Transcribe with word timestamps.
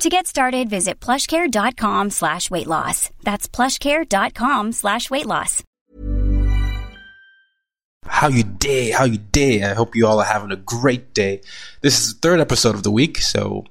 To 0.00 0.08
get 0.08 0.28
started, 0.28 0.70
visit 0.70 1.00
plushcare.com 1.00 2.10
slash 2.10 2.52
weight 2.52 2.68
loss. 2.68 3.10
That's 3.24 3.48
plushcare.com 3.48 4.70
slash 4.70 5.10
weight 5.10 5.26
loss. 5.26 5.64
How 8.06 8.28
you 8.28 8.44
day? 8.44 8.92
How 8.92 9.04
you 9.04 9.18
day? 9.18 9.64
I 9.64 9.74
hope 9.74 9.96
you 9.96 10.06
all 10.06 10.20
are 10.20 10.24
having 10.24 10.52
a 10.52 10.56
great 10.56 11.14
day. 11.14 11.40
This 11.80 11.98
is 11.98 12.14
the 12.14 12.20
third 12.20 12.38
episode 12.38 12.76
of 12.76 12.84
the 12.84 12.92
week, 12.92 13.18
so 13.18 13.64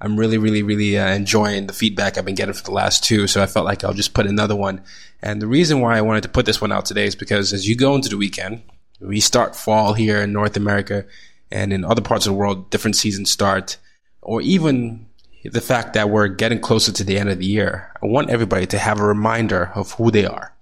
I'm 0.00 0.18
really, 0.18 0.38
really, 0.38 0.62
really 0.62 0.98
uh, 0.98 1.08
enjoying 1.08 1.66
the 1.66 1.74
feedback 1.74 2.16
I've 2.16 2.24
been 2.24 2.34
getting 2.34 2.54
for 2.54 2.64
the 2.64 2.70
last 2.70 3.04
two. 3.04 3.26
So 3.26 3.42
I 3.42 3.46
felt 3.46 3.66
like 3.66 3.84
I'll 3.84 3.92
just 3.92 4.14
put 4.14 4.26
another 4.26 4.56
one. 4.56 4.82
And 5.20 5.42
the 5.42 5.46
reason 5.46 5.82
why 5.82 5.98
I 5.98 6.02
wanted 6.02 6.22
to 6.22 6.30
put 6.30 6.46
this 6.46 6.60
one 6.60 6.72
out 6.72 6.86
today 6.86 7.04
is 7.04 7.14
because 7.14 7.52
as 7.52 7.68
you 7.68 7.76
go 7.76 7.94
into 7.94 8.08
the 8.08 8.16
weekend, 8.16 8.62
we 8.98 9.20
start 9.20 9.54
fall 9.54 9.92
here 9.92 10.22
in 10.22 10.32
North 10.32 10.56
America 10.56 11.04
and 11.50 11.70
in 11.70 11.84
other 11.84 12.00
parts 12.00 12.26
of 12.26 12.32
the 12.32 12.38
world, 12.38 12.70
different 12.70 12.96
seasons 12.96 13.30
start, 13.30 13.76
or 14.22 14.40
even 14.40 15.06
the 15.52 15.60
fact 15.60 15.94
that 15.94 16.10
we're 16.10 16.28
getting 16.28 16.60
closer 16.60 16.92
to 16.92 17.04
the 17.04 17.18
end 17.18 17.28
of 17.28 17.38
the 17.38 17.46
year. 17.46 17.92
I 18.02 18.06
want 18.06 18.30
everybody 18.30 18.66
to 18.66 18.78
have 18.78 19.00
a 19.00 19.06
reminder 19.06 19.72
of 19.74 19.92
who 19.92 20.10
they 20.10 20.26
are. 20.26 20.52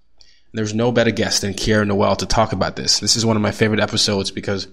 There's 0.52 0.74
no 0.74 0.92
better 0.92 1.10
guest 1.10 1.42
than 1.42 1.54
Kiera 1.54 1.86
Noel 1.86 2.16
to 2.16 2.26
talk 2.26 2.52
about 2.52 2.76
this. 2.76 3.00
This 3.00 3.16
is 3.16 3.26
one 3.26 3.36
of 3.36 3.42
my 3.42 3.50
favorite 3.50 3.80
episodes 3.80 4.30
because 4.30 4.68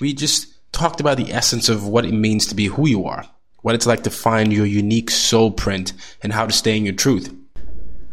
we 0.00 0.14
just 0.14 0.46
talked 0.72 1.00
about 1.00 1.16
the 1.16 1.32
essence 1.32 1.68
of 1.68 1.86
what 1.86 2.04
it 2.04 2.12
means 2.12 2.46
to 2.46 2.54
be 2.54 2.66
who 2.66 2.86
you 2.86 3.06
are 3.06 3.24
what 3.62 3.74
it's 3.74 3.86
like 3.86 4.02
to 4.04 4.10
find 4.10 4.52
your 4.52 4.66
unique 4.66 5.10
soul 5.10 5.50
print 5.50 5.92
and 6.22 6.32
how 6.32 6.46
to 6.46 6.52
stay 6.52 6.76
in 6.76 6.84
your 6.84 6.94
truth. 6.94 7.34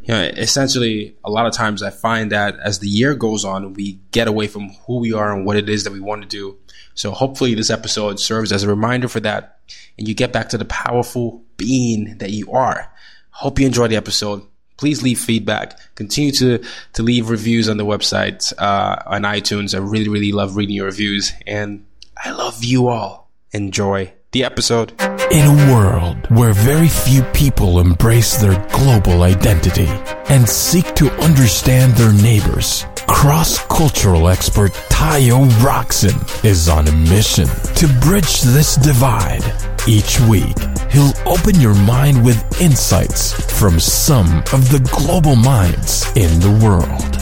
You 0.03 0.14
know, 0.14 0.22
essentially, 0.22 1.16
a 1.23 1.30
lot 1.30 1.45
of 1.45 1.53
times 1.53 1.84
I 1.84 1.89
find 1.89 2.31
that 2.31 2.58
as 2.59 2.80
the 2.80 2.88
year 2.88 3.14
goes 3.14 3.44
on, 3.44 3.73
we 3.73 4.00
get 4.12 4.28
away 4.28 4.47
from 4.47 4.69
who 4.86 5.00
we 5.00 5.14
are 5.14 5.34
and 5.34 5.45
what 5.45 5.58
it 5.58 5.67
is 5.67 5.84
that 5.84 5.94
we 5.94 6.00
want 6.00 6.22
to 6.22 6.28
do. 6.28 6.58
So 6.94 7.12
hopefully 7.12 7.53
this 7.56 7.69
episode 7.69 8.19
serves 8.19 8.52
as 8.52 8.64
a 8.64 8.69
reminder 8.69 9.08
for 9.08 9.19
that 9.22 9.56
and 9.97 10.07
you 10.07 10.13
get 10.13 10.33
back 10.33 10.49
to 10.49 10.57
the 10.57 10.65
powerful 10.65 11.43
being 11.57 12.17
that 12.19 12.31
you 12.31 12.51
are. 12.51 12.91
Hope 13.31 13.59
you 13.59 13.65
enjoy 13.65 13.87
the 13.87 13.95
episode. 13.95 14.43
Please 14.77 15.01
leave 15.01 15.19
feedback. 15.19 15.79
Continue 15.95 16.31
to, 16.33 16.63
to 16.93 17.03
leave 17.03 17.29
reviews 17.29 17.67
on 17.67 17.77
the 17.77 17.85
website, 17.85 18.53
uh, 18.57 18.97
on 19.05 19.23
iTunes. 19.23 19.73
I 19.73 19.79
really, 19.79 20.09
really 20.09 20.31
love 20.31 20.55
reading 20.55 20.75
your 20.75 20.85
reviews 20.85 21.33
and 21.45 21.85
I 22.15 22.31
love 22.31 22.63
you 22.63 22.88
all. 22.88 23.29
Enjoy 23.51 24.13
the 24.31 24.43
episode. 24.43 24.93
In 25.31 25.45
a 25.45 25.73
world 25.73 26.17
where 26.29 26.53
very 26.53 26.88
few 26.88 27.23
people 27.33 27.79
embrace 27.79 28.38
their 28.38 28.57
global 28.69 29.23
identity 29.23 29.88
and 30.29 30.47
seek 30.47 30.95
to 30.95 31.11
understand 31.22 31.94
their 31.94 32.13
neighbors, 32.13 32.85
cross-cultural 33.07 34.28
expert 34.28 34.72
Tayo 34.90 35.47
Rockson 35.63 36.16
is 36.44 36.69
on 36.69 36.88
a 36.88 36.91
mission 36.91 37.47
to 37.75 37.88
bridge 38.01 38.41
this 38.41 38.75
divide. 38.75 39.44
Each 39.88 40.19
week, 40.22 40.57
he'll 40.91 41.13
open 41.25 41.59
your 41.59 41.75
mind 41.75 42.23
with 42.23 42.62
insights 42.62 43.34
from 43.59 43.79
some 43.79 44.40
of 44.53 44.69
the 44.72 44.88
global 44.91 45.35
minds 45.35 46.06
in 46.16 46.40
the 46.40 46.59
world. 46.63 47.13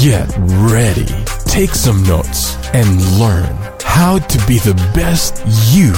Get 0.00 0.28
ready, 0.70 1.06
take 1.44 1.74
some 1.74 2.02
notes, 2.04 2.56
and 2.72 3.18
learn 3.18 3.54
how 3.82 4.18
to 4.18 4.46
be 4.46 4.58
the 4.58 4.74
best 4.94 5.42
you 5.74 5.92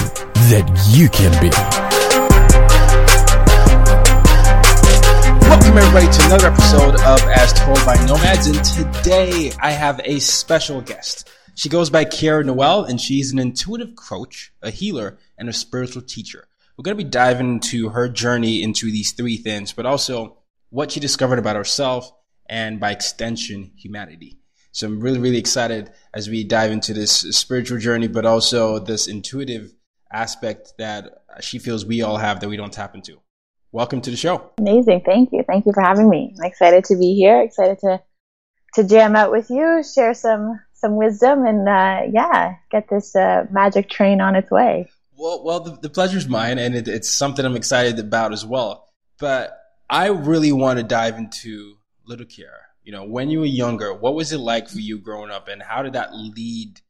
that 0.51 0.69
you 0.91 1.09
can 1.09 1.33
be. 1.41 1.92
Welcome, 5.73 5.89
everybody, 5.89 6.19
to 6.19 6.27
another 6.27 6.49
episode 6.49 6.95
of 7.01 7.21
As 7.31 7.55
Told 7.55 7.79
by 7.87 7.97
Nomads. 8.05 8.47
And 8.47 8.63
today 8.63 9.53
I 9.59 9.71
have 9.71 10.03
a 10.05 10.19
special 10.19 10.83
guest. 10.83 11.31
She 11.55 11.71
goes 11.71 11.89
by 11.89 12.05
Kiera 12.05 12.45
Noel, 12.45 12.85
and 12.85 13.01
she's 13.01 13.33
an 13.33 13.39
intuitive 13.39 13.97
coach, 13.97 14.53
a 14.61 14.69
healer, 14.69 15.17
and 15.39 15.49
a 15.49 15.53
spiritual 15.55 16.03
teacher. 16.03 16.47
We're 16.77 16.83
going 16.83 16.99
to 16.99 17.03
be 17.03 17.09
diving 17.09 17.53
into 17.53 17.89
her 17.89 18.11
journey 18.11 18.63
into 18.63 18.93
these 18.93 19.13
three 19.13 19.39
things, 19.39 19.73
but 19.73 19.87
also 19.87 20.37
what 20.69 20.93
she 20.93 21.01
discovered 21.01 21.39
about 21.39 21.57
herself 21.57 22.13
and 22.51 22.79
by 22.79 22.91
extension, 22.91 23.71
humanity. 23.75 24.41
So 24.73 24.89
I'm 24.89 25.01
really, 25.01 25.21
really 25.21 25.39
excited 25.39 25.91
as 26.13 26.29
we 26.29 26.45
dive 26.45 26.71
into 26.71 26.93
this 26.93 27.13
spiritual 27.35 27.79
journey, 27.79 28.09
but 28.09 28.27
also 28.27 28.79
this 28.79 29.07
intuitive 29.07 29.73
aspect 30.13 30.75
that 30.77 31.25
she 31.41 31.59
feels 31.59 31.87
we 31.87 32.03
all 32.03 32.19
have 32.19 32.41
that 32.41 32.51
we 32.51 32.59
don't 32.59 32.75
tap 32.75 32.95
into. 32.95 33.22
Welcome 33.73 34.01
to 34.03 34.11
the 34.11 34.17
show. 34.17 34.51
Amazing. 34.59 35.03
Thank 35.05 35.33
you. 35.33 35.43
Thank 35.47 35.67
you 35.67 35.73
for 35.73 35.83
having 35.83 36.09
me. 36.09 36.35
I'm 36.39 36.45
excited 36.45 36.85
to 36.85 36.97
be 36.97 37.15
here. 37.15 37.41
Excited 37.41 37.79
to 37.81 38.03
to 38.75 38.85
jam 38.85 39.17
out 39.17 39.33
with 39.33 39.51
you, 39.51 39.83
share 39.83 40.15
some 40.15 40.61
some 40.73 40.97
wisdom, 40.97 41.45
and 41.45 41.69
uh, 41.69 42.03
yeah, 42.13 42.55
get 42.71 42.89
this 42.89 43.17
uh, 43.17 43.47
magic 43.51 43.89
train 43.89 44.21
on 44.21 44.37
its 44.37 44.51
way. 44.51 44.89
Well, 45.17 45.45
well, 45.45 45.61
the, 45.61 45.79
the 45.81 45.91
pleasure's 45.91 46.29
mine, 46.29 46.59
and 46.59 46.75
it, 46.75 46.89
it's 46.89 47.11
something 47.11 47.45
I'm 47.45 47.57
excited 47.57 47.99
about 47.99 48.33
as 48.33 48.45
well. 48.45 48.89
But 49.19 49.59
I 49.89 50.07
really 50.09 50.53
want 50.53 50.79
to 50.79 50.83
dive 50.83 51.19
into 51.19 51.77
Little 52.07 52.27
Kiera 52.27 52.63
you 52.85 52.93
know, 52.93 53.05
when 53.05 53.31
you 53.31 53.41
were 53.41 53.47
younger, 53.47 53.95
what 53.95 54.15
was 54.15 54.33
it 54.33 54.39
like 54.39 54.69
for 54.69 54.79
you 54.79 54.99
growing 54.99 55.31
up, 55.31 55.49
and 55.49 55.63
how 55.63 55.83
did 55.83 55.93
that 55.93 56.15
lead 56.15 56.81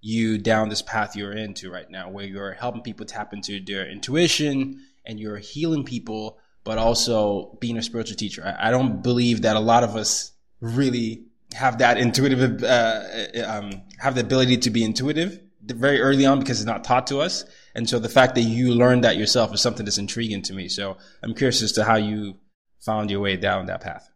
you 0.00 0.38
down 0.38 0.68
this 0.68 0.82
path 0.82 1.16
you're 1.16 1.32
into 1.32 1.70
right 1.70 1.90
now, 1.90 2.08
where 2.08 2.24
you're 2.24 2.52
helping 2.52 2.82
people 2.82 3.04
tap 3.04 3.32
into 3.32 3.60
their 3.60 3.88
intuition 3.88 4.80
and 5.04 5.18
you're 5.18 5.38
healing 5.38 5.84
people, 5.84 6.38
but 6.64 6.78
also 6.78 7.56
being 7.60 7.76
a 7.76 7.82
spiritual 7.82 8.16
teacher? 8.16 8.44
I, 8.44 8.68
I 8.68 8.70
don't 8.70 9.02
believe 9.02 9.42
that 9.42 9.56
a 9.56 9.60
lot 9.60 9.84
of 9.84 9.96
us 9.96 10.32
really 10.60 11.24
have 11.54 11.78
that 11.78 11.98
intuitive, 11.98 12.62
uh, 12.62 13.02
um, 13.46 13.82
have 13.98 14.14
the 14.14 14.20
ability 14.20 14.58
to 14.58 14.70
be 14.70 14.84
intuitive 14.84 15.40
very 15.62 16.00
early 16.00 16.26
on 16.26 16.38
because 16.38 16.60
it's 16.60 16.66
not 16.66 16.84
taught 16.84 17.06
to 17.08 17.18
us. 17.18 17.44
And 17.74 17.88
so 17.88 17.98
the 17.98 18.08
fact 18.08 18.34
that 18.34 18.42
you 18.42 18.74
learned 18.74 19.04
that 19.04 19.16
yourself 19.16 19.52
is 19.52 19.60
something 19.60 19.84
that's 19.84 19.98
intriguing 19.98 20.42
to 20.42 20.54
me. 20.54 20.68
So 20.68 20.96
I'm 21.22 21.34
curious 21.34 21.62
as 21.62 21.72
to 21.72 21.84
how 21.84 21.96
you 21.96 22.36
found 22.80 23.10
your 23.10 23.20
way 23.20 23.36
down 23.36 23.66
that 23.66 23.80
path. 23.80 24.08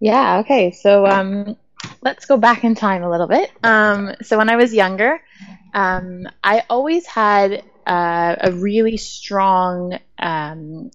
Yeah, 0.00 0.38
okay. 0.38 0.72
So 0.72 1.06
um, 1.06 1.56
let's 2.00 2.26
go 2.26 2.36
back 2.36 2.64
in 2.64 2.74
time 2.74 3.02
a 3.02 3.10
little 3.10 3.28
bit. 3.28 3.50
Um, 3.62 4.14
so 4.22 4.38
when 4.38 4.48
I 4.48 4.56
was 4.56 4.74
younger, 4.74 5.20
um, 5.74 6.26
I 6.42 6.64
always 6.68 7.06
had 7.06 7.62
uh, 7.86 8.36
a 8.40 8.52
really 8.52 8.96
strong, 8.96 9.98
um, 10.18 10.90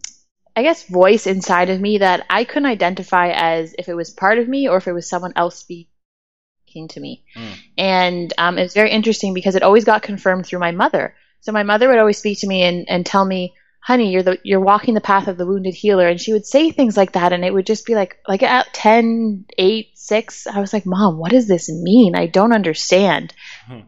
I 0.56 0.64
guess, 0.64 0.88
voice 0.88 1.28
inside 1.28 1.70
of 1.70 1.80
me 1.80 2.00
that 2.00 2.26
I 2.30 2.44
couldn't 2.44 2.66
identify 2.66 3.30
as 3.30 3.76
if 3.78 3.90
it 3.90 3.96
was 3.96 4.10
part 4.10 4.40
of 4.40 4.48
me 4.48 4.68
or 4.68 4.78
if 4.78 4.88
it 4.88 4.94
was 4.94 5.10
someone 5.10 5.34
else 5.36 5.58
speaking 5.58 6.88
to 6.90 7.00
me. 7.00 7.24
Mm. 7.36 7.54
And 7.78 8.34
um, 8.38 8.58
it 8.58 8.64
was 8.64 8.74
very 8.74 8.92
interesting 8.92 9.34
because 9.34 9.56
it 9.56 9.64
always 9.64 9.86
got 9.86 10.02
confirmed 10.02 10.46
through 10.46 10.60
my 10.60 10.72
mother. 10.72 11.16
So 11.42 11.52
my 11.52 11.64
mother 11.64 11.88
would 11.88 12.00
always 12.00 12.18
speak 12.18 12.40
to 12.40 12.48
me 12.48 12.64
and, 12.64 12.86
and 12.90 13.06
tell 13.06 13.24
me, 13.24 13.54
honey 13.88 14.12
you're 14.12 14.24
the 14.24 14.38
you're 14.44 14.60
walking 14.60 14.94
the 14.94 15.02
path 15.02 15.30
of 15.30 15.38
the 15.38 15.46
wounded 15.46 15.74
healer 15.74 16.10
and 16.10 16.20
she 16.20 16.34
would 16.34 16.46
say 16.46 16.72
things 16.72 16.98
like 16.98 17.14
that 17.14 17.32
and 17.32 17.46
it 17.46 17.54
would 17.54 17.66
just 17.66 17.86
be 17.86 17.96
like 17.96 18.18
like 18.28 18.44
at 18.44 18.74
10 18.74 19.46
8 19.58 19.88
6 19.96 20.48
i 20.48 20.60
was 20.60 20.74
like 20.74 20.86
mom 20.86 21.18
what 21.18 21.32
does 21.32 21.48
this 21.48 21.70
mean 21.70 22.14
i 22.14 22.26
don't 22.26 22.52
understand 22.52 23.34
hmm. 23.66 23.80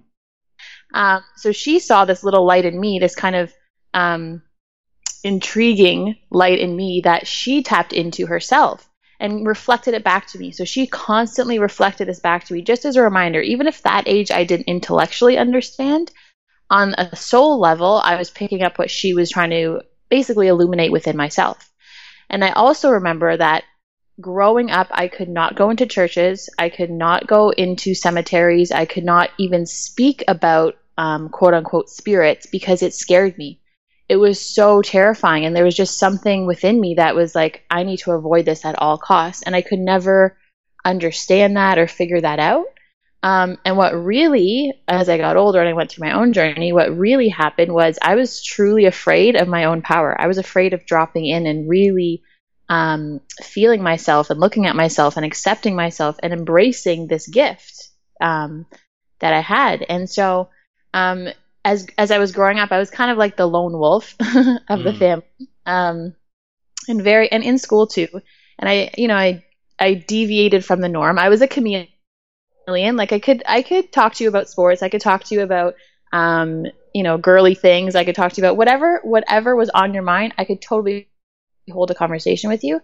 Um, 0.93 1.23
so 1.35 1.51
she 1.51 1.79
saw 1.79 2.05
this 2.05 2.23
little 2.23 2.45
light 2.45 2.65
in 2.65 2.79
me 2.79 2.99
this 2.99 3.15
kind 3.15 3.35
of 3.35 3.53
um, 3.93 4.41
intriguing 5.23 6.15
light 6.31 6.59
in 6.59 6.75
me 6.75 7.01
that 7.03 7.27
she 7.27 7.63
tapped 7.63 7.93
into 7.93 8.25
herself 8.25 8.87
and 9.19 9.45
reflected 9.45 9.93
it 9.93 10.03
back 10.03 10.27
to 10.27 10.39
me 10.39 10.51
so 10.51 10.63
she 10.63 10.87
constantly 10.87 11.59
reflected 11.59 12.07
this 12.07 12.19
back 12.19 12.43
to 12.45 12.53
me 12.53 12.61
just 12.61 12.85
as 12.85 12.95
a 12.95 13.01
reminder 13.01 13.41
even 13.41 13.67
if 13.67 13.81
that 13.83 14.07
age 14.07 14.31
i 14.31 14.43
didn't 14.43 14.67
intellectually 14.67 15.37
understand 15.37 16.11
on 16.69 16.93
a 16.97 17.15
soul 17.15 17.59
level, 17.59 18.01
I 18.03 18.15
was 18.15 18.29
picking 18.29 18.61
up 18.61 18.77
what 18.77 18.91
she 18.91 19.13
was 19.13 19.31
trying 19.31 19.49
to 19.51 19.81
basically 20.09 20.47
illuminate 20.47 20.91
within 20.91 21.17
myself. 21.17 21.71
And 22.29 22.43
I 22.43 22.51
also 22.51 22.91
remember 22.91 23.35
that 23.35 23.63
growing 24.21 24.69
up, 24.69 24.87
I 24.91 25.07
could 25.07 25.29
not 25.29 25.55
go 25.55 25.69
into 25.69 25.87
churches. 25.87 26.49
I 26.59 26.69
could 26.69 26.91
not 26.91 27.25
go 27.25 27.49
into 27.49 27.95
cemeteries. 27.95 28.71
I 28.71 28.85
could 28.85 29.03
not 29.03 29.31
even 29.39 29.65
speak 29.65 30.23
about 30.27 30.75
um, 30.99 31.29
quote 31.29 31.53
unquote 31.53 31.89
spirits 31.89 32.45
because 32.45 32.83
it 32.83 32.93
scared 32.93 33.37
me. 33.37 33.61
It 34.09 34.17
was 34.17 34.39
so 34.39 34.81
terrifying. 34.81 35.45
And 35.45 35.55
there 35.55 35.63
was 35.63 35.75
just 35.75 35.97
something 35.97 36.45
within 36.45 36.79
me 36.79 36.95
that 36.95 37.15
was 37.15 37.33
like, 37.33 37.63
I 37.71 37.83
need 37.83 37.99
to 37.99 38.11
avoid 38.11 38.45
this 38.45 38.65
at 38.65 38.77
all 38.77 38.97
costs. 38.97 39.43
And 39.43 39.55
I 39.55 39.61
could 39.61 39.79
never 39.79 40.37
understand 40.83 41.55
that 41.55 41.79
or 41.79 41.87
figure 41.87 42.19
that 42.19 42.39
out. 42.39 42.65
Um, 43.23 43.57
and 43.63 43.77
what 43.77 43.93
really, 43.93 44.73
as 44.89 45.07
I 45.07 45.17
got 45.17 45.37
older 45.37 45.59
and 45.59 45.69
I 45.69 45.73
went 45.73 45.89
through 45.89 46.05
my 46.05 46.15
own 46.15 46.33
journey, 46.33 46.73
what 46.73 46.97
really 46.97 47.29
happened 47.29 47.73
was 47.73 47.97
I 48.01 48.15
was 48.15 48.43
truly 48.43 48.85
afraid 48.85 49.37
of 49.37 49.47
my 49.47 49.65
own 49.65 49.81
power. 49.81 50.19
I 50.19 50.27
was 50.27 50.37
afraid 50.37 50.73
of 50.73 50.85
dropping 50.85 51.25
in 51.25 51.45
and 51.45 51.69
really 51.69 52.23
um, 52.67 53.21
feeling 53.41 53.81
myself 53.81 54.29
and 54.29 54.39
looking 54.39 54.65
at 54.65 54.75
myself 54.75 55.15
and 55.15 55.25
accepting 55.25 55.75
myself 55.75 56.17
and 56.21 56.33
embracing 56.33 57.07
this 57.07 57.27
gift 57.27 57.89
um, 58.19 58.65
that 59.19 59.33
I 59.33 59.41
had. 59.41 59.85
And 59.87 60.09
so, 60.09 60.49
um, 60.93 61.29
as 61.65 61.87
as 61.97 62.11
I 62.11 62.17
was 62.17 62.31
growing 62.31 62.59
up, 62.59 62.71
I 62.71 62.79
was 62.79 62.89
kind 62.89 63.11
of 63.11 63.17
like 63.17 63.37
the 63.37 63.45
lone 63.45 63.77
wolf 63.77 64.15
of 64.19 64.25
mm. 64.25 64.83
the 64.83 64.93
family, 64.93 65.49
um, 65.65 66.15
and 66.87 67.01
very 67.01 67.31
and 67.31 67.43
in 67.43 67.57
school 67.57 67.87
too. 67.87 68.07
And 68.57 68.69
I, 68.69 68.91
you 68.97 69.07
know, 69.07 69.15
I 69.15 69.43
I 69.79 69.93
deviated 69.93 70.65
from 70.65 70.81
the 70.81 70.89
norm. 70.89 71.19
I 71.19 71.29
was 71.29 71.41
a 71.41 71.47
chameleon 71.47 71.87
like 72.67 73.11
I 73.11 73.19
could 73.19 73.43
I 73.47 73.61
could 73.61 73.91
talk 73.91 74.15
to 74.15 74.23
you 74.23 74.29
about 74.29 74.49
sports. 74.49 74.83
I 74.83 74.89
could 74.89 75.01
talk 75.01 75.23
to 75.25 75.35
you 75.35 75.41
about 75.41 75.75
um, 76.11 76.65
you 76.93 77.03
know, 77.03 77.17
girly 77.17 77.55
things. 77.55 77.95
I 77.95 78.03
could 78.03 78.15
talk 78.15 78.33
to 78.33 78.41
you 78.41 78.45
about 78.45 78.57
whatever 78.57 79.01
whatever 79.03 79.55
was 79.55 79.69
on 79.69 79.93
your 79.93 80.03
mind. 80.03 80.33
I 80.37 80.45
could 80.45 80.61
totally 80.61 81.09
hold 81.71 81.91
a 81.91 81.95
conversation 81.95 82.49
with 82.49 82.63
you. 82.63 82.81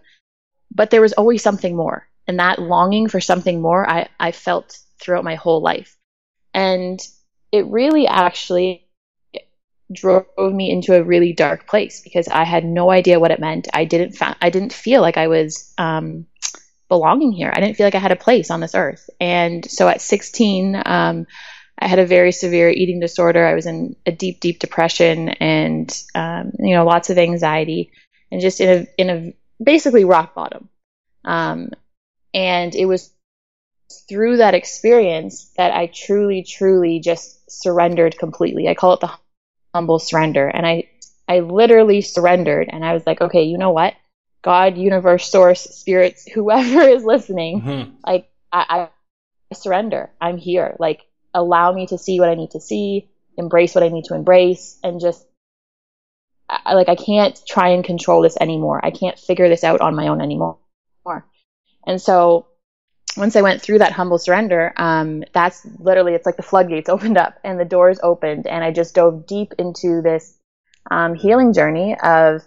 But 0.74 0.90
there 0.90 1.00
was 1.00 1.12
always 1.12 1.42
something 1.42 1.76
more. 1.76 2.08
And 2.26 2.40
that 2.40 2.58
longing 2.58 3.08
for 3.08 3.20
something 3.20 3.60
more 3.60 3.88
I, 3.88 4.08
I 4.18 4.32
felt 4.32 4.78
throughout 5.00 5.24
my 5.24 5.36
whole 5.36 5.60
life. 5.60 5.96
And 6.52 7.00
it 7.56 7.66
really 7.66 8.06
actually 8.06 8.86
drove 9.92 10.26
me 10.38 10.70
into 10.70 10.94
a 10.94 11.02
really 11.02 11.32
dark 11.32 11.66
place 11.66 12.00
because 12.02 12.28
I 12.28 12.44
had 12.44 12.64
no 12.64 12.90
idea 12.90 13.20
what 13.20 13.30
it 13.30 13.40
meant. 13.40 13.68
I 13.72 13.84
didn't 13.84 14.12
fa- 14.12 14.36
I 14.40 14.50
didn't 14.50 14.72
feel 14.72 15.00
like 15.00 15.16
I 15.16 15.28
was 15.28 15.72
um, 15.78 16.26
belonging 16.88 17.32
here. 17.32 17.52
I 17.54 17.60
didn't 17.60 17.76
feel 17.76 17.86
like 17.86 17.94
I 17.94 18.00
had 18.00 18.12
a 18.12 18.16
place 18.16 18.50
on 18.50 18.60
this 18.60 18.74
earth. 18.74 19.08
And 19.20 19.68
so 19.70 19.88
at 19.88 20.00
16, 20.00 20.82
um, 20.84 21.26
I 21.78 21.88
had 21.88 21.98
a 21.98 22.06
very 22.06 22.32
severe 22.32 22.70
eating 22.70 23.00
disorder. 23.00 23.46
I 23.46 23.54
was 23.54 23.66
in 23.66 23.96
a 24.06 24.12
deep, 24.12 24.40
deep 24.40 24.58
depression 24.58 25.28
and, 25.28 26.02
um, 26.14 26.52
you 26.58 26.74
know, 26.74 26.84
lots 26.84 27.10
of 27.10 27.18
anxiety 27.18 27.92
and 28.30 28.40
just 28.40 28.60
in 28.60 28.68
a, 28.68 28.86
in 29.00 29.10
a 29.10 29.62
basically 29.62 30.04
rock 30.04 30.34
bottom. 30.34 30.68
Um, 31.24 31.70
and 32.32 32.74
it 32.74 32.86
was 32.86 33.12
through 34.08 34.38
that 34.38 34.54
experience 34.54 35.50
that 35.56 35.72
I 35.72 35.86
truly, 35.86 36.42
truly 36.42 37.00
just 37.00 37.50
surrendered 37.50 38.18
completely. 38.18 38.68
I 38.68 38.74
call 38.74 38.94
it 38.94 39.00
the 39.00 39.10
humble 39.74 39.98
surrender. 39.98 40.46
And 40.46 40.66
I, 40.66 40.88
I 41.28 41.40
literally 41.40 42.00
surrendered 42.00 42.68
and 42.70 42.84
I 42.84 42.94
was 42.94 43.06
like, 43.06 43.20
okay, 43.20 43.44
you 43.44 43.58
know 43.58 43.72
what? 43.72 43.94
God, 44.42 44.76
universe, 44.76 45.30
source, 45.30 45.60
spirits, 45.60 46.26
whoever 46.34 46.82
is 46.82 47.04
listening, 47.04 47.62
mm-hmm. 47.62 47.90
like 48.06 48.28
I, 48.52 48.88
I 49.50 49.54
surrender. 49.54 50.10
I'm 50.20 50.38
here. 50.38 50.76
Like 50.78 51.02
allow 51.34 51.72
me 51.72 51.86
to 51.88 51.98
see 51.98 52.20
what 52.20 52.28
I 52.28 52.34
need 52.34 52.52
to 52.52 52.60
see, 52.60 53.08
embrace 53.36 53.74
what 53.74 53.84
I 53.84 53.88
need 53.88 54.04
to 54.06 54.14
embrace, 54.14 54.78
and 54.82 55.00
just 55.00 55.26
I, 56.48 56.74
like 56.74 56.88
I 56.88 56.94
can't 56.94 57.38
try 57.46 57.70
and 57.70 57.84
control 57.84 58.22
this 58.22 58.36
anymore. 58.40 58.84
I 58.84 58.90
can't 58.90 59.18
figure 59.18 59.48
this 59.48 59.64
out 59.64 59.80
on 59.80 59.94
my 59.94 60.08
own 60.08 60.20
anymore. 60.20 60.58
And 61.86 62.00
so 62.00 62.46
once 63.16 63.36
I 63.36 63.42
went 63.42 63.62
through 63.62 63.78
that 63.78 63.92
humble 63.92 64.18
surrender, 64.18 64.72
um, 64.76 65.24
that's 65.32 65.66
literally 65.78 66.14
it's 66.14 66.26
like 66.26 66.36
the 66.36 66.42
floodgates 66.42 66.88
opened 66.88 67.16
up 67.18 67.38
and 67.44 67.58
the 67.58 67.64
doors 67.64 67.98
opened, 68.02 68.46
and 68.46 68.62
I 68.62 68.72
just 68.72 68.94
dove 68.94 69.26
deep 69.26 69.54
into 69.58 70.02
this 70.02 70.36
um, 70.90 71.14
healing 71.14 71.52
journey 71.52 71.96
of 72.02 72.42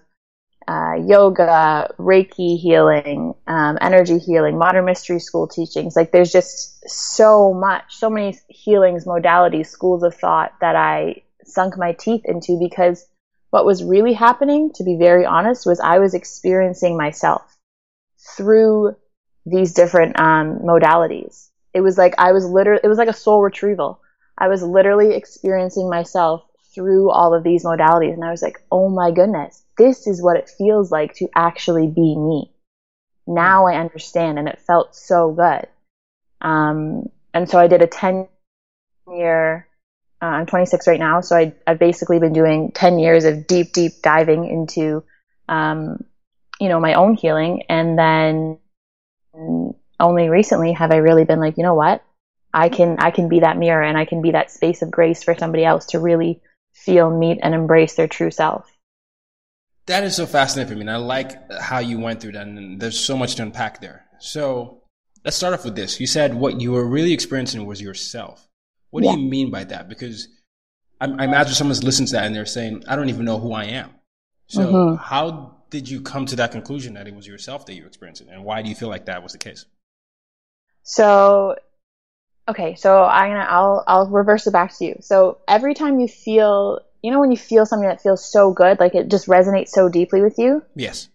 uh, 0.68 0.94
yoga, 1.04 1.92
Reiki 1.98 2.60
healing, 2.60 3.34
um, 3.48 3.78
energy 3.82 4.20
healing, 4.20 4.58
modern 4.58 4.86
mystery 4.86 5.20
school 5.20 5.48
teachings. 5.48 5.96
Like 5.96 6.12
there's 6.12 6.32
just 6.32 6.88
so 6.88 7.54
much, 7.54 7.96
so 7.96 8.10
many 8.10 8.38
healings, 8.48 9.06
modalities, 9.06 9.68
schools 9.68 10.04
of 10.04 10.16
thought 10.16 10.54
that 10.62 10.76
I 10.76 11.24
sunk 11.44 11.76
my 11.78 11.94
teeth 11.94 12.22
into 12.26 12.60
because 12.60 13.08
what 13.50 13.66
was 13.66 13.84
really 13.84 14.14
happening, 14.14 14.72
to 14.76 14.84
be 14.84 14.96
very 14.96 15.26
honest, 15.26 15.66
was 15.66 15.80
I 15.80 15.98
was 15.98 16.14
experiencing 16.14 16.96
myself 16.96 17.42
through 18.38 18.96
these 19.46 19.74
different 19.74 20.20
um, 20.20 20.60
modalities. 20.60 21.50
It 21.74 21.82
was 21.82 21.98
like 21.98 22.16
I 22.18 22.32
was 22.32 22.46
literally, 22.46 22.82
it 22.84 22.88
was 22.88 22.98
like 22.98 23.10
a 23.10 23.14
soul 23.14 23.42
retrieval. 23.42 24.02
I 24.38 24.48
was 24.48 24.64
literally 24.64 25.16
experiencing 25.16 25.90
myself 25.90 26.44
through 26.74 27.12
all 27.12 27.34
of 27.34 27.44
these 27.44 27.66
modalities. 27.66 28.14
And 28.14 28.24
I 28.24 28.32
was 28.32 28.42
like, 28.42 28.62
oh 28.72 28.90
my 28.90 29.12
goodness, 29.12 29.64
this 29.78 30.08
is 30.08 30.22
what 30.22 30.38
it 30.38 30.50
feels 30.50 30.92
like 30.92 31.14
to 31.16 31.28
actually 31.36 31.88
be 31.88 32.16
me. 32.16 32.52
Now 33.28 33.68
I 33.68 33.80
understand, 33.80 34.40
and 34.40 34.48
it 34.48 34.62
felt 34.66 34.96
so 34.96 35.32
good. 35.32 35.68
Um, 36.42 37.10
and 37.34 37.50
so 37.50 37.60
I 37.60 37.68
did 37.68 37.82
a 37.82 37.88
10 37.88 38.28
year, 39.08 39.68
uh, 40.22 40.26
I'm 40.26 40.46
26 40.46 40.88
right 40.88 41.00
now, 41.00 41.22
so 41.22 41.36
I, 41.36 41.54
have 41.68 41.80
basically 41.80 42.20
been 42.20 42.34
doing 42.34 42.72
10 42.72 42.98
years 42.98 43.26
of 43.26 43.46
deep, 43.46 43.74
deep 43.74 44.02
diving 44.02 44.46
into, 44.46 45.04
um, 45.48 46.04
you 46.60 46.70
know, 46.70 46.80
my 46.80 46.96
own 46.96 47.16
healing. 47.16 47.64
And 47.70 47.98
then 48.00 48.58
only 50.00 50.30
recently 50.30 50.74
have 50.74 50.92
I 50.92 50.98
really 50.98 51.26
been 51.26 51.40
like, 51.40 51.58
you 51.58 51.64
know 51.64 51.76
what? 51.76 52.04
I 52.54 52.70
can, 52.70 52.98
I 53.00 53.12
can 53.12 53.30
be 53.30 53.42
that 53.42 53.58
mirror 53.58 53.84
and 53.84 53.98
I 53.98 54.06
can 54.06 54.22
be 54.22 54.32
that 54.32 54.52
space 54.52 54.82
of 54.82 54.90
grace 54.90 55.24
for 55.24 55.36
somebody 55.36 55.66
else 55.66 55.88
to 55.88 56.00
really 56.00 56.42
feel, 56.74 57.16
meet, 57.16 57.40
and 57.42 57.54
embrace 57.54 57.96
their 57.96 58.08
true 58.08 58.32
self. 58.32 58.70
That 59.86 60.04
is 60.04 60.16
so 60.16 60.26
fascinating 60.26 60.72
for 60.72 60.76
me. 60.76 60.82
And 60.82 60.92
I 60.92 60.98
like 60.98 61.52
how 61.52 61.80
you 61.80 62.00
went 62.00 62.22
through 62.22 62.34
that. 62.34 62.48
And 62.48 62.80
there's 62.80 63.00
so 63.00 63.18
much 63.18 63.36
to 63.36 63.44
unpack 63.44 63.82
there. 63.82 64.06
So 64.20 64.84
let's 65.26 65.38
start 65.38 65.54
off 65.54 65.66
with 65.66 65.76
this. 65.76 66.00
You 66.00 66.08
said 66.08 66.34
what 66.34 66.62
you 66.62 66.72
were 66.72 66.86
really 66.86 67.14
experiencing 67.14 67.66
was 67.66 67.82
yourself. 67.82 68.48
What 68.92 69.04
yeah. 69.04 69.14
do 69.14 69.20
you 69.20 69.30
mean 69.30 69.52
by 69.52 69.64
that? 69.66 69.90
Because 69.90 70.28
I, 71.00 71.06
I, 71.06 71.26
imagine 71.26 71.54
someone's 71.54 71.84
listening 71.84 72.08
to 72.08 72.14
that 72.14 72.26
and 72.26 72.36
they're 72.36 72.46
saying, 72.46 72.84
I 72.88 72.96
don't 72.96 73.10
even 73.10 73.26
know 73.26 73.40
who 73.40 73.54
I 73.54 73.66
am. 73.66 73.92
So 74.48 74.66
mm-hmm. 74.66 74.96
how 75.04 75.59
did 75.70 75.90
you 75.90 76.02
come 76.02 76.26
to 76.28 76.36
that 76.38 76.52
conclusion 76.52 76.94
that 76.96 77.08
it 77.08 77.16
was 77.16 77.28
yourself 77.28 77.66
that 77.66 77.74
you 77.74 77.84
were 77.84 77.88
experiencing? 77.88 78.30
And 78.30 78.44
why 78.44 78.62
do 78.62 78.70
you 78.70 78.76
feel 78.76 78.90
like 78.90 79.06
that 79.06 79.24
was 79.24 79.32
the 79.32 79.38
case? 79.38 79.66
So, 80.84 81.56
okay, 82.48 82.76
so 82.76 83.04
I'm 83.04 83.32
gonna, 83.32 83.48
I'll, 83.50 83.84
I'll 83.88 84.08
reverse 84.08 84.48
it 84.48 84.52
back 84.52 84.76
to 84.78 84.86
you. 84.86 84.96
So 85.02 85.40
every 85.48 85.74
time 85.74 86.00
you 86.00 86.08
feel 86.08 86.82
you 87.02 87.12
know 87.12 87.20
when 87.20 87.32
you 87.32 87.38
feel 87.38 87.66
something 87.66 87.88
that 87.88 88.02
feels 88.02 88.24
so 88.24 88.52
good, 88.52 88.80
like 88.80 88.96
it 88.96 89.10
just 89.10 89.28
resonates 89.28 89.70
so 89.70 89.90
deeply 89.90 90.22
with 90.22 90.38
you? 90.38 90.64
Yes. 90.76 91.10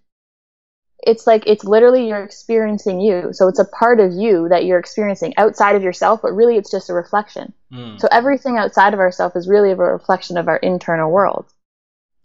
It's 1.06 1.26
like 1.26 1.46
it's 1.46 1.64
literally 1.64 2.08
you're 2.08 2.24
experiencing 2.24 3.00
you. 3.00 3.28
So 3.32 3.48
it's 3.48 3.58
a 3.58 3.66
part 3.66 4.00
of 4.00 4.12
you 4.12 4.48
that 4.48 4.64
you're 4.64 4.78
experiencing 4.78 5.34
outside 5.36 5.76
of 5.76 5.82
yourself, 5.82 6.22
but 6.22 6.32
really 6.32 6.56
it's 6.56 6.70
just 6.70 6.88
a 6.88 6.94
reflection. 6.94 7.52
Mm. 7.70 8.00
So 8.00 8.08
everything 8.10 8.56
outside 8.56 8.94
of 8.94 9.00
ourselves 9.00 9.36
is 9.36 9.46
really 9.46 9.72
a 9.72 9.76
reflection 9.76 10.38
of 10.38 10.48
our 10.48 10.56
internal 10.56 11.10
world. 11.10 11.46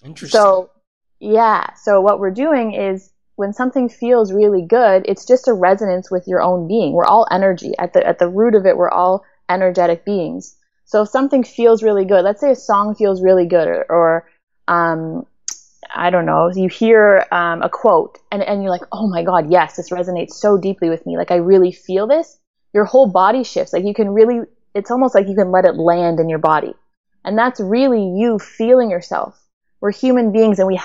Interesting. 0.06 0.40
So 0.40 0.70
yeah, 1.20 1.74
so 1.74 2.02
what 2.02 2.20
we're 2.20 2.32
doing 2.32 2.74
is 2.74 3.12
when 3.36 3.54
something 3.54 3.90
feels 3.90 4.34
really 4.34 4.62
good, 4.62 5.06
it's 5.08 5.26
just 5.26 5.48
a 5.48 5.54
resonance 5.54 6.12
with 6.12 6.28
your 6.28 6.42
own 6.42 6.68
being. 6.68 6.94
We're 6.94 7.06
all 7.06 7.28
energy. 7.32 7.74
At 7.80 7.94
the 7.94 8.06
at 8.06 8.20
the 8.20 8.28
root 8.28 8.56
of 8.56 8.66
it, 8.66 8.78
we're 8.78 8.90
all 8.90 9.24
energetic 9.50 10.06
beings. 10.06 10.56
So 10.86 11.04
if 11.04 11.10
something 11.10 11.44
feels 11.44 11.84
really 11.84 12.06
good, 12.06 12.24
let's 12.24 12.42
say 12.42 12.52
a 12.52 12.56
song 12.56 12.96
feels 12.96 13.22
really 13.22 13.46
good, 13.46 13.68
or, 13.68 13.86
or 13.90 14.30
um, 14.68 15.26
I 15.94 16.10
don't 16.10 16.26
know, 16.26 16.50
you 16.54 16.68
hear 16.68 17.26
um, 17.32 17.62
a 17.62 17.70
quote 17.70 18.20
and, 18.32 18.42
and 18.42 18.62
you're 18.62 18.72
like, 18.72 18.88
oh 18.92 19.08
my 19.08 19.24
God, 19.24 19.52
yes, 19.52 19.76
this 19.76 19.90
resonates 19.90 20.34
so 20.34 20.58
deeply 20.58 20.90
with 20.90 21.06
me. 21.06 21.18
Like 21.18 21.32
I 21.32 21.36
really 21.36 21.72
feel 21.72 22.08
this. 22.08 22.38
Your 22.74 22.86
whole 22.86 23.12
body 23.12 23.44
shifts. 23.44 23.74
Like 23.74 23.86
you 23.86 23.94
can 23.94 24.10
really, 24.10 24.42
it's 24.76 24.92
almost 24.92 25.16
like 25.16 25.28
you 25.28 25.36
can 25.36 25.52
let 25.52 25.66
it 25.66 25.76
land 25.76 26.20
in 26.20 26.30
your 26.30 26.40
body. 26.40 26.74
And 27.26 27.38
that's 27.38 27.60
really 27.60 28.02
you 28.02 28.40
feeling 28.40 28.90
yourself. 28.90 29.40
We're 29.82 29.92
human 29.92 30.32
beings 30.32 30.60
and 30.60 30.68
we 30.68 30.80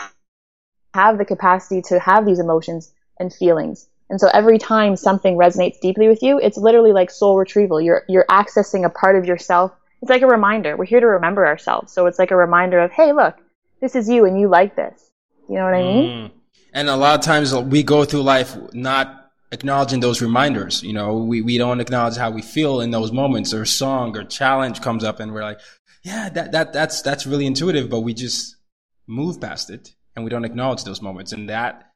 have 0.94 1.18
the 1.18 1.24
capacity 1.24 1.82
to 1.82 1.98
have 1.98 2.24
these 2.24 2.38
emotions 2.40 2.92
and 3.20 3.32
feelings. 3.32 3.88
And 4.08 4.20
so 4.20 4.28
every 4.32 4.58
time 4.58 4.96
something 4.96 5.36
resonates 5.36 5.80
deeply 5.80 6.08
with 6.08 6.22
you, 6.22 6.38
it's 6.38 6.56
literally 6.56 6.92
like 6.92 7.10
soul 7.10 7.36
retrieval. 7.36 7.80
You're, 7.80 8.04
you're 8.08 8.26
accessing 8.30 8.86
a 8.86 8.90
part 8.90 9.16
of 9.16 9.26
yourself 9.26 9.72
it's 10.04 10.10
like 10.10 10.20
a 10.20 10.26
reminder. 10.26 10.76
We're 10.76 10.84
here 10.84 11.00
to 11.00 11.06
remember 11.06 11.46
ourselves. 11.46 11.90
So 11.90 12.04
it's 12.04 12.18
like 12.18 12.30
a 12.30 12.36
reminder 12.36 12.78
of, 12.78 12.92
hey, 12.92 13.14
look, 13.14 13.36
this 13.80 13.96
is 13.96 14.06
you 14.06 14.26
and 14.26 14.38
you 14.38 14.48
like 14.48 14.76
this. 14.76 15.10
You 15.48 15.54
know 15.54 15.64
what 15.64 15.72
I 15.72 15.82
mean? 15.82 16.28
Mm. 16.28 16.30
And 16.74 16.88
a 16.90 16.96
lot 16.96 17.18
of 17.18 17.24
times 17.24 17.54
we 17.54 17.82
go 17.82 18.04
through 18.04 18.20
life 18.20 18.54
not 18.74 19.30
acknowledging 19.50 20.00
those 20.00 20.20
reminders. 20.20 20.82
You 20.82 20.92
know, 20.92 21.16
we, 21.16 21.40
we 21.40 21.56
don't 21.56 21.80
acknowledge 21.80 22.18
how 22.18 22.30
we 22.30 22.42
feel 22.42 22.82
in 22.82 22.90
those 22.90 23.12
moments 23.12 23.54
or 23.54 23.62
a 23.62 23.66
song 23.66 24.14
or 24.14 24.24
challenge 24.24 24.82
comes 24.82 25.04
up 25.04 25.20
and 25.20 25.32
we're 25.32 25.42
like, 25.42 25.60
yeah, 26.02 26.28
that, 26.28 26.52
that, 26.52 26.74
that's, 26.74 27.00
that's 27.00 27.26
really 27.26 27.46
intuitive, 27.46 27.88
but 27.88 28.00
we 28.00 28.12
just 28.12 28.56
move 29.06 29.40
past 29.40 29.70
it 29.70 29.94
and 30.14 30.24
we 30.24 30.30
don't 30.30 30.44
acknowledge 30.44 30.84
those 30.84 31.02
moments. 31.02 31.32
And 31.32 31.48
that 31.48 31.90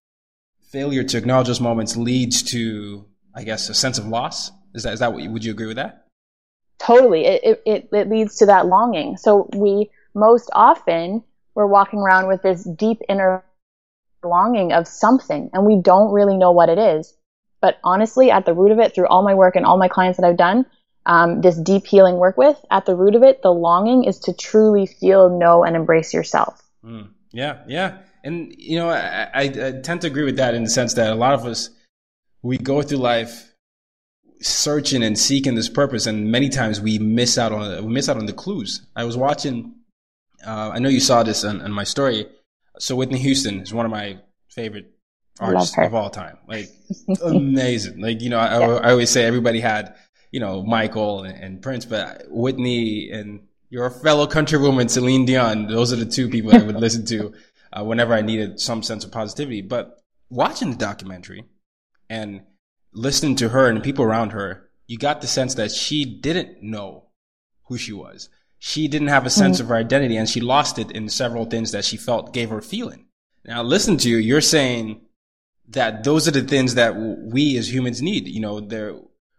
failure 0.71 1.05
to 1.05 1.19
acknowledge 1.19 1.47
those 1.47 1.61
moments 1.61 1.97
leads 1.97 2.43
to, 2.45 3.07
I 3.35 3.45
guess, 3.45 3.69
a 3.69 3.75
sense 3.75 3.99
of 3.99 4.07
loss. 4.07 4.51
Is 4.75 4.83
that 4.83 4.93
is 4.93 5.01
that 5.01 5.13
what 5.13 5.23
you, 5.23 5.31
would 5.31 5.45
you 5.45 5.53
agree 5.53 5.67
with 5.67 5.77
that? 5.77 6.07
Totally. 6.79 7.27
It, 7.27 7.63
it, 7.67 7.89
it 7.93 8.09
leads 8.09 8.37
to 8.37 8.47
that 8.47 8.67
longing. 8.67 9.17
So 9.17 9.49
we 9.57 9.91
most 10.15 10.51
often 10.53 11.25
we're 11.55 11.67
walking 11.67 11.99
around 11.99 12.29
with 12.29 12.43
this 12.43 12.63
deep 12.65 13.01
inner 13.09 13.45
longing 14.23 14.73
of 14.73 14.87
something 14.87 15.51
and 15.53 15.65
we 15.65 15.81
don't 15.81 16.13
really 16.13 16.37
know 16.37 16.53
what 16.53 16.69
it 16.69 16.79
is. 16.79 17.17
But 17.61 17.79
honestly, 17.83 18.31
at 18.31 18.47
the 18.47 18.55
root 18.55 18.71
of 18.71 18.79
it, 18.79 18.95
through 18.95 19.09
all 19.09 19.23
my 19.23 19.35
work 19.35 19.57
and 19.57 19.67
all 19.67 19.79
my 19.79 19.89
clients 19.89 20.19
that 20.19 20.27
I've 20.27 20.37
done, 20.37 20.67
um, 21.07 21.41
this 21.41 21.57
deep 21.57 21.87
healing 21.87 22.17
work 22.17 22.37
with, 22.37 22.57
at 22.71 22.87
the 22.87 22.95
root 22.95 23.17
of 23.17 23.23
it, 23.23 23.43
the 23.43 23.51
longing 23.51 24.05
is 24.05 24.21
to 24.21 24.33
truly 24.33 24.87
feel, 24.87 25.37
know, 25.37 25.65
and 25.65 25.75
embrace 25.75 26.15
yourself. 26.15 26.63
Mm. 26.85 27.09
Yeah, 27.33 27.59
yeah. 27.67 27.99
And, 28.29 28.55
you 28.59 28.79
know, 28.79 28.91
I, 28.91 29.31
I, 29.33 29.43
I 29.43 29.73
tend 29.83 30.03
to 30.03 30.07
agree 30.07 30.25
with 30.25 30.37
that 30.37 30.55
in 30.55 30.63
the 30.63 30.69
sense 30.69 30.93
that 30.95 31.11
a 31.11 31.15
lot 31.15 31.33
of 31.33 31.47
us, 31.47 31.71
we 32.43 32.59
go 32.59 32.83
through 32.83 32.99
life 32.99 33.55
searching 34.43 35.03
and 35.03 35.19
seeking 35.19 35.55
this 35.55 35.71
purpose, 35.71 36.05
and 36.05 36.31
many 36.31 36.51
times 36.51 36.79
we 36.79 36.99
miss 36.99 37.39
out 37.39 37.53
on 37.53 37.87
we 37.87 37.91
miss 37.91 38.07
out 38.07 38.19
on 38.19 38.27
the 38.27 38.35
clues. 38.35 38.83
I 38.95 39.05
was 39.05 39.17
watching. 39.17 39.77
Uh, 40.47 40.73
I 40.75 40.79
know 40.79 40.91
you 40.91 41.01
saw 41.01 41.23
this 41.23 41.43
in, 41.43 41.63
in, 41.63 41.73
my 41.73 41.85
story. 41.85 42.27
So 42.79 42.95
Whitney 42.97 43.19
Houston 43.19 43.61
is 43.61 43.73
one 43.73 43.87
of 43.87 43.91
my 43.91 44.19
favorite 44.51 44.93
artists 45.41 45.75
of 45.79 45.95
all 45.95 46.11
time. 46.11 46.37
Like 46.47 46.69
amazing. 47.25 47.99
Like 47.99 48.21
you 48.21 48.29
know, 48.29 48.39
I, 48.39 48.59
yeah. 48.59 48.75
I, 48.75 48.91
always 48.91 49.09
say 49.09 49.25
everybody 49.25 49.61
had 49.61 49.95
you 50.33 50.41
know 50.41 50.63
Michael 50.63 51.25
and, 51.25 51.43
and, 51.43 51.63
Prince, 51.63 51.87
but 51.87 52.25
Whitney 52.29 53.09
and 53.11 53.41
your 53.71 53.89
fellow 53.89 54.27
countrywoman 54.27 54.91
Celine 54.91 55.25
Dion. 55.25 55.67
Those 55.67 55.95
are 55.95 55.97
the 55.97 56.05
two 56.05 56.29
people 56.29 56.55
I 56.55 56.63
would 56.63 56.77
listen 56.77 57.07
to 57.07 57.33
uh, 57.73 57.85
whenever 57.85 58.15
I 58.15 58.23
needed 58.23 58.61
some 58.61 58.83
sense 58.83 59.05
of 59.05 59.13
positivity. 59.13 59.63
But 59.63 59.99
watching 60.31 60.71
the 60.71 60.77
documentary 60.77 61.45
and 62.09 62.43
listening 62.93 63.37
to 63.37 63.51
her 63.51 63.69
and 63.69 63.79
the 63.79 63.83
people 63.83 64.05
around 64.05 64.31
her, 64.33 64.69
you 64.87 64.99
got 64.99 65.21
the 65.21 65.27
sense 65.27 65.55
that 65.55 65.71
she 65.71 66.05
didn't 66.05 66.63
know 66.63 67.09
who 67.65 67.77
she 67.77 67.93
was. 67.93 68.29
She 68.59 68.89
didn't 68.89 69.09
have 69.09 69.27
a 69.27 69.31
sense 69.31 69.59
mm-hmm. 69.59 69.67
of 69.67 69.69
her 69.69 69.77
identity 69.77 70.17
and 70.17 70.29
she 70.29 70.41
lost 70.41 70.79
it 70.79 70.91
in 70.91 71.09
several 71.09 71.45
things 71.45 71.73
that 71.73 71.85
she 71.85 71.97
felt 71.97 72.33
gave 72.33 72.51
her 72.51 72.61
feeling. 72.61 73.07
Now, 73.45 73.63
listen 73.63 73.97
to 73.99 74.09
you. 74.09 74.17
You're 74.17 74.41
saying 74.41 75.01
that 75.69 76.05
those 76.05 76.27
are 76.27 76.33
the 76.33 76.43
things 76.43 76.75
that 76.75 76.97
we 76.97 77.57
as 77.57 77.73
humans 77.73 78.03
need. 78.03 78.27
You 78.27 78.41
know, 78.41 78.61
there, 78.61 78.97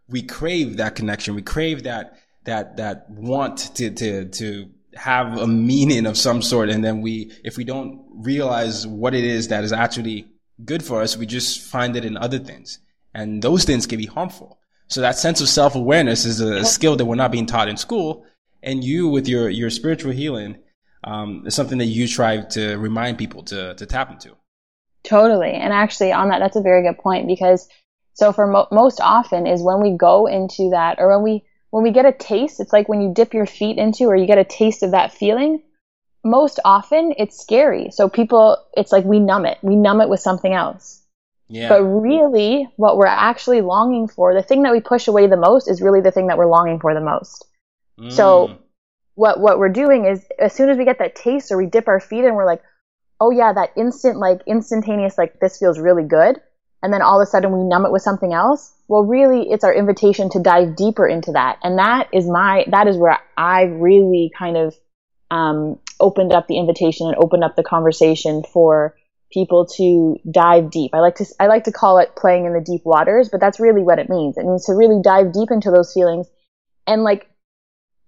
we 0.08 0.22
crave 0.22 0.78
that 0.78 0.94
connection. 0.94 1.34
We 1.34 1.42
crave 1.42 1.82
that, 1.82 2.18
that, 2.44 2.76
that 2.78 3.10
want 3.10 3.74
to, 3.76 3.90
to, 3.90 4.28
to 4.28 4.70
have 4.94 5.38
a 5.38 5.46
meaning 5.46 6.06
of 6.06 6.16
some 6.16 6.42
sort. 6.42 6.68
And 6.68 6.84
then 6.84 7.00
we, 7.00 7.32
if 7.44 7.56
we 7.56 7.64
don't 7.64 8.04
realize 8.12 8.86
what 8.86 9.14
it 9.14 9.24
is 9.24 9.48
that 9.48 9.64
is 9.64 9.72
actually 9.72 10.26
good 10.64 10.82
for 10.82 11.02
us, 11.02 11.16
we 11.16 11.26
just 11.26 11.60
find 11.60 11.96
it 11.96 12.04
in 12.04 12.16
other 12.16 12.38
things. 12.38 12.78
And 13.14 13.42
those 13.42 13.64
things 13.64 13.86
can 13.86 13.98
be 13.98 14.06
harmful. 14.06 14.58
So 14.88 15.00
that 15.00 15.16
sense 15.16 15.40
of 15.40 15.48
self 15.48 15.74
awareness 15.74 16.24
is 16.24 16.40
a 16.40 16.64
skill 16.64 16.96
that 16.96 17.04
we're 17.04 17.14
not 17.14 17.32
being 17.32 17.46
taught 17.46 17.68
in 17.68 17.76
school. 17.76 18.24
And 18.62 18.84
you, 18.84 19.08
with 19.08 19.28
your, 19.28 19.48
your 19.48 19.70
spiritual 19.70 20.12
healing, 20.12 20.58
um, 21.04 21.44
is 21.46 21.54
something 21.54 21.78
that 21.78 21.86
you 21.86 22.06
try 22.06 22.42
to 22.42 22.76
remind 22.76 23.16
people 23.16 23.42
to, 23.44 23.74
to 23.74 23.86
tap 23.86 24.10
into. 24.10 24.36
Totally. 25.02 25.52
And 25.52 25.72
actually, 25.72 26.12
on 26.12 26.28
that, 26.28 26.40
that's 26.40 26.56
a 26.56 26.62
very 26.62 26.82
good 26.82 26.98
point 26.98 27.26
because 27.26 27.68
so 28.14 28.32
for 28.32 28.46
mo- 28.46 28.68
most 28.70 29.00
often 29.00 29.46
is 29.46 29.62
when 29.62 29.80
we 29.80 29.96
go 29.96 30.26
into 30.26 30.70
that 30.70 30.96
or 30.98 31.08
when 31.08 31.22
we 31.22 31.44
when 31.70 31.82
we 31.82 31.90
get 31.90 32.06
a 32.06 32.12
taste, 32.12 32.60
it's 32.60 32.72
like 32.72 32.88
when 32.88 33.00
you 33.00 33.12
dip 33.14 33.32
your 33.32 33.46
feet 33.46 33.78
into 33.78 34.04
or 34.04 34.16
you 34.16 34.26
get 34.26 34.38
a 34.38 34.44
taste 34.44 34.82
of 34.82 34.90
that 34.92 35.12
feeling. 35.12 35.62
Most 36.22 36.60
often, 36.64 37.14
it's 37.16 37.40
scary. 37.40 37.90
So 37.90 38.08
people, 38.08 38.58
it's 38.74 38.92
like 38.92 39.04
we 39.04 39.20
numb 39.20 39.46
it. 39.46 39.58
We 39.62 39.76
numb 39.76 40.00
it 40.00 40.08
with 40.08 40.20
something 40.20 40.52
else. 40.52 41.02
Yeah. 41.48 41.68
But 41.68 41.82
really, 41.82 42.68
what 42.76 42.96
we're 42.96 43.06
actually 43.06 43.60
longing 43.60 44.06
for, 44.06 44.34
the 44.34 44.42
thing 44.42 44.62
that 44.62 44.72
we 44.72 44.80
push 44.80 45.08
away 45.08 45.26
the 45.26 45.36
most 45.36 45.68
is 45.68 45.80
really 45.80 46.00
the 46.00 46.12
thing 46.12 46.28
that 46.28 46.38
we're 46.38 46.46
longing 46.46 46.78
for 46.78 46.94
the 46.94 47.00
most. 47.00 47.44
Mm. 47.98 48.12
So 48.12 48.58
what 49.14 49.40
what 49.40 49.58
we're 49.58 49.68
doing 49.68 50.04
is 50.06 50.24
as 50.38 50.54
soon 50.54 50.70
as 50.70 50.78
we 50.78 50.84
get 50.84 50.98
that 50.98 51.16
taste 51.16 51.50
or 51.50 51.58
we 51.58 51.66
dip 51.66 51.88
our 51.88 52.00
feet 52.00 52.24
and 52.24 52.36
we're 52.36 52.46
like, 52.46 52.62
oh 53.20 53.30
yeah, 53.30 53.52
that 53.52 53.70
instant 53.76 54.18
like 54.18 54.40
instantaneous 54.46 55.18
like 55.18 55.40
this 55.40 55.58
feels 55.58 55.78
really 55.78 56.04
good, 56.04 56.40
and 56.82 56.92
then 56.92 57.02
all 57.02 57.20
of 57.20 57.26
a 57.26 57.30
sudden 57.30 57.52
we 57.52 57.64
numb 57.64 57.84
it 57.84 57.92
with 57.92 58.02
something 58.02 58.32
else. 58.32 58.72
Well, 58.88 59.04
really, 59.04 59.50
it's 59.50 59.64
our 59.64 59.74
invitation 59.74 60.30
to 60.30 60.40
dive 60.40 60.76
deeper 60.76 61.06
into 61.06 61.32
that, 61.32 61.58
and 61.62 61.78
that 61.78 62.08
is 62.12 62.26
my 62.26 62.64
that 62.68 62.88
is 62.88 62.96
where 62.96 63.18
I 63.36 63.62
really 63.64 64.30
kind 64.36 64.56
of 64.56 64.74
um, 65.30 65.78
opened 66.00 66.32
up 66.32 66.48
the 66.48 66.58
invitation 66.58 67.06
and 67.06 67.16
opened 67.16 67.44
up 67.44 67.56
the 67.56 67.62
conversation 67.62 68.42
for 68.52 68.96
people 69.32 69.66
to 69.76 70.16
dive 70.28 70.70
deep. 70.70 70.92
I 70.92 70.98
like 70.98 71.16
to 71.16 71.26
I 71.38 71.46
like 71.46 71.64
to 71.64 71.72
call 71.72 71.98
it 71.98 72.16
playing 72.16 72.46
in 72.46 72.52
the 72.52 72.60
deep 72.60 72.82
waters, 72.84 73.28
but 73.30 73.40
that's 73.40 73.60
really 73.60 73.82
what 73.82 73.98
it 73.98 74.08
means. 74.08 74.36
It 74.36 74.44
means 74.44 74.66
to 74.66 74.72
really 74.72 75.00
dive 75.02 75.32
deep 75.32 75.50
into 75.50 75.70
those 75.70 75.92
feelings 75.92 76.26
and 76.86 77.04
like 77.04 77.29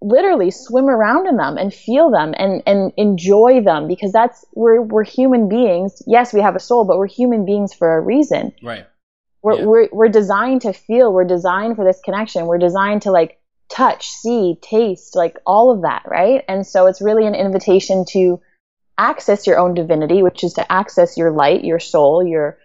literally 0.03 0.51
swim 0.51 0.89
around 0.89 1.27
in 1.27 1.37
them 1.37 1.57
and 1.57 1.73
feel 1.73 2.11
them 2.11 2.35
and 2.37 2.63
and 2.67 2.93
enjoy 2.97 3.63
them 3.63 3.89
because 3.89 4.13
that's 4.13 4.45
we're 4.55 4.83
we're 4.83 5.05
human 5.05 5.49
beings. 5.49 6.03
Yes, 6.07 6.33
we 6.33 6.41
have 6.41 6.57
a 6.57 6.61
soul, 6.61 6.85
but 6.85 6.99
we're 6.99 7.07
human 7.07 7.45
beings 7.45 7.73
for 7.73 7.97
a 7.97 8.01
reason. 8.01 8.53
Right. 8.63 8.87
We're 9.43 9.59
yeah. 9.59 9.65
we're 9.65 9.89
we're 9.93 10.09
designed 10.09 10.63
to 10.63 10.73
feel, 10.73 11.13
we're 11.13 11.25
designed 11.25 11.77
for 11.77 11.85
this 11.85 12.01
connection. 12.05 12.47
We're 12.47 12.59
designed 12.59 13.03
to 13.03 13.11
like 13.11 13.41
touch, 13.69 14.09
see, 14.09 14.59
taste, 14.61 15.17
like 15.17 15.39
all 15.47 15.71
of 15.71 15.83
that, 15.83 16.03
right? 16.07 16.45
And 16.49 16.67
so 16.67 16.87
it's 16.87 17.01
really 17.01 17.27
an 17.27 17.35
invitation 17.35 18.05
to 18.11 18.41
access 18.99 19.47
your 19.47 19.59
own 19.59 19.75
divinity, 19.75 20.23
which 20.23 20.45
is 20.45 20.53
to 20.55 20.71
access 20.71 21.17
your 21.17 21.31
light, 21.31 21.65
your 21.65 21.81
soul, 21.81 22.27
your 22.27 22.59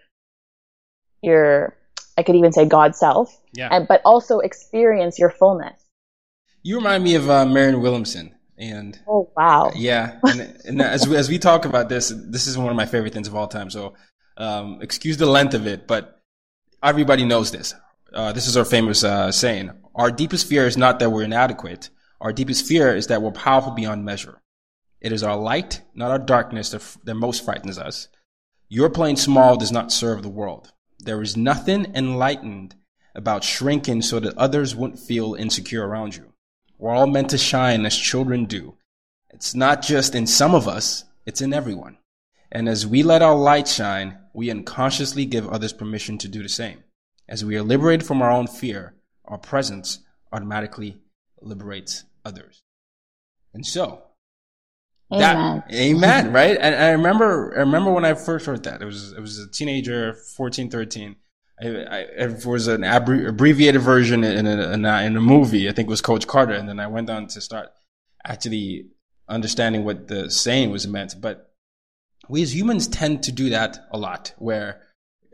your 1.22 1.76
I 2.18 2.24
could 2.24 2.36
even 2.36 2.52
say 2.52 2.66
God 2.66 2.96
self, 2.96 3.40
yeah. 3.54 3.70
And, 3.72 3.88
but 3.88 4.02
also 4.04 4.40
experience 4.40 5.20
your 5.20 5.30
fullness. 5.30 5.87
You 6.64 6.78
remind 6.78 7.04
me 7.04 7.16
of 7.16 7.30
uh, 7.30 7.46
Marianne 7.46 7.82
Williamson, 7.82 8.36
and 8.58 9.00
oh 9.08 9.30
wow, 9.36 9.72
yeah. 9.76 10.20
And, 10.24 10.42
and 10.66 10.82
as 10.82 11.08
we, 11.08 11.16
as 11.16 11.30
we 11.30 11.40
talk 11.40 11.66
about 11.66 11.90
this, 11.90 12.14
this 12.16 12.48
is 12.48 12.58
one 12.58 12.70
of 12.70 12.76
my 12.76 12.86
favorite 12.86 13.14
things 13.14 13.28
of 13.28 13.36
all 13.36 13.48
time. 13.48 13.70
So, 13.70 13.94
um, 14.38 14.80
excuse 14.82 15.18
the 15.18 15.26
length 15.26 15.54
of 15.54 15.68
it, 15.68 15.88
but 15.88 16.22
everybody 16.84 17.26
knows 17.26 17.52
this. 17.52 17.74
Uh, 18.12 18.32
this 18.32 18.48
is 18.48 18.58
our 18.58 18.66
famous 18.66 19.04
uh, 19.04 19.32
saying: 19.32 19.72
"Our 19.96 20.12
deepest 20.12 20.48
fear 20.48 20.68
is 20.68 20.78
not 20.78 21.00
that 21.00 21.12
we're 21.12 21.24
inadequate. 21.24 21.90
Our 22.20 22.34
deepest 22.34 22.66
fear 22.66 22.96
is 22.96 23.08
that 23.08 23.22
we're 23.22 23.32
powerful 23.32 23.72
beyond 23.72 24.04
measure." 24.04 24.42
It 25.00 25.12
is 25.12 25.24
our 25.24 25.38
light, 25.38 25.82
not 25.94 26.12
our 26.12 26.20
darkness, 26.20 26.72
that, 26.72 26.82
that 27.04 27.16
most 27.16 27.46
frightens 27.46 27.78
us. 27.78 28.08
Your 28.68 28.90
playing 28.90 29.18
small 29.18 29.56
does 29.56 29.72
not 29.72 29.92
serve 29.92 30.24
the 30.24 30.30
world. 30.30 30.74
There 31.00 31.22
is 31.22 31.38
nothing 31.38 31.96
enlightened 31.96 32.76
about 33.16 33.44
shrinking 33.44 34.02
so 34.02 34.20
that 34.20 34.38
others 34.38 34.76
wouldn't 34.76 35.00
feel 35.00 35.36
insecure 35.36 35.88
around 35.88 36.16
you. 36.16 36.27
We're 36.78 36.94
all 36.94 37.08
meant 37.08 37.30
to 37.32 37.38
shine 37.38 37.86
as 37.86 37.98
children 37.98 38.46
do. 38.46 38.76
It's 39.30 39.56
not 39.56 39.82
just 39.82 40.16
in 40.16 40.28
some 40.28 40.54
of 40.54 40.68
us, 40.68 41.06
it's 41.26 41.42
in 41.42 41.54
everyone. 41.54 41.98
And 42.52 42.70
as 42.70 42.88
we 42.88 43.04
let 43.04 43.22
our 43.22 43.36
light 43.36 43.68
shine, 43.68 44.18
we 44.34 44.52
unconsciously 44.52 45.26
give 45.26 45.48
others 45.48 45.74
permission 45.74 46.18
to 46.20 46.28
do 46.28 46.42
the 46.42 46.50
same. 46.50 46.84
As 47.28 47.44
we 47.44 47.58
are 47.58 47.64
liberated 47.64 48.06
from 48.06 48.22
our 48.22 48.32
own 48.32 48.48
fear, 48.48 48.94
our 49.26 49.38
presence 49.38 50.00
automatically 50.32 50.98
liberates 51.42 52.06
others. 52.24 52.64
And 53.54 53.66
so, 53.66 54.04
Amen. 55.12 55.64
That, 55.70 55.74
amen. 55.74 56.34
Right. 56.34 56.58
And 56.60 56.76
I 56.76 56.90
remember, 56.90 57.54
I 57.56 57.62
remember 57.62 57.92
when 57.92 58.04
I 58.04 58.14
first 58.14 58.46
heard 58.46 58.64
that 58.64 58.82
it 58.82 58.86
was, 58.86 59.14
it 59.14 59.22
was 59.22 59.40
a 59.40 59.50
teenager, 59.50 60.14
14, 60.14 60.70
13. 60.70 61.16
I, 61.62 61.68
I, 61.68 61.98
it 62.00 62.46
was 62.46 62.68
an 62.68 62.84
abbreviated 62.84 63.82
version 63.82 64.24
in 64.24 64.46
a, 64.46 64.72
in 64.74 64.86
a, 64.86 65.04
in 65.04 65.18
a 65.18 65.22
movie. 65.22 65.68
I 65.68 65.72
think 65.72 65.88
it 65.88 65.90
was 65.90 66.02
Coach 66.02 66.28
Carter. 66.28 66.54
And 66.54 66.70
then 66.70 66.80
I 66.80 66.88
went 66.88 67.10
on 67.10 67.28
to 67.28 67.42
start 67.42 67.70
actually 68.24 68.88
understanding 69.28 69.84
what 69.84 70.08
the 70.08 70.30
saying 70.30 70.72
was 70.72 70.88
meant. 70.88 71.16
But 71.20 71.52
we 72.30 72.42
as 72.42 72.56
humans 72.56 72.88
tend 72.88 73.24
to 73.24 73.32
do 73.32 73.50
that 73.50 73.88
a 73.92 73.98
lot 73.98 74.34
where, 74.38 74.82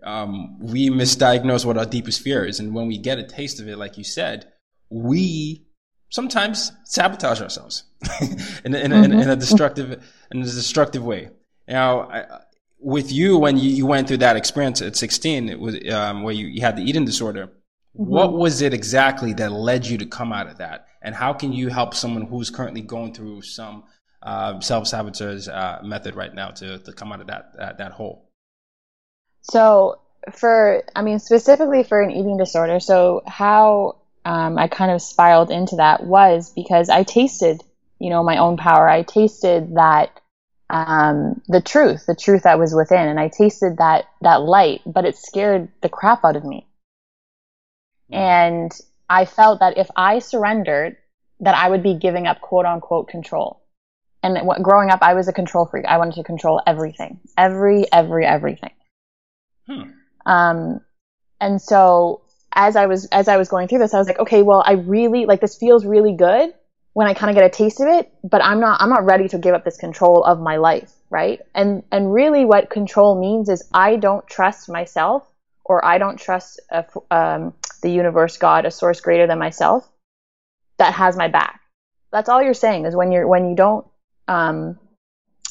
um, 0.03 0.59
we 0.59 0.89
misdiagnose 0.89 1.65
what 1.65 1.77
our 1.77 1.85
deepest 1.85 2.21
fear 2.21 2.45
is. 2.45 2.59
And 2.59 2.73
when 2.73 2.87
we 2.87 2.97
get 2.97 3.19
a 3.19 3.23
taste 3.23 3.59
of 3.59 3.67
it, 3.67 3.77
like 3.77 3.97
you 3.97 4.03
said, 4.03 4.51
we 4.89 5.65
sometimes 6.09 6.71
sabotage 6.85 7.41
ourselves 7.41 7.83
in, 8.21 8.75
in, 8.75 8.91
mm-hmm. 8.91 9.03
in, 9.03 9.13
in, 9.13 9.29
a 9.29 9.35
destructive 9.35 10.03
in 10.31 10.41
a 10.41 10.45
destructive 10.45 11.03
way. 11.03 11.29
Now, 11.67 12.01
I, 12.01 12.41
with 12.83 13.11
you, 13.11 13.37
when 13.37 13.57
you, 13.57 13.69
you, 13.69 13.85
went 13.85 14.07
through 14.07 14.17
that 14.17 14.35
experience 14.35 14.81
at 14.81 14.95
16, 14.95 15.49
it 15.49 15.59
was 15.59 15.75
um, 15.91 16.23
where 16.23 16.33
you, 16.33 16.47
you, 16.47 16.61
had 16.61 16.75
the 16.75 16.83
eating 16.83 17.05
disorder. 17.05 17.47
Mm-hmm. 17.47 18.05
What 18.05 18.33
was 18.33 18.61
it 18.61 18.73
exactly 18.73 19.33
that 19.33 19.51
led 19.51 19.85
you 19.85 19.97
to 19.99 20.05
come 20.05 20.33
out 20.33 20.47
of 20.47 20.57
that? 20.57 20.87
And 21.01 21.15
how 21.15 21.33
can 21.33 21.53
you 21.53 21.69
help 21.69 21.93
someone 21.93 22.25
who's 22.25 22.49
currently 22.49 22.81
going 22.81 23.13
through 23.13 23.41
some 23.41 23.83
uh, 24.21 24.59
self 24.59 24.87
sabotage 24.87 25.47
uh, 25.47 25.79
method 25.83 26.15
right 26.15 26.33
now 26.33 26.51
to, 26.51 26.79
to 26.79 26.93
come 26.93 27.11
out 27.11 27.21
of 27.21 27.27
that, 27.27 27.51
that, 27.57 27.77
that 27.77 27.91
hole? 27.91 28.29
So, 29.41 29.99
for, 30.31 30.83
I 30.95 31.01
mean, 31.01 31.19
specifically 31.19 31.83
for 31.83 32.01
an 32.01 32.11
eating 32.11 32.37
disorder, 32.37 32.79
so 32.79 33.21
how 33.27 33.97
um, 34.25 34.57
I 34.57 34.67
kind 34.67 34.91
of 34.91 35.01
spiraled 35.01 35.51
into 35.51 35.77
that 35.77 36.03
was 36.03 36.51
because 36.53 36.89
I 36.89 37.03
tasted, 37.03 37.61
you 37.99 38.09
know, 38.09 38.23
my 38.23 38.37
own 38.37 38.57
power. 38.57 38.87
I 38.87 39.03
tasted 39.03 39.75
that 39.75 40.19
um, 40.73 41.39
the 41.47 41.61
truth, 41.61 42.07
the 42.07 42.15
truth 42.15 42.43
that 42.43 42.57
was 42.57 42.73
within, 42.73 43.07
and 43.07 43.19
I 43.19 43.27
tasted 43.27 43.77
that 43.77 44.05
that 44.21 44.41
light, 44.41 44.81
but 44.87 45.05
it 45.05 45.15
scared 45.15 45.69
the 45.81 45.87
crap 45.87 46.25
out 46.25 46.35
of 46.35 46.43
me. 46.43 46.67
And 48.11 48.71
I 49.07 49.25
felt 49.25 49.59
that 49.59 49.77
if 49.77 49.87
I 49.95 50.17
surrendered, 50.17 50.97
that 51.41 51.55
I 51.55 51.69
would 51.69 51.83
be 51.83 51.93
giving 51.93 52.25
up 52.25 52.41
quote 52.41 52.65
unquote 52.65 53.07
control. 53.07 53.61
And 54.23 54.47
what, 54.47 54.63
growing 54.63 54.89
up, 54.89 55.03
I 55.03 55.13
was 55.13 55.27
a 55.27 55.33
control 55.33 55.67
freak. 55.67 55.85
I 55.85 55.97
wanted 55.99 56.15
to 56.15 56.23
control 56.23 56.59
everything, 56.65 57.19
every, 57.37 57.85
every, 57.91 58.25
everything. 58.25 58.71
Hmm. 59.67 59.81
Um, 60.25 60.79
and 61.39 61.61
so 61.61 62.21
as 62.51 62.75
I 62.75 62.87
was 62.87 63.05
as 63.11 63.27
I 63.27 63.37
was 63.37 63.47
going 63.47 63.67
through 63.67 63.79
this, 63.79 63.93
I 63.93 63.99
was 63.99 64.07
like, 64.07 64.19
okay, 64.19 64.41
well, 64.41 64.63
I 64.65 64.73
really 64.73 65.25
like 65.27 65.39
this 65.39 65.55
feels 65.55 65.85
really 65.85 66.15
good 66.15 66.51
when 66.93 67.07
I 67.07 67.13
kind 67.13 67.29
of 67.29 67.35
get 67.35 67.45
a 67.45 67.49
taste 67.49 67.81
of 67.81 67.87
it, 67.87 68.11
but 68.23 68.43
I'm 68.43 68.59
not 68.59 68.81
I'm 68.81 68.89
not 68.89 69.05
ready 69.05 69.27
to 69.29 69.37
give 69.37 69.55
up 69.55 69.65
this 69.65 69.77
control 69.77 70.23
of 70.23 70.39
my 70.39 70.57
life, 70.57 70.91
right? 71.09 71.41
And 71.53 71.83
and 71.91 72.13
really, 72.13 72.45
what 72.45 72.69
control 72.69 73.19
means 73.19 73.49
is 73.49 73.67
I 73.73 73.95
don't 73.95 74.25
trust 74.27 74.69
myself, 74.69 75.27
or 75.65 75.83
I 75.83 75.97
don't 75.97 76.17
trust 76.17 76.61
a, 76.69 76.85
um, 77.09 77.53
the 77.81 77.89
universe, 77.89 78.37
God, 78.37 78.65
a 78.65 78.71
source 78.71 79.01
greater 79.01 79.27
than 79.27 79.39
myself, 79.39 79.89
that 80.77 80.93
has 80.93 81.17
my 81.17 81.27
back. 81.27 81.61
That's 82.11 82.29
all 82.29 82.43
you're 82.43 82.53
saying 82.53 82.85
is 82.85 82.95
when 82.95 83.11
you're 83.11 83.27
when 83.27 83.49
you 83.49 83.55
don't 83.55 83.87
um, 84.27 84.77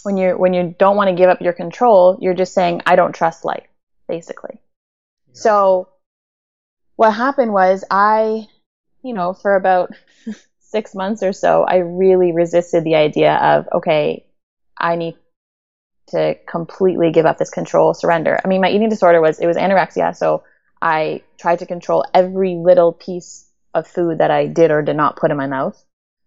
when 0.04 0.16
you're 0.16 0.36
when 0.36 0.54
you 0.54 0.74
don't 0.78 0.96
want 0.96 1.08
to 1.08 1.16
give 1.16 1.28
up 1.28 1.40
your 1.40 1.52
control, 1.52 2.18
you're 2.20 2.34
just 2.34 2.54
saying 2.54 2.82
I 2.86 2.94
don't 2.94 3.14
trust 3.14 3.44
life, 3.44 3.66
basically. 4.08 4.60
So 5.34 5.88
what 6.96 7.12
happened 7.12 7.52
was 7.52 7.84
I, 7.90 8.46
you 9.02 9.14
know, 9.14 9.32
for 9.32 9.56
about 9.56 9.92
six 10.72 10.94
months 10.94 11.22
or 11.22 11.32
so, 11.32 11.62
I 11.62 11.76
really 11.76 12.32
resisted 12.32 12.82
the 12.82 12.96
idea 12.96 13.34
of, 13.36 13.68
okay, 13.72 14.24
I 14.76 14.96
need 14.96 15.16
to 16.08 16.34
completely 16.48 17.12
give 17.12 17.26
up 17.26 17.38
this 17.38 17.50
control, 17.50 17.94
surrender. 17.94 18.38
I 18.44 18.48
mean, 18.48 18.60
my 18.60 18.70
eating 18.70 18.88
disorder 18.88 19.20
was, 19.20 19.38
it 19.38 19.46
was 19.46 19.56
anorexia. 19.56 20.16
So 20.16 20.42
I 20.80 21.22
tried 21.38 21.60
to 21.60 21.66
control 21.66 22.04
every 22.12 22.56
little 22.56 22.92
piece 22.92 23.46
of 23.74 23.86
food 23.86 24.18
that 24.18 24.30
I 24.30 24.46
did 24.46 24.70
or 24.70 24.82
did 24.82 24.96
not 24.96 25.16
put 25.16 25.30
in 25.30 25.36
my 25.36 25.46
mouth. 25.46 25.80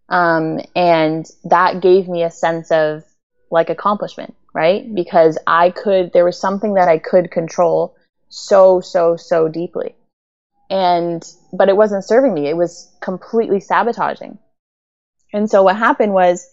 Um, 0.07 0.59
and 0.75 1.25
that 1.43 1.81
gave 1.81 2.07
me 2.07 2.23
a 2.23 2.31
sense 2.31 2.71
of 2.71 3.03
like 3.51 3.69
accomplishment, 3.69 4.35
right? 4.53 4.83
Because 4.93 5.37
I 5.45 5.71
could, 5.71 6.13
there 6.13 6.25
was 6.25 6.39
something 6.39 6.75
that 6.75 6.87
I 6.87 6.99
could 6.99 7.31
control 7.31 7.95
so, 8.29 8.81
so, 8.81 9.15
so 9.17 9.47
deeply. 9.47 9.95
And, 10.69 11.23
but 11.53 11.69
it 11.69 11.77
wasn't 11.77 12.05
serving 12.05 12.33
me. 12.33 12.47
It 12.47 12.57
was 12.57 12.91
completely 13.01 13.59
sabotaging. 13.59 14.39
And 15.33 15.49
so 15.49 15.63
what 15.63 15.75
happened 15.75 16.13
was 16.13 16.47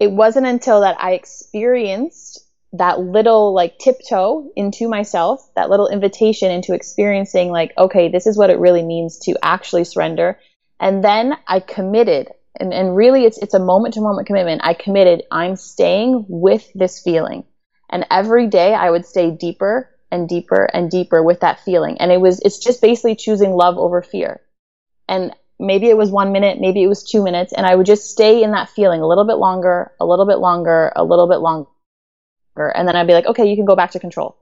it 0.00 0.10
wasn't 0.10 0.46
until 0.46 0.80
that 0.80 0.96
I 1.00 1.12
experienced 1.12 2.44
that 2.72 3.00
little 3.00 3.54
like 3.54 3.78
tiptoe 3.78 4.50
into 4.54 4.88
myself, 4.88 5.40
that 5.56 5.70
little 5.70 5.88
invitation 5.88 6.50
into 6.50 6.74
experiencing 6.74 7.50
like, 7.50 7.72
okay, 7.78 8.08
this 8.08 8.26
is 8.26 8.36
what 8.36 8.50
it 8.50 8.58
really 8.58 8.82
means 8.82 9.18
to 9.20 9.36
actually 9.42 9.84
surrender. 9.84 10.38
And 10.80 11.02
then 11.02 11.34
I 11.46 11.60
committed 11.60 12.28
and, 12.58 12.72
and 12.72 12.96
really 12.96 13.24
it's, 13.24 13.38
it's 13.38 13.54
a 13.54 13.58
moment 13.58 13.94
to 13.94 14.00
moment 14.00 14.26
commitment. 14.26 14.62
I 14.64 14.74
committed, 14.74 15.22
I'm 15.30 15.56
staying 15.56 16.26
with 16.28 16.68
this 16.74 17.00
feeling. 17.02 17.44
And 17.90 18.04
every 18.10 18.48
day 18.48 18.74
I 18.74 18.90
would 18.90 19.06
stay 19.06 19.30
deeper 19.30 19.90
and 20.10 20.28
deeper 20.28 20.64
and 20.72 20.90
deeper 20.90 21.22
with 21.22 21.40
that 21.40 21.60
feeling. 21.60 21.98
And 21.98 22.10
it 22.10 22.20
was, 22.20 22.40
it's 22.40 22.58
just 22.58 22.80
basically 22.80 23.16
choosing 23.16 23.52
love 23.52 23.78
over 23.78 24.02
fear. 24.02 24.40
And 25.08 25.34
maybe 25.58 25.88
it 25.88 25.96
was 25.96 26.10
one 26.10 26.32
minute, 26.32 26.60
maybe 26.60 26.82
it 26.82 26.88
was 26.88 27.02
two 27.02 27.22
minutes, 27.22 27.52
and 27.52 27.66
I 27.66 27.74
would 27.74 27.86
just 27.86 28.10
stay 28.10 28.42
in 28.42 28.52
that 28.52 28.68
feeling 28.68 29.00
a 29.00 29.06
little 29.06 29.26
bit 29.26 29.36
longer, 29.36 29.92
a 30.00 30.06
little 30.06 30.26
bit 30.26 30.38
longer, 30.38 30.92
a 30.94 31.04
little 31.04 31.28
bit 31.28 31.38
longer. 31.38 31.68
And 32.56 32.86
then 32.86 32.96
I'd 32.96 33.06
be 33.06 33.12
like, 33.12 33.26
okay, 33.26 33.48
you 33.48 33.56
can 33.56 33.64
go 33.64 33.76
back 33.76 33.92
to 33.92 34.00
control. 34.00 34.36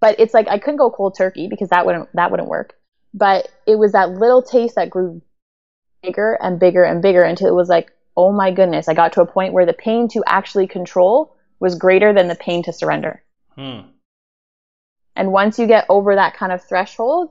But 0.00 0.20
it's 0.20 0.34
like 0.34 0.48
I 0.48 0.58
couldn't 0.58 0.78
go 0.78 0.90
cold 0.90 1.16
turkey 1.16 1.48
because 1.48 1.70
that 1.70 1.86
wouldn't 1.86 2.10
that 2.14 2.30
wouldn't 2.30 2.48
work. 2.48 2.74
But 3.14 3.48
it 3.66 3.76
was 3.76 3.92
that 3.92 4.10
little 4.10 4.42
taste 4.42 4.74
that 4.74 4.90
grew 4.90 5.22
bigger 6.02 6.36
and 6.42 6.60
bigger 6.60 6.84
and 6.84 7.00
bigger 7.00 7.22
until 7.22 7.48
it 7.48 7.54
was 7.54 7.68
like, 7.68 7.90
oh 8.16 8.32
my 8.32 8.50
goodness, 8.50 8.88
I 8.88 8.94
got 8.94 9.14
to 9.14 9.22
a 9.22 9.26
point 9.26 9.54
where 9.54 9.66
the 9.66 9.72
pain 9.72 10.08
to 10.08 10.22
actually 10.26 10.66
control 10.66 11.36
was 11.58 11.76
greater 11.76 12.12
than 12.12 12.28
the 12.28 12.34
pain 12.34 12.62
to 12.64 12.72
surrender. 12.72 13.22
Hmm. 13.54 13.80
And 15.16 15.32
once 15.32 15.58
you 15.58 15.66
get 15.66 15.86
over 15.88 16.14
that 16.14 16.36
kind 16.36 16.52
of 16.52 16.62
threshold, 16.62 17.30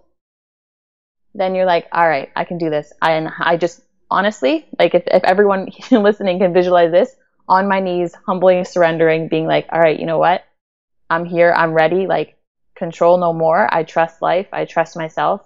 then 1.34 1.56
you're 1.56 1.66
like, 1.66 1.88
all 1.92 2.08
right, 2.08 2.30
I 2.36 2.46
can 2.46 2.58
do 2.58 2.70
this. 2.70 2.94
I, 3.02 3.14
and 3.14 3.30
I 3.40 3.58
just 3.58 3.82
honestly, 4.10 4.66
like 4.80 4.94
if, 4.96 5.04
if 5.08 5.24
everyone 5.24 5.70
listening 5.92 6.40
can 6.40 6.54
visualize 6.54 6.92
this, 6.92 7.16
on 7.48 7.68
my 7.68 7.80
knees, 7.80 8.14
humbly 8.26 8.64
surrendering, 8.64 9.28
being 9.28 9.48
like, 9.48 9.68
all 9.72 9.80
right, 9.80 10.00
you 10.00 10.06
know 10.06 10.18
what? 10.18 10.44
I'm 11.10 11.26
here. 11.26 11.54
I'm 11.56 11.74
ready. 11.74 12.08
Like 12.08 12.38
control 12.76 13.18
no 13.18 13.34
more. 13.34 13.72
I 13.74 13.84
trust 13.84 14.22
life. 14.22 14.48
I 14.52 14.66
trust 14.66 14.96
myself. 14.96 15.42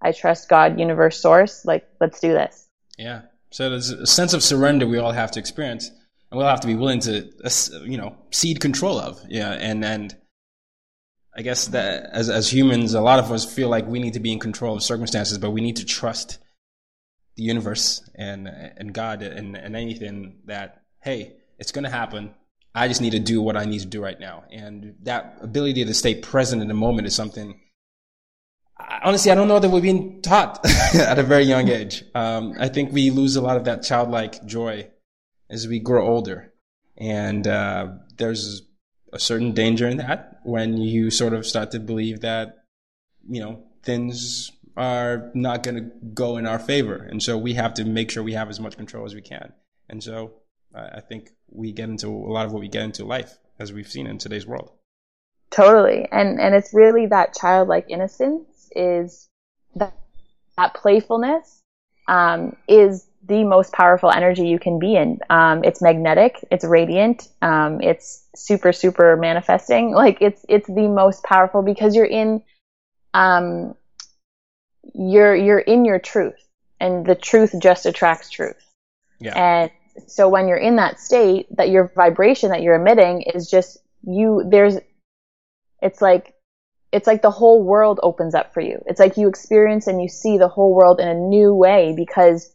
I 0.00 0.12
trust 0.12 0.48
God, 0.48 0.78
universe, 0.78 1.20
source. 1.20 1.64
Like, 1.64 1.86
let's 2.00 2.20
do 2.20 2.32
this. 2.32 2.68
Yeah. 2.98 3.22
So 3.50 3.68
there's 3.68 3.90
a 3.90 4.06
sense 4.06 4.32
of 4.32 4.42
surrender 4.42 4.86
we 4.86 4.98
all 4.98 5.12
have 5.12 5.32
to 5.32 5.40
experience, 5.40 5.88
and 5.88 6.38
we'll 6.38 6.46
have 6.46 6.60
to 6.60 6.66
be 6.66 6.76
willing 6.76 7.00
to, 7.00 7.28
uh, 7.44 7.50
you 7.82 7.98
know, 7.98 8.16
cede 8.30 8.60
control 8.60 8.98
of. 8.98 9.20
Yeah. 9.28 9.52
And 9.52 9.84
and 9.84 10.16
I 11.36 11.42
guess 11.42 11.68
that 11.68 12.10
as 12.12 12.28
as 12.28 12.52
humans, 12.52 12.94
a 12.94 13.00
lot 13.00 13.18
of 13.18 13.30
us 13.30 13.44
feel 13.44 13.68
like 13.68 13.86
we 13.86 14.00
need 14.00 14.14
to 14.14 14.20
be 14.20 14.32
in 14.32 14.38
control 14.38 14.76
of 14.76 14.82
circumstances, 14.82 15.38
but 15.38 15.50
we 15.50 15.60
need 15.60 15.76
to 15.76 15.84
trust 15.84 16.38
the 17.36 17.44
universe 17.44 18.02
and 18.14 18.48
and 18.48 18.92
God 18.92 19.22
and, 19.22 19.56
and 19.56 19.76
anything 19.76 20.40
that 20.46 20.82
hey, 21.00 21.36
it's 21.58 21.72
going 21.72 21.84
to 21.84 21.90
happen. 21.90 22.34
I 22.74 22.88
just 22.88 23.00
need 23.00 23.10
to 23.10 23.18
do 23.18 23.42
what 23.42 23.56
I 23.56 23.64
need 23.64 23.80
to 23.80 23.86
do 23.86 24.02
right 24.02 24.18
now, 24.18 24.44
and 24.50 24.94
that 25.02 25.38
ability 25.40 25.84
to 25.84 25.94
stay 25.94 26.14
present 26.14 26.62
in 26.62 26.68
the 26.68 26.74
moment 26.74 27.06
is 27.06 27.14
something. 27.14 27.60
Honestly, 29.02 29.30
I 29.30 29.34
don't 29.34 29.48
know 29.48 29.58
that 29.58 29.68
we're 29.68 29.80
being 29.80 30.22
taught 30.22 30.64
at 30.94 31.18
a 31.18 31.22
very 31.22 31.44
young 31.44 31.68
age. 31.68 32.02
Um, 32.14 32.54
I 32.58 32.68
think 32.68 32.92
we 32.92 33.10
lose 33.10 33.36
a 33.36 33.42
lot 33.42 33.56
of 33.56 33.64
that 33.64 33.82
childlike 33.82 34.44
joy 34.46 34.88
as 35.48 35.68
we 35.68 35.80
grow 35.80 36.06
older, 36.06 36.52
and 36.96 37.46
uh, 37.46 37.88
there's 38.16 38.62
a 39.12 39.18
certain 39.18 39.52
danger 39.52 39.88
in 39.88 39.96
that 39.98 40.40
when 40.44 40.76
you 40.76 41.10
sort 41.10 41.32
of 41.32 41.46
start 41.46 41.70
to 41.72 41.80
believe 41.80 42.20
that, 42.20 42.64
you 43.28 43.40
know, 43.40 43.62
things 43.82 44.52
are 44.76 45.30
not 45.34 45.62
going 45.62 45.76
to 45.76 45.90
go 46.14 46.36
in 46.36 46.46
our 46.46 46.58
favor. 46.58 46.96
And 46.96 47.22
so 47.22 47.36
we 47.36 47.54
have 47.54 47.74
to 47.74 47.84
make 47.84 48.10
sure 48.10 48.22
we 48.22 48.34
have 48.34 48.48
as 48.48 48.60
much 48.60 48.76
control 48.76 49.04
as 49.04 49.14
we 49.14 49.20
can. 49.20 49.52
And 49.88 50.02
so 50.02 50.34
I 50.74 51.00
think 51.00 51.30
we 51.50 51.72
get 51.72 51.88
into 51.88 52.08
a 52.08 52.32
lot 52.32 52.46
of 52.46 52.52
what 52.52 52.60
we 52.60 52.68
get 52.68 52.84
into 52.84 53.04
life 53.04 53.36
as 53.58 53.72
we've 53.72 53.90
seen 53.90 54.06
in 54.06 54.18
today's 54.18 54.46
world. 54.46 54.70
Totally. 55.50 56.08
And, 56.12 56.40
and 56.40 56.54
it's 56.54 56.72
really 56.72 57.06
that 57.06 57.34
childlike 57.34 57.86
innocence 57.88 58.70
is 58.76 59.28
that, 59.74 59.94
that 60.56 60.74
playfulness, 60.74 61.60
um, 62.06 62.56
is 62.68 63.06
the 63.26 63.44
most 63.44 63.72
powerful 63.72 64.10
energy 64.10 64.48
you 64.48 64.58
can 64.58 64.78
be 64.78 64.96
in. 64.96 65.18
Um, 65.28 65.62
it's 65.64 65.82
magnetic, 65.82 66.42
it's 66.50 66.64
radiant, 66.64 67.28
um, 67.42 67.80
it's 67.80 68.24
super, 68.34 68.72
super 68.72 69.16
manifesting. 69.16 69.94
Like 70.00 70.22
it's 70.22 70.44
it's 70.48 70.66
the 70.66 70.88
most 70.88 71.22
powerful 71.22 71.62
because 71.62 71.94
you're 71.94 72.06
in 72.06 72.42
um 73.12 73.74
you're 74.94 75.36
you're 75.36 75.58
in 75.58 75.84
your 75.84 75.98
truth. 75.98 76.34
And 76.80 77.04
the 77.04 77.14
truth 77.14 77.54
just 77.60 77.84
attracts 77.84 78.30
truth. 78.30 78.56
Yeah. 79.18 79.34
And 79.36 79.70
so 80.08 80.30
when 80.30 80.48
you're 80.48 80.56
in 80.56 80.76
that 80.76 80.98
state, 80.98 81.46
that 81.56 81.68
your 81.68 81.92
vibration 81.94 82.50
that 82.50 82.62
you're 82.62 82.76
emitting 82.76 83.22
is 83.22 83.50
just 83.50 83.76
you 84.02 84.42
there's 84.48 84.78
it's 85.82 86.00
like 86.00 86.34
it's 86.92 87.06
like 87.06 87.20
the 87.22 87.30
whole 87.30 87.62
world 87.62 88.00
opens 88.02 88.34
up 88.34 88.54
for 88.54 88.60
you. 88.60 88.82
It's 88.86 88.98
like 88.98 89.16
you 89.16 89.28
experience 89.28 89.86
and 89.86 90.00
you 90.00 90.08
see 90.08 90.38
the 90.38 90.48
whole 90.48 90.74
world 90.74 91.00
in 91.00 91.08
a 91.08 91.14
new 91.14 91.54
way 91.54 91.92
because 91.94 92.54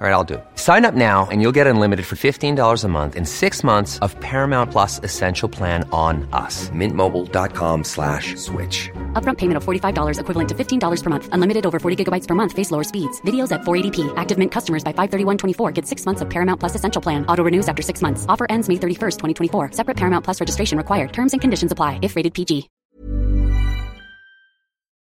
All 0.00 0.06
right, 0.06 0.14
I'll 0.14 0.24
do 0.24 0.36
it. 0.36 0.44
Sign 0.54 0.86
up 0.86 0.94
now 0.94 1.28
and 1.30 1.42
you'll 1.42 1.56
get 1.60 1.66
unlimited 1.66 2.06
for 2.06 2.16
$15 2.16 2.84
a 2.84 2.88
month 2.88 3.16
in 3.16 3.26
six 3.26 3.62
months 3.62 3.98
of 3.98 4.18
Paramount 4.20 4.70
Plus 4.70 4.98
Essential 5.00 5.46
Plan 5.46 5.86
on 5.92 6.26
us. 6.32 6.70
Mintmobile.com 6.70 7.84
slash 7.84 8.34
switch. 8.36 8.88
Upfront 9.12 9.36
payment 9.36 9.58
of 9.58 9.64
$45 9.66 10.18
equivalent 10.18 10.48
to 10.48 10.54
$15 10.54 11.02
per 11.02 11.10
month. 11.10 11.28
Unlimited 11.32 11.66
over 11.66 11.78
40 11.78 12.02
gigabytes 12.02 12.26
per 12.26 12.34
month. 12.34 12.52
Face 12.52 12.70
lower 12.70 12.82
speeds. 12.82 13.20
Videos 13.26 13.52
at 13.52 13.60
480p. 13.60 14.10
Active 14.16 14.38
Mint 14.38 14.50
customers 14.50 14.82
by 14.82 14.94
531.24 14.94 15.74
get 15.74 15.86
six 15.86 16.06
months 16.06 16.22
of 16.22 16.30
Paramount 16.30 16.60
Plus 16.60 16.74
Essential 16.74 17.02
Plan. 17.02 17.26
Auto 17.26 17.44
renews 17.44 17.68
after 17.68 17.82
six 17.82 18.00
months. 18.00 18.24
Offer 18.26 18.46
ends 18.48 18.70
May 18.70 18.76
31st, 18.76 19.18
2024. 19.18 19.72
Separate 19.72 19.98
Paramount 19.98 20.24
Plus 20.24 20.40
registration 20.40 20.78
required. 20.78 21.12
Terms 21.12 21.32
and 21.32 21.42
conditions 21.42 21.72
apply 21.72 21.98
if 22.00 22.16
rated 22.16 22.32
PG. 22.32 22.70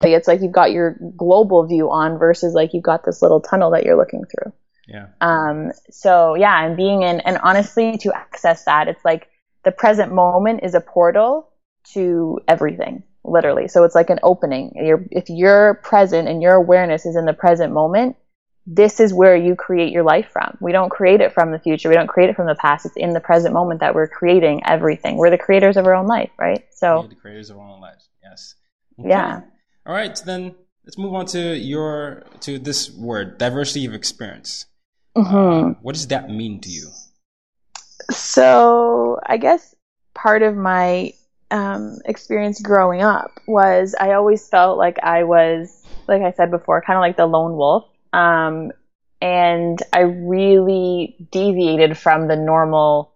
It's 0.03 0.27
like 0.27 0.41
you've 0.43 0.51
got 0.51 0.73
your 0.73 0.99
global 1.17 1.65
view 1.69 1.89
on 1.89 2.19
versus 2.19 2.53
like 2.53 2.75
you've 2.75 2.83
got 2.83 3.05
this 3.05 3.23
little 3.23 3.41
tunnel 3.41 3.71
that 3.71 3.85
you're 3.85 3.97
looking 3.97 4.25
through. 4.25 4.53
Yeah. 4.89 5.09
Um, 5.21 5.73
so 5.91 6.35
yeah, 6.35 6.65
and 6.65 6.77
being 6.77 7.03
in, 7.03 7.21
and 7.21 7.39
honestly, 7.43 7.99
to 7.99 8.13
access 8.17 8.65
that, 8.65 8.89
it's 8.89 9.05
like 9.05 9.29
the 9.65 9.71
present 9.71 10.13
moment 10.13 10.61
is 10.63 10.75
a 10.75 10.81
portal 10.81 11.51
to 11.93 12.41
everything, 12.49 13.03
literally. 13.25 13.69
So 13.69 13.85
it's 13.85 13.95
like 13.95 14.11
an 14.11 14.19
opening. 14.23 14.73
You're, 14.75 15.05
if 15.11 15.29
you're 15.29 15.75
present 15.75 16.27
and 16.29 16.43
your 16.43 16.55
awareness 16.55 17.05
is 17.05 17.17
in 17.17 17.27
the 17.27 17.35
present 17.35 17.73
moment, 17.73 18.17
this 18.67 19.01
is 19.01 19.15
where 19.15 19.37
you 19.37 19.55
create 19.55 19.93
your 19.93 20.03
life 20.03 20.29
from. 20.31 20.57
We 20.61 20.73
don't 20.73 20.91
create 20.91 21.21
it 21.21 21.33
from 21.33 21.53
the 21.53 21.59
future. 21.59 21.89
We 21.89 21.95
don't 21.95 22.07
create 22.07 22.31
it 22.31 22.37
from 22.37 22.47
the 22.47 22.55
past. 22.55 22.85
It's 22.85 22.97
in 22.97 23.15
the 23.15 23.21
present 23.21 23.55
moment 23.55 23.81
that 23.81 23.95
we're 23.95 24.09
creating 24.09 24.63
everything. 24.67 25.17
We're 25.17 25.31
the 25.31 25.39
creators 25.39 25.77
of 25.77 25.87
our 25.87 25.95
own 25.95 26.07
life, 26.07 26.31
right? 26.39 26.65
So 26.71 27.03
We're 27.03 27.09
the 27.09 27.15
creators 27.15 27.51
of 27.51 27.59
our 27.59 27.67
own 27.67 27.81
lives. 27.81 28.09
Yes. 28.23 28.55
yeah. 28.99 29.41
All 29.87 29.95
right, 29.95 30.17
so 30.17 30.25
then 30.25 30.55
let's 30.85 30.99
move 30.99 31.15
on 31.15 31.25
to 31.27 31.57
your 31.57 32.25
to 32.41 32.59
this 32.59 32.91
word, 32.91 33.39
diversity 33.39 33.87
of 33.87 33.95
experience. 33.95 34.67
Mhm. 35.19 35.77
What 35.83 35.95
does 35.95 36.07
that 36.09 36.31
mean 36.31 36.61
to 36.61 36.69
you? 36.69 36.91
So 38.11 39.19
I 39.27 39.37
guess 39.37 39.75
part 40.15 40.43
of 40.43 40.55
my 40.57 41.13
um, 41.51 41.99
experience 42.05 42.61
growing 42.61 43.03
up 43.03 43.33
was 43.47 43.97
I 43.99 44.13
always 44.13 44.49
felt 44.49 44.79
like 44.79 44.99
I 45.03 45.25
was, 45.25 45.85
like 46.07 46.23
I 46.23 46.31
said 46.31 46.53
before, 46.53 46.83
kind 46.83 46.97
of 46.97 47.01
like 47.01 47.17
the 47.17 47.27
lone 47.27 47.57
wolf. 47.57 47.89
Um, 48.13 48.71
and 49.21 49.83
I 49.93 50.01
really 50.03 51.17
deviated 51.33 51.99
from 51.99 52.29
the 52.29 52.37
normal 52.37 53.13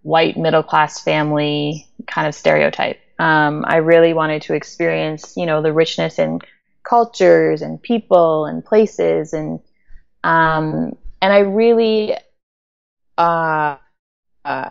white 0.00 0.38
middle 0.38 0.62
class 0.62 1.02
family 1.04 1.86
kind 2.06 2.26
of 2.26 2.34
stereotype. 2.34 2.98
Um, 3.18 3.64
I 3.68 3.76
really 3.76 4.14
wanted 4.14 4.40
to 4.42 4.54
experience, 4.54 5.36
you 5.36 5.44
know, 5.44 5.60
the 5.60 5.72
richness 5.72 6.18
in 6.18 6.40
cultures 6.82 7.60
and 7.60 7.80
people 7.80 8.46
and 8.46 8.64
places 8.64 9.34
and 9.34 9.60
um, 10.24 10.96
and 11.22 11.32
I 11.32 11.38
really 11.38 12.14
uh, 13.16 13.76
uh, 14.44 14.68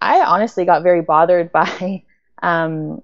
I 0.00 0.20
honestly 0.20 0.64
got 0.64 0.82
very 0.82 1.00
bothered 1.00 1.52
by, 1.52 2.02
um, 2.42 3.00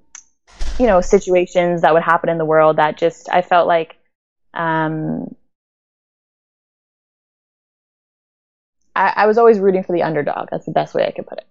you 0.78 0.86
know, 0.86 1.00
situations 1.00 1.82
that 1.82 1.94
would 1.94 2.02
happen 2.02 2.28
in 2.28 2.38
the 2.38 2.44
world 2.44 2.76
that 2.76 2.98
just 2.98 3.28
I 3.30 3.42
felt 3.42 3.66
like, 3.66 3.96
um, 4.54 5.34
I, 8.94 9.12
I 9.16 9.26
was 9.26 9.38
always 9.38 9.60
rooting 9.60 9.84
for 9.84 9.92
the 9.92 10.02
underdog. 10.02 10.48
That's 10.50 10.66
the 10.66 10.72
best 10.72 10.94
way 10.94 11.06
I 11.06 11.12
could 11.12 11.26
put 11.26 11.38
it. 11.38 11.46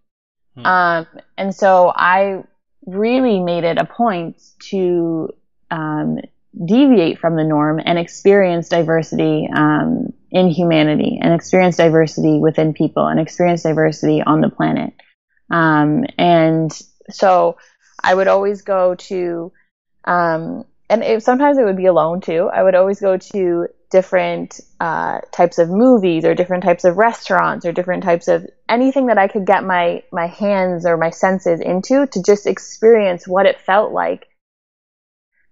Hmm. 0.56 0.66
Um, 0.66 1.08
and 1.38 1.56
so 1.56 1.94
I 1.96 2.44
really 2.86 3.40
made 3.40 3.64
it 3.64 3.78
a 3.78 3.86
point 3.86 4.42
to 4.70 5.30
um, 5.72 6.20
deviate 6.66 7.20
from 7.20 7.36
the 7.36 7.44
norm 7.44 7.80
and 7.84 8.00
experience 8.00 8.70
diversity 8.70 9.48
um, 9.56 10.14
in 10.32 10.50
humanity 10.50 11.20
and 11.22 11.34
experience 11.34 11.78
diversity 11.78 12.40
within 12.40 12.74
people 12.74 13.08
and 13.08 13.20
experience 13.20 13.64
diversity 13.64 14.22
on 14.22 14.42
the 14.42 14.50
planet. 14.50 14.94
Um, 15.50 16.06
and 16.18 16.72
so 17.10 17.58
I 18.04 18.14
would 18.14 18.28
always 18.28 18.62
go 18.62 18.96
to, 18.96 19.52
um, 20.06 20.66
and 20.90 21.04
it, 21.04 21.24
sometimes 21.24 21.58
it 21.58 21.66
would 21.66 21.78
be 21.78 21.86
alone 21.86 22.22
too. 22.22 22.50
I 22.54 22.64
would 22.64 22.76
always 22.76 23.00
go 23.00 23.18
to 23.18 23.68
different 23.90 24.60
uh, 24.80 25.20
types 25.32 25.60
of 25.60 25.70
movies 25.70 26.26
or 26.26 26.36
different 26.36 26.64
types 26.64 26.84
of 26.84 26.98
restaurants 26.98 27.66
or 27.66 27.72
different 27.72 28.04
types 28.04 28.28
of 28.28 28.46
anything 28.68 29.08
that 29.08 29.18
I 29.18 29.28
could 29.28 29.46
get 29.46 29.64
my 29.64 30.04
my 30.12 30.28
hands 30.28 30.86
or 30.86 30.98
my 30.98 31.10
senses 31.10 31.62
into 31.62 32.06
to 32.08 32.22
just 32.22 32.48
experience 32.48 33.28
what 33.28 33.46
it 33.46 33.62
felt 33.62 33.94
like 33.94 34.28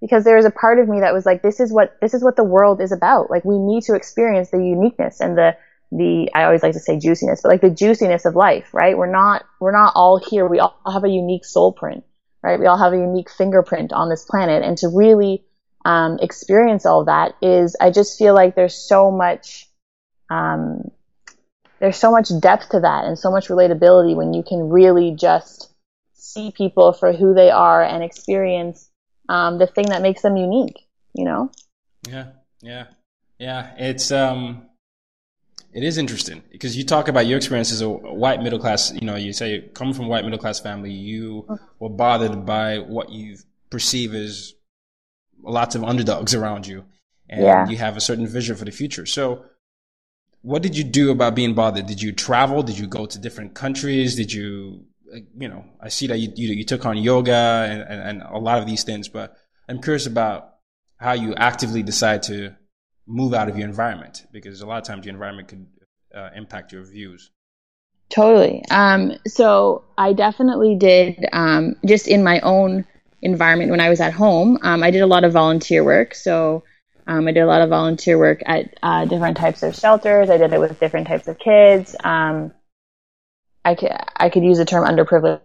because 0.06 0.24
there 0.24 0.36
was 0.36 0.46
a 0.46 0.52
part 0.52 0.78
of 0.78 0.88
me 0.88 1.00
that 1.00 1.13
was 1.13 1.26
like 1.26 1.41
this 1.41 1.60
is 1.60 1.74
what 1.74 1.98
this 2.00 2.13
is 2.13 2.24
what 2.24 2.36
the 2.36 2.44
world 2.44 2.80
is 2.80 2.91
about. 2.91 3.32
Like 3.32 3.44
we 3.44 3.58
need 3.58 3.82
to 3.84 3.96
experience 3.96 4.52
the 4.52 4.58
uniqueness 4.58 5.20
and 5.20 5.36
the 5.36 5.58
the 5.91 6.30
I 6.36 6.44
always 6.44 6.62
like 6.62 6.74
to 6.74 6.80
say 6.80 7.00
juiciness 7.00 7.41
but 7.41 7.50
like 7.50 7.62
the 7.62 7.70
juiciness 7.72 8.26
of 8.26 8.36
life 8.36 8.72
right? 8.72 8.96
We're 8.96 9.12
not 9.12 9.46
we're 9.60 9.72
not 9.72 9.94
all 9.96 10.18
here. 10.18 10.48
We 10.48 10.60
all 10.60 10.78
have 10.91 11.04
a 11.04 11.10
unique 11.10 11.44
soul 11.46 11.72
print 11.72 12.04
right? 12.44 12.60
We 12.60 12.68
all 12.68 12.78
have 12.78 12.94
a 12.94 12.98
unique 12.98 13.32
fingerprint 13.32 13.91
on 13.91 14.08
this 14.08 14.24
planet. 14.24 14.62
And 14.62 14.78
to 14.78 14.89
really 14.89 15.44
um, 15.84 16.20
experience 16.22 16.86
all 16.86 17.06
that 17.06 17.34
is 17.41 17.76
I 17.82 17.89
just 17.89 18.20
feel 18.20 18.36
like 18.36 18.56
there's 18.56 18.76
so 18.76 19.10
much 19.10 19.68
um, 20.30 20.91
there's 21.80 21.98
so 21.98 22.12
much 22.12 22.30
depth 22.39 22.70
to 22.70 22.82
that 22.82 23.06
and 23.06 23.18
so 23.18 23.32
much 23.32 23.48
relatability 23.48 24.15
when 24.15 24.34
you 24.34 24.44
can 24.44 24.70
really 24.70 25.15
just 25.15 25.74
see 26.13 26.52
people 26.52 26.94
for 26.94 27.12
who 27.12 27.34
they 27.34 27.50
are 27.50 27.82
and 27.82 28.04
experience 28.04 28.89
um, 29.30 29.58
the 29.58 29.68
thing 29.68 29.90
that 29.90 30.02
makes 30.02 30.22
them 30.22 30.38
unique, 30.38 30.88
you 31.14 31.26
know? 31.26 31.52
Yeah, 32.08 32.28
yeah, 32.62 32.86
yeah. 33.40 33.74
It's 33.78 34.12
um, 34.12 34.68
it 35.74 35.84
is 35.84 35.98
interesting 35.98 36.42
because 36.52 36.78
you 36.78 36.86
talk 36.86 37.08
about 37.08 37.26
your 37.26 37.38
experience 37.38 37.72
as 37.72 37.82
a 37.82 37.90
white 37.90 38.42
middle 38.42 38.60
class. 38.60 38.94
You 38.94 39.06
know, 39.08 39.16
you 39.16 39.34
say 39.34 39.70
coming 39.74 39.94
from 39.94 40.06
a 40.06 40.08
white 40.08 40.24
middle 40.24 40.40
class 40.40 40.60
family, 40.60 40.92
you 40.92 41.46
were 41.80 41.90
bothered 41.90 42.46
by 42.46 42.80
what 42.80 43.10
you 43.10 43.38
perceive 43.70 44.14
as 44.14 44.54
lots 45.44 45.76
of 45.76 45.84
underdogs 45.84 46.34
around 46.34 46.66
you, 46.68 46.86
and 47.30 47.44
Yeah. 47.44 47.68
you 47.68 47.78
have 47.78 47.98
a 47.98 48.02
certain 48.02 48.28
vision 48.28 48.56
for 48.56 48.66
the 48.66 48.72
future. 48.72 49.06
So, 49.06 49.46
what 50.42 50.62
did 50.62 50.78
you 50.78 50.84
do 50.84 51.12
about 51.12 51.36
being 51.36 51.54
bothered? 51.56 51.88
Did 51.88 52.02
you 52.02 52.12
travel? 52.12 52.64
Did 52.64 52.78
you 52.78 52.88
go 52.88 53.06
to 53.06 53.20
different 53.20 53.54
countries? 53.56 54.16
Did 54.16 54.32
you, 54.32 54.86
you 55.38 55.47
know, 55.47 55.65
I 55.82 55.89
see 55.89 56.08
that 56.08 56.17
you 56.19 56.32
you, 56.36 56.54
you 56.54 56.63
took 56.63 56.86
on 56.86 56.97
yoga 56.97 57.67
and, 57.69 57.82
and, 57.82 58.01
and 58.01 58.21
a 58.21 58.38
lot 58.38 58.60
of 58.60 58.65
these 58.65 58.84
things, 58.84 59.08
but 59.08 59.36
I'm 59.67 59.82
curious 59.82 60.06
about 60.06 60.56
how 60.97 61.13
you 61.13 61.36
actively 61.36 61.84
decide 61.84 62.23
to 62.23 62.56
move 63.08 63.34
out 63.34 63.49
of 63.49 63.58
your 63.58 63.67
environment 63.67 64.25
because 64.32 64.62
a 64.62 64.65
lot 64.65 64.78
of 64.78 64.84
times 64.84 65.06
your 65.06 65.13
environment 65.13 65.47
could 65.47 65.65
uh, 66.15 66.30
impact 66.36 66.71
your 66.71 66.84
views. 66.84 67.32
Totally. 68.10 68.63
Um, 68.69 69.13
so 69.28 69.84
I 69.97 70.13
definitely 70.13 70.75
did, 70.75 71.25
um, 71.34 71.75
just 71.86 72.08
in 72.08 72.23
my 72.23 72.39
own 72.41 72.86
environment 73.21 73.71
when 73.71 73.82
I 73.82 73.89
was 73.89 73.99
at 73.99 74.13
home, 74.13 74.60
um, 74.62 74.84
I 74.84 74.91
did 74.91 75.01
a 75.01 75.08
lot 75.08 75.23
of 75.23 75.34
volunteer 75.34 75.84
work. 75.84 76.13
So 76.13 76.63
um, 77.08 77.28
I 77.28 77.32
did 77.32 77.41
a 77.41 77.47
lot 77.47 77.62
of 77.62 77.69
volunteer 77.69 78.17
work 78.17 78.41
at 78.45 78.78
uh, 78.82 79.06
different 79.06 79.38
types 79.38 79.63
of 79.63 79.75
shelters. 79.75 80.30
I 80.30 80.38
did 80.38 80.54
it 80.54 80.60
with 80.60 80.80
different 80.80 81.08
types 81.08 81.28
of 81.28 81.38
kids. 81.39 81.95
I 83.65 83.75
could, 83.75 83.91
I 84.15 84.30
could 84.30 84.43
use 84.43 84.60
the 84.60 84.65
term 84.65 84.86
underprivileged 84.86 85.41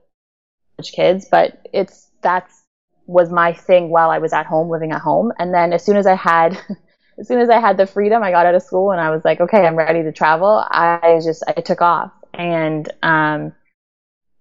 kids, 0.92 1.26
but 1.30 1.66
it's, 1.72 2.10
that's, 2.22 2.62
was 3.06 3.30
my 3.30 3.52
thing 3.52 3.90
while 3.90 4.10
I 4.10 4.18
was 4.18 4.32
at 4.32 4.46
home, 4.46 4.70
living 4.70 4.92
at 4.92 5.00
home. 5.00 5.32
And 5.38 5.52
then 5.52 5.72
as 5.72 5.84
soon 5.84 5.96
as 5.96 6.06
I 6.06 6.14
had, 6.14 6.56
as 7.18 7.26
soon 7.26 7.40
as 7.40 7.50
I 7.50 7.58
had 7.58 7.76
the 7.76 7.86
freedom, 7.86 8.22
I 8.22 8.30
got 8.30 8.46
out 8.46 8.54
of 8.54 8.62
school 8.62 8.92
and 8.92 9.00
I 9.00 9.10
was 9.10 9.22
like, 9.24 9.40
okay, 9.40 9.66
I'm 9.66 9.74
ready 9.74 10.04
to 10.04 10.12
travel. 10.12 10.64
I 10.70 11.18
just, 11.24 11.42
I 11.48 11.60
took 11.60 11.82
off 11.82 12.12
and, 12.34 12.88
um, 13.02 13.52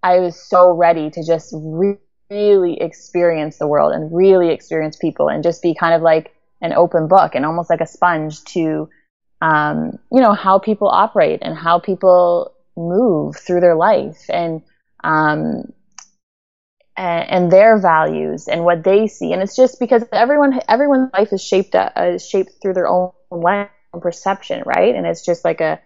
I 0.03 0.19
was 0.19 0.39
so 0.39 0.71
ready 0.71 1.09
to 1.09 1.25
just 1.25 1.53
re- 1.55 1.97
really 2.29 2.79
experience 2.79 3.57
the 3.57 3.67
world 3.67 3.93
and 3.93 4.15
really 4.15 4.49
experience 4.49 4.97
people 4.97 5.29
and 5.29 5.43
just 5.43 5.61
be 5.61 5.73
kind 5.73 5.93
of 5.95 6.01
like 6.01 6.31
an 6.61 6.73
open 6.73 7.07
book 7.07 7.35
and 7.35 7.45
almost 7.45 7.69
like 7.69 7.81
a 7.81 7.87
sponge 7.87 8.43
to, 8.43 8.89
um, 9.41 9.97
you 10.11 10.21
know, 10.21 10.33
how 10.33 10.59
people 10.59 10.87
operate 10.89 11.39
and 11.41 11.57
how 11.57 11.79
people 11.79 12.53
move 12.79 13.37
through 13.37 13.61
their 13.61 13.75
life 13.75 14.25
and, 14.29 14.61
um, 15.03 15.73
and, 16.97 17.29
and 17.29 17.51
their 17.51 17.79
values 17.79 18.47
and 18.47 18.65
what 18.65 18.83
they 18.83 19.07
see. 19.07 19.33
And 19.33 19.41
it's 19.41 19.55
just 19.55 19.79
because 19.79 20.03
everyone, 20.11 20.59
everyone's 20.67 21.11
life 21.13 21.33
is 21.33 21.43
shaped, 21.43 21.75
uh, 21.75 21.89
is 21.97 22.27
shaped 22.27 22.53
through 22.61 22.73
their 22.75 22.87
own 22.87 23.11
own 23.31 24.01
perception, 24.01 24.63
right? 24.65 24.95
And 24.95 25.05
it's 25.05 25.25
just 25.25 25.45
like 25.45 25.61
a, 25.61 25.79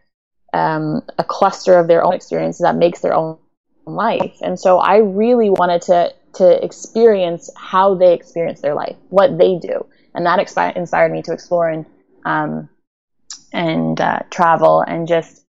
um, 0.54 1.02
a 1.18 1.24
cluster 1.24 1.78
of 1.80 1.88
their 1.88 2.04
own 2.04 2.14
experiences 2.14 2.62
that 2.64 2.76
makes 2.76 3.02
their 3.02 3.14
own 3.14 3.38
life. 3.86 4.38
And 4.42 4.60
so 4.60 4.80
I 4.80 4.98
really 4.98 5.50
wanted 5.50 5.82
to, 5.84 6.14
to 6.36 6.64
experience 6.64 7.50
how 7.56 7.96
they 7.96 8.14
experience 8.14 8.62
their 8.62 8.76
life, 8.76 8.96
what 9.10 9.38
they 9.38 9.58
do. 9.58 9.86
And 10.16 10.26
that 10.26 10.40
expi- 10.40 10.76
inspired 10.76 11.12
me 11.12 11.22
to 11.24 11.34
explore 11.34 11.70
and, 11.70 11.86
um, 12.26 12.70
and, 13.54 14.00
uh, 14.00 14.20
travel 14.30 14.82
and 14.88 15.08
just 15.08 15.44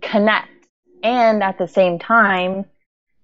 connect. 0.00 0.48
And 1.02 1.42
at 1.42 1.58
the 1.58 1.68
same 1.68 1.98
time, 1.98 2.66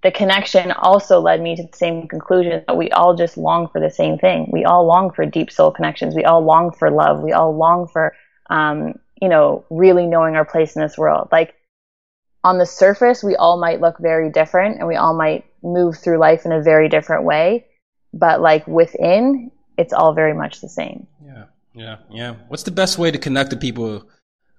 the 0.03 0.11
connection 0.13 0.71
also 0.71 1.21
led 1.21 1.41
me 1.41 1.57
to 1.57 1.63
the 1.65 1.77
same 1.77 2.07
conclusion 2.07 2.63
that 2.67 2.77
we 2.77 2.91
all 2.91 3.15
just 3.15 3.37
long 3.37 3.69
for 3.69 3.81
the 3.81 3.91
same 3.91 4.19
thing. 4.19 4.49
We 4.53 4.65
all 4.65 4.87
long 4.87 5.11
for 5.11 5.27
deep 5.27 5.51
soul 5.51 5.73
connections. 5.73 6.15
We 6.15 6.25
all 6.25 6.45
long 6.45 6.73
for 6.73 6.91
love. 6.91 7.21
We 7.21 7.33
all 7.33 7.57
long 7.57 7.89
for, 7.89 8.15
um, 8.49 8.95
you 9.21 9.29
know, 9.29 9.65
really 9.71 10.07
knowing 10.07 10.37
our 10.37 10.45
place 10.45 10.77
in 10.77 10.83
this 10.83 10.97
world. 10.97 11.29
Like 11.33 11.55
on 12.45 12.59
the 12.59 12.67
surface, 12.67 13.25
we 13.25 13.35
all 13.35 13.59
might 13.61 13.81
look 13.81 13.99
very 13.99 14.31
different 14.31 14.79
and 14.79 14.87
we 14.87 14.95
all 14.95 15.17
might 15.17 15.45
move 15.63 15.99
through 15.99 16.19
life 16.19 16.47
in 16.47 16.53
a 16.53 16.63
very 16.63 16.89
different 16.89 17.25
way. 17.25 17.67
But 18.13 18.41
like 18.41 18.67
within, 18.69 19.51
it's 19.77 19.93
all 19.93 20.15
very 20.15 20.35
much 20.35 20.61
the 20.61 20.69
same. 20.69 21.09
Yeah. 21.25 21.45
Yeah. 21.75 21.97
Yeah. 22.11 22.35
What's 22.47 22.63
the 22.63 22.71
best 22.71 22.99
way 22.99 23.11
to 23.11 23.19
connect 23.19 23.51
to 23.51 23.57
people 23.57 24.09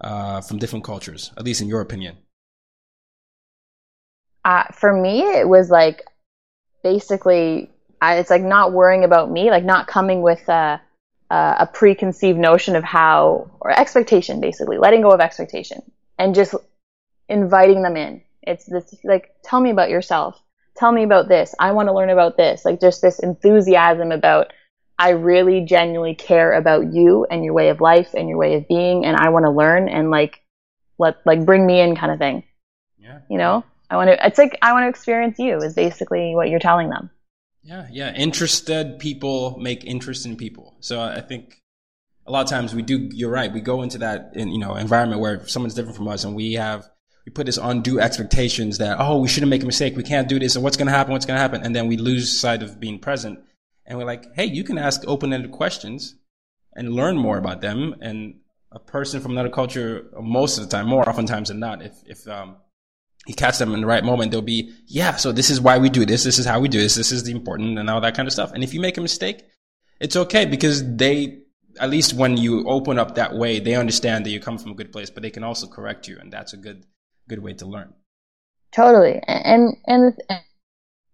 uh, 0.01 0.41
from 0.41 0.60
different 0.60 0.84
cultures, 0.84 1.32
at 1.38 1.45
least 1.45 1.62
in 1.62 1.69
your 1.69 1.79
opinion? 1.79 2.17
Uh, 4.49 4.63
for 4.73 4.91
me, 4.91 5.21
it 5.21 5.47
was 5.47 5.69
like 5.69 6.01
basically, 6.81 7.69
I, 8.01 8.15
it's 8.15 8.31
like 8.31 8.41
not 8.41 8.73
worrying 8.73 9.03
about 9.03 9.29
me, 9.29 9.51
like 9.51 9.63
not 9.63 9.85
coming 9.85 10.23
with 10.23 10.49
a, 10.49 10.81
a 11.29 11.69
preconceived 11.71 12.39
notion 12.39 12.75
of 12.75 12.83
how, 12.83 13.51
or 13.62 13.69
expectation, 13.69 14.41
basically, 14.41 14.79
letting 14.79 15.03
go 15.03 15.12
of 15.12 15.19
expectation 15.19 15.83
and 16.17 16.33
just 16.33 16.55
inviting 17.27 17.83
them 17.83 17.95
in. 17.95 18.23
It's 18.41 18.65
this, 18.65 18.95
like, 19.03 19.35
tell 19.43 19.62
me 19.62 19.69
about 19.69 19.91
yourself. 19.91 20.41
Tell 20.77 20.91
me 20.91 21.03
about 21.03 21.27
this. 21.27 21.53
I 21.59 21.73
want 21.73 21.88
to 21.88 21.93
learn 21.93 22.09
about 22.09 22.35
this. 22.35 22.65
Like, 22.65 22.81
just 22.81 23.03
this 23.03 23.19
enthusiasm 23.19 24.12
about, 24.12 24.51
I 24.97 25.09
really 25.09 25.62
genuinely 25.62 26.15
care 26.15 26.53
about 26.53 26.91
you 26.91 27.27
and 27.29 27.45
your 27.45 27.53
way 27.53 27.69
of 27.69 27.81
life 27.81 28.15
and 28.15 28.27
your 28.27 28.39
way 28.39 28.55
of 28.55 28.67
being, 28.67 29.05
and 29.05 29.15
I 29.15 29.29
want 29.29 29.45
to 29.45 29.51
learn 29.51 29.89
and 29.89 30.09
like, 30.09 30.41
let, 30.97 31.17
like, 31.23 31.45
bring 31.45 31.67
me 31.67 31.81
in 31.81 31.95
kind 31.95 32.12
of 32.12 32.17
thing. 32.17 32.43
Yeah. 32.97 33.19
You 33.29 33.38
know? 33.38 33.63
I 33.89 33.95
want 33.95 34.10
to, 34.10 34.25
it's 34.25 34.38
like, 34.38 34.58
I 34.62 34.73
want 34.73 34.84
to 34.84 34.89
experience 34.89 35.39
you 35.39 35.58
is 35.58 35.73
basically 35.73 36.36
what 36.36 36.49
you're 36.49 36.60
telling 36.60 36.89
them. 36.89 37.10
Yeah. 37.63 37.88
Yeah. 37.91 38.13
Interested 38.13 38.99
people 38.99 39.58
make 39.60 39.84
interesting 39.84 40.38
people. 40.38 40.78
So 40.80 41.02
I 41.02 41.21
think 41.21 41.62
a 42.25 42.32
lot 42.32 42.43
of 42.43 42.49
times 42.49 42.73
we 42.73 42.82
do, 42.84 43.10
you're 43.12 43.32
right. 43.32 43.52
We 43.52 43.62
go 43.62 43.82
into 43.82 43.97
that 43.99 44.32
in, 44.36 44.49
you 44.49 44.60
know, 44.60 44.75
environment 44.75 45.21
where 45.21 45.45
someone's 45.47 45.73
different 45.73 45.97
from 45.97 46.08
us 46.08 46.23
and 46.23 46.36
we 46.36 46.54
have, 46.54 46.89
we 47.25 47.32
put 47.32 47.45
this 47.45 47.58
undue 47.58 47.99
expectations 47.99 48.78
that, 48.78 48.97
oh, 48.99 49.19
we 49.19 49.28
shouldn't 49.28 49.49
make 49.49 49.63
a 49.63 49.65
mistake. 49.65 49.95
We 49.97 50.04
can't 50.04 50.30
do 50.30 50.39
this. 50.39 50.56
And 50.56 50.63
what's 50.63 50.78
going 50.78 50.88
to 50.88 50.93
happen? 50.93 51.12
What's 51.12 51.25
going 51.25 51.38
to 51.38 51.41
happen? 51.41 51.63
And 51.63 51.75
then 51.75 51.88
we 51.88 51.97
lose 51.97 52.39
sight 52.39 52.63
of 52.63 52.80
being 52.80 52.99
present. 52.99 53.39
And 53.86 53.97
we're 53.97 54.06
like, 54.06 54.34
hey, 54.36 54.45
you 54.45 54.63
can 54.63 54.78
ask 54.78 55.04
open 55.06 55.34
ended 55.34 55.52
questions 55.52 56.15
and 56.73 56.93
learn 56.93 57.17
more 57.17 57.38
about 57.38 57.62
them. 57.62 57.95
And 58.02 58.39
a 58.71 58.80
person 58.80 59.19
from 59.19 59.32
another 59.32 59.49
culture, 59.49 60.10
most 60.19 60.58
of 60.58 60.63
the 60.63 60.69
time, 60.69 60.88
more 60.88 61.08
oftentimes 61.08 61.49
than 61.49 61.60
not, 61.60 61.82
if, 61.82 61.93
if, 62.06 62.28
um, 62.28 62.58
you 63.27 63.36
catch 63.36 63.58
them 63.58 63.73
in 63.73 63.82
the 63.82 63.88
right 63.88 64.03
moment, 64.03 64.32
they'll 64.32 64.41
be, 64.41 64.73
yeah, 64.88 65.15
so 65.15 65.32
this 65.32 65.49
is 65.49 65.62
why 65.62 65.77
we 65.77 65.89
do 65.89 66.05
this. 66.05 66.23
This 66.23 66.39
is 66.39 66.45
how 66.45 66.60
we 66.60 66.67
do 66.67 66.79
this. 66.79 66.95
This 66.95 67.12
is 67.12 67.23
the 67.23 67.32
important 67.32 67.77
and 67.77 67.89
all 67.89 68.01
that 68.01 68.15
kind 68.15 68.27
of 68.27 68.34
stuff. 68.34 68.51
And 68.53 68.63
if 68.63 68.73
you 68.73 68.79
make 68.79 68.97
a 68.97 69.01
mistake, 69.01 69.43
it's 69.99 70.15
okay 70.15 70.45
because 70.45 70.95
they, 70.95 71.41
at 71.79 71.89
least 71.89 72.13
when 72.13 72.38
you 72.38 72.67
open 72.67 72.97
up 72.97 73.15
that 73.15 73.36
way, 73.36 73.60
they 73.60 73.75
understand 73.75 74.25
that 74.25 74.32
you 74.32 74.39
come 74.39 74.58
from 74.58 74.71
a 74.71 74.75
good 74.75 74.91
place, 74.91 75.10
but 75.10 75.21
they 75.21 75.29
can 75.29 75.43
also 75.43 75.67
correct 75.67 76.08
you. 76.08 76.17
And 76.19 76.32
that's 76.34 76.53
a 76.53 76.58
good, 76.58 76.86
good 77.27 77.43
way 77.43 77.53
to 77.53 77.65
learn. 77.65 77.93
Totally. 78.71 79.21
And, 79.27 79.75
and, 79.86 80.17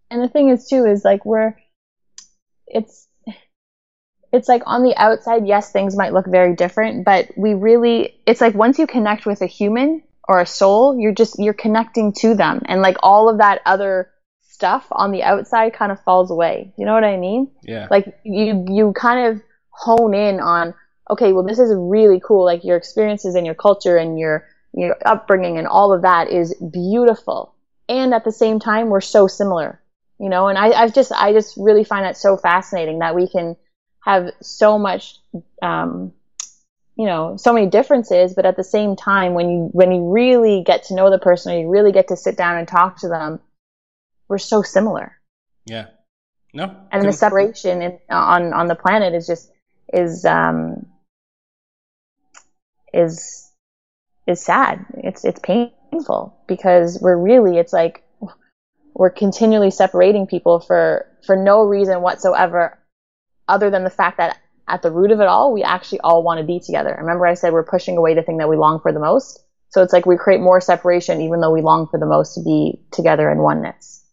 and 0.10 0.24
the 0.24 0.30
thing 0.30 0.50
is 0.50 0.68
too, 0.68 0.86
is 0.86 1.04
like 1.04 1.26
we're, 1.26 1.56
it's, 2.68 3.08
it's 4.32 4.48
like 4.48 4.64
on 4.66 4.84
the 4.84 4.96
outside, 4.96 5.48
yes, 5.48 5.72
things 5.72 5.96
might 5.96 6.14
look 6.14 6.28
very 6.28 6.56
different, 6.56 7.06
but 7.06 7.30
we 7.38 7.54
really, 7.54 8.20
it's 8.26 8.42
like 8.42 8.54
once 8.54 8.78
you 8.78 8.88
connect 8.88 9.26
with 9.26 9.42
a 9.42 9.48
human, 9.48 10.04
or 10.28 10.42
a 10.42 10.46
soul, 10.46 11.00
you're 11.00 11.14
just, 11.14 11.38
you're 11.38 11.54
connecting 11.54 12.14
to 12.14 12.36
them. 12.36 12.62
And 12.66 12.82
like 12.82 12.98
all 13.04 13.30
of 13.30 13.38
that 13.38 13.62
other 13.66 14.12
stuff 14.42 14.88
on 14.92 15.12
the 15.12 15.24
outside 15.24 15.74
kind 15.74 15.92
of 15.92 16.02
falls 16.04 16.32
away. 16.32 16.74
You 16.78 16.86
know 16.86 16.94
what 16.94 17.04
I 17.04 17.18
mean? 17.18 17.52
Yeah. 17.64 17.88
Like 17.92 18.18
you, 18.24 18.66
you 18.70 18.94
kind 18.94 19.28
of 19.28 19.42
hone 19.70 20.14
in 20.14 20.40
on, 20.40 20.74
okay, 21.10 21.34
well, 21.34 21.44
this 21.44 21.60
is 21.60 21.72
really 21.76 22.22
cool. 22.26 22.46
Like 22.46 22.64
your 22.64 22.78
experiences 22.78 23.36
and 23.36 23.46
your 23.46 23.56
culture 23.56 23.98
and 23.98 24.18
your, 24.18 24.48
your 24.74 24.98
upbringing 25.06 25.58
and 25.58 25.68
all 25.68 25.94
of 25.94 26.02
that 26.02 26.30
is 26.30 26.56
beautiful. 26.56 27.54
And 27.88 28.14
at 28.14 28.24
the 28.24 28.32
same 28.32 28.60
time, 28.60 28.90
we're 28.90 29.02
so 29.02 29.28
similar, 29.28 29.80
you 30.20 30.30
know, 30.30 30.48
and 30.48 30.58
I, 30.58 30.72
I've 30.72 30.94
just, 30.94 31.12
I 31.12 31.34
just 31.34 31.56
really 31.56 31.84
find 31.84 32.04
that 32.04 32.18
so 32.18 32.36
fascinating 32.36 33.00
that 33.00 33.14
we 33.14 33.30
can 33.30 33.58
have 34.00 34.32
so 34.42 34.80
much, 34.80 35.20
um, 35.62 36.14
you 36.98 37.06
know 37.06 37.36
so 37.38 37.54
many 37.54 37.68
differences 37.68 38.34
but 38.34 38.46
at 38.46 38.56
the 38.56 38.64
same 38.64 38.96
time 38.96 39.34
when 39.34 39.50
you 39.50 39.70
when 39.74 39.92
you 39.92 40.10
really 40.10 40.64
get 40.66 40.84
to 40.84 40.96
know 40.96 41.10
the 41.10 41.20
person 41.20 41.54
or 41.54 41.60
you 41.60 41.70
really 41.70 41.92
get 41.92 42.08
to 42.08 42.16
sit 42.16 42.38
down 42.38 42.58
and 42.58 42.68
talk 42.68 43.00
to 43.00 43.08
them 43.08 43.40
we're 44.28 44.38
so 44.38 44.62
similar. 44.62 45.18
Yeah. 45.66 45.88
No 46.54 46.74
and 46.92 47.06
the 47.06 47.12
separation 47.12 47.82
in, 47.82 48.00
on 48.10 48.54
on 48.54 48.68
the 48.68 48.76
planet 48.76 49.14
is 49.14 49.28
just 49.28 49.52
is 49.92 50.24
um 50.24 50.86
is 52.94 53.52
is 54.26 54.42
sad. 54.42 54.86
It's 54.94 55.26
it's 55.26 55.40
painful 55.40 56.34
because 56.48 56.98
we're 57.02 57.18
really 57.18 57.58
it's 57.58 57.74
like 57.74 58.04
we're 58.94 59.10
continually 59.10 59.70
separating 59.70 60.28
people 60.28 60.62
for 60.62 61.06
for 61.26 61.36
no 61.36 61.64
reason 61.64 62.02
whatsoever 62.02 62.80
other 63.50 63.70
than 63.70 63.84
the 63.84 63.90
fact 63.90 64.18
that 64.18 64.38
at 64.68 64.82
the 64.82 64.92
root 64.92 65.12
of 65.12 65.20
it 65.22 65.28
all, 65.28 65.54
we 65.54 65.64
actually 65.64 66.00
all 66.00 66.24
want 66.24 66.40
to 66.40 66.46
be 66.46 66.60
together. 66.60 66.96
Remember 67.00 67.28
I 67.28 67.36
said 67.36 67.54
we're 67.54 67.64
pushing 67.64 67.98
away 67.98 68.16
the 68.16 68.24
thing 68.24 68.38
that 68.38 68.50
we 68.50 68.58
long 68.58 68.80
for 68.80 68.92
the 68.92 69.00
most? 69.00 69.44
So 69.70 69.84
it's 69.84 69.94
like 69.94 70.06
we 70.06 70.18
create 70.18 70.42
more 70.42 70.62
separation 70.62 71.22
even 71.22 71.42
though 71.42 71.52
we 71.52 71.62
long 71.62 71.88
for 71.88 72.00
the 72.00 72.06
most 72.06 72.36
to 72.36 72.44
be 72.44 72.82
together 72.92 73.30
in 73.30 73.40
oneness. 73.40 74.04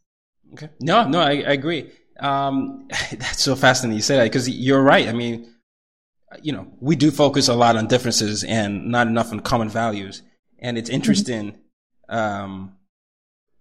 Okay. 0.54 0.68
No, 0.80 1.08
no, 1.08 1.20
I, 1.20 1.30
I 1.30 1.52
agree. 1.52 1.90
Um, 2.20 2.88
that's 3.12 3.42
so 3.42 3.56
fascinating 3.56 3.96
you 3.96 4.02
say 4.02 4.16
that 4.16 4.24
because 4.24 4.48
you're 4.48 4.82
right. 4.82 5.08
I 5.08 5.12
mean, 5.12 5.52
you 6.42 6.52
know, 6.52 6.66
we 6.80 6.96
do 6.96 7.10
focus 7.10 7.48
a 7.48 7.54
lot 7.54 7.76
on 7.76 7.86
differences 7.86 8.44
and 8.44 8.90
not 8.90 9.06
enough 9.06 9.32
on 9.32 9.40
common 9.40 9.68
values. 9.68 10.22
And 10.58 10.78
it's 10.78 10.90
interesting, 10.90 11.58
mm-hmm. 12.10 12.16
um, 12.16 12.76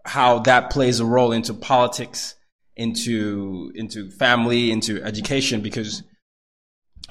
how 0.05 0.39
that 0.39 0.69
plays 0.69 0.99
a 0.99 1.05
role 1.05 1.31
into 1.31 1.53
politics, 1.53 2.35
into, 2.75 3.71
into 3.75 4.09
family, 4.11 4.71
into 4.71 5.03
education, 5.03 5.61
because 5.61 6.03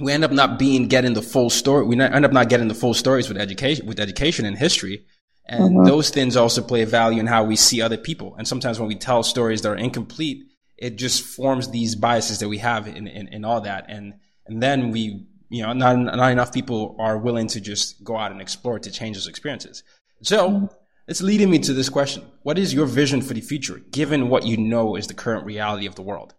we 0.01 0.13
end 0.13 0.25
up 0.25 0.33
not 0.33 0.59
being 0.59 0.89
getting 0.89 1.15
the 1.15 1.23
full 1.23 1.51
story. 1.51 1.85
We 1.85 2.01
end 2.01 2.25
up 2.25 2.33
not 2.33 2.49
getting 2.49 2.69
the 2.69 2.75
full 2.75 2.95
stories 2.95 3.29
with 3.29 3.39
education, 3.39 3.87
with 3.87 4.01
education 4.01 4.45
and 4.47 4.57
history. 4.57 5.07
And 5.47 5.77
mm-hmm. 5.77 5.85
those 5.85 6.11
things 6.11 6.37
also 6.37 6.63
play 6.63 6.83
a 6.83 6.87
value 6.87 7.21
in 7.21 7.27
how 7.27 7.45
we 7.45 7.57
see 7.57 7.83
other 7.83 7.97
people. 7.97 8.35
And 8.37 8.47
sometimes 8.47 8.79
when 8.79 8.89
we 8.89 8.95
tell 8.95 9.23
stories 9.23 9.63
that 9.63 9.71
are 9.71 9.77
incomplete, 9.77 10.45
it 10.77 10.97
just 10.97 11.23
forms 11.23 11.71
these 11.71 11.95
biases 11.95 12.39
that 12.39 12.49
we 12.49 12.59
have 12.59 12.87
in, 12.87 13.07
in, 13.07 13.29
in 13.29 13.45
all 13.45 13.61
that. 13.63 13.87
And, 13.89 14.15
and 14.47 14.63
then 14.63 14.91
we, 14.91 15.27
you 15.49 15.63
know, 15.63 15.73
not, 15.73 15.99
not 15.99 16.33
enough 16.33 16.53
people 16.53 16.97
are 16.99 17.19
willing 17.19 17.49
to 17.49 17.61
just 17.61 18.03
go 18.05 18.17
out 18.17 18.31
and 18.31 18.41
explore 18.41 18.79
to 18.79 18.91
change 18.91 19.17
those 19.17 19.29
experiences. 19.29 19.83
So 20.23 20.49
mm-hmm. 20.49 20.67
it's 21.09 21.21
leading 21.21 21.51
me 21.51 21.59
to 21.61 21.75
this 21.75 21.89
question. 21.89 22.25
What 22.43 22.59
is 22.59 22.73
your 22.73 22.87
vision 22.87 23.21
for 23.21 23.35
the 23.35 23.41
future, 23.41 23.81
given 23.91 24.29
what 24.29 24.47
you 24.47 24.57
know 24.57 24.97
is 24.97 25.09
the 25.09 25.15
current 25.15 25.45
reality 25.45 25.87
of 25.87 25.97
the 25.97 26.03
world? 26.03 26.35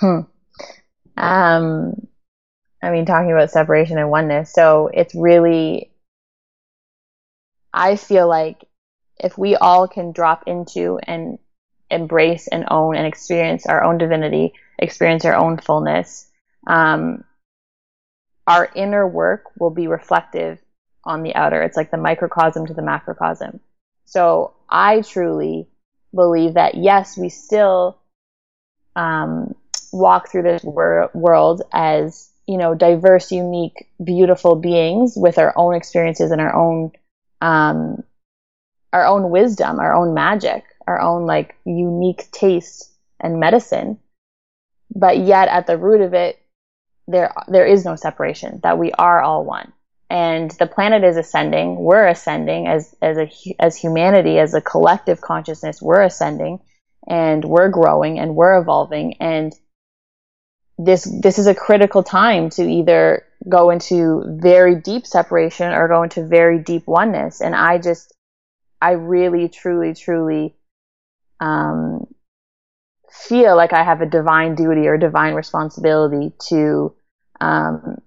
Hmm. 0.00 0.20
Um, 1.16 2.08
I 2.84 2.90
mean, 2.90 3.06
talking 3.06 3.32
about 3.32 3.50
separation 3.50 3.98
and 3.98 4.10
oneness. 4.10 4.52
So 4.52 4.90
it's 4.92 5.14
really, 5.14 5.90
I 7.72 7.96
feel 7.96 8.28
like 8.28 8.64
if 9.18 9.38
we 9.38 9.56
all 9.56 9.88
can 9.88 10.12
drop 10.12 10.44
into 10.46 10.98
and 11.02 11.38
embrace 11.90 12.46
and 12.48 12.66
own 12.70 12.96
and 12.96 13.06
experience 13.06 13.66
our 13.66 13.82
own 13.82 13.98
divinity, 13.98 14.52
experience 14.78 15.24
our 15.24 15.34
own 15.34 15.56
fullness, 15.58 16.28
um, 16.66 17.24
our 18.46 18.70
inner 18.74 19.08
work 19.08 19.44
will 19.58 19.70
be 19.70 19.86
reflective 19.86 20.58
on 21.04 21.22
the 21.22 21.34
outer. 21.34 21.62
It's 21.62 21.76
like 21.76 21.90
the 21.90 21.96
microcosm 21.96 22.66
to 22.66 22.74
the 22.74 22.82
macrocosm. 22.82 23.60
So 24.04 24.54
I 24.68 25.00
truly 25.00 25.68
believe 26.14 26.54
that 26.54 26.74
yes, 26.74 27.16
we 27.16 27.30
still 27.30 27.98
um, 28.96 29.54
walk 29.92 30.30
through 30.30 30.42
this 30.42 30.62
wor- 30.62 31.10
world 31.14 31.62
as 31.72 32.30
you 32.46 32.58
know, 32.58 32.74
diverse, 32.74 33.32
unique, 33.32 33.88
beautiful 34.02 34.56
beings 34.56 35.14
with 35.16 35.38
our 35.38 35.52
own 35.56 35.74
experiences 35.74 36.30
and 36.30 36.40
our 36.40 36.54
own, 36.54 36.92
um, 37.40 38.02
our 38.92 39.06
own 39.06 39.30
wisdom, 39.30 39.80
our 39.80 39.94
own 39.94 40.14
magic, 40.14 40.64
our 40.86 41.00
own 41.00 41.26
like 41.26 41.56
unique 41.64 42.30
taste 42.30 42.92
and 43.20 43.40
medicine. 43.40 43.98
But 44.94 45.18
yet 45.18 45.48
at 45.48 45.66
the 45.66 45.78
root 45.78 46.00
of 46.00 46.14
it, 46.14 46.40
there, 47.08 47.32
there 47.48 47.66
is 47.66 47.84
no 47.84 47.96
separation, 47.96 48.60
that 48.62 48.78
we 48.78 48.92
are 48.92 49.22
all 49.22 49.44
one. 49.44 49.72
And 50.10 50.50
the 50.52 50.66
planet 50.66 51.02
is 51.02 51.16
ascending. 51.16 51.76
We're 51.76 52.06
ascending 52.06 52.66
as, 52.66 52.94
as 53.02 53.18
a, 53.18 53.30
as 53.58 53.76
humanity, 53.76 54.38
as 54.38 54.54
a 54.54 54.60
collective 54.60 55.20
consciousness, 55.20 55.82
we're 55.82 56.02
ascending 56.02 56.60
and 57.06 57.44
we're 57.44 57.68
growing 57.68 58.18
and 58.18 58.34
we're 58.34 58.58
evolving. 58.58 59.14
And 59.20 59.52
this 60.78 61.04
this 61.22 61.38
is 61.38 61.46
a 61.46 61.54
critical 61.54 62.02
time 62.02 62.50
to 62.50 62.62
either 62.62 63.24
go 63.48 63.70
into 63.70 64.24
very 64.40 64.74
deep 64.80 65.06
separation 65.06 65.72
or 65.72 65.88
go 65.88 66.02
into 66.02 66.26
very 66.26 66.58
deep 66.58 66.86
oneness 66.86 67.40
and 67.40 67.54
i 67.54 67.78
just 67.78 68.12
i 68.80 68.92
really 68.92 69.48
truly 69.48 69.94
truly 69.94 70.54
um, 71.40 72.06
feel 73.10 73.56
like 73.56 73.72
i 73.72 73.84
have 73.84 74.00
a 74.00 74.06
divine 74.06 74.54
duty 74.54 74.86
or 74.86 74.98
divine 74.98 75.34
responsibility 75.34 76.32
to 76.48 76.94
um, 77.40 77.98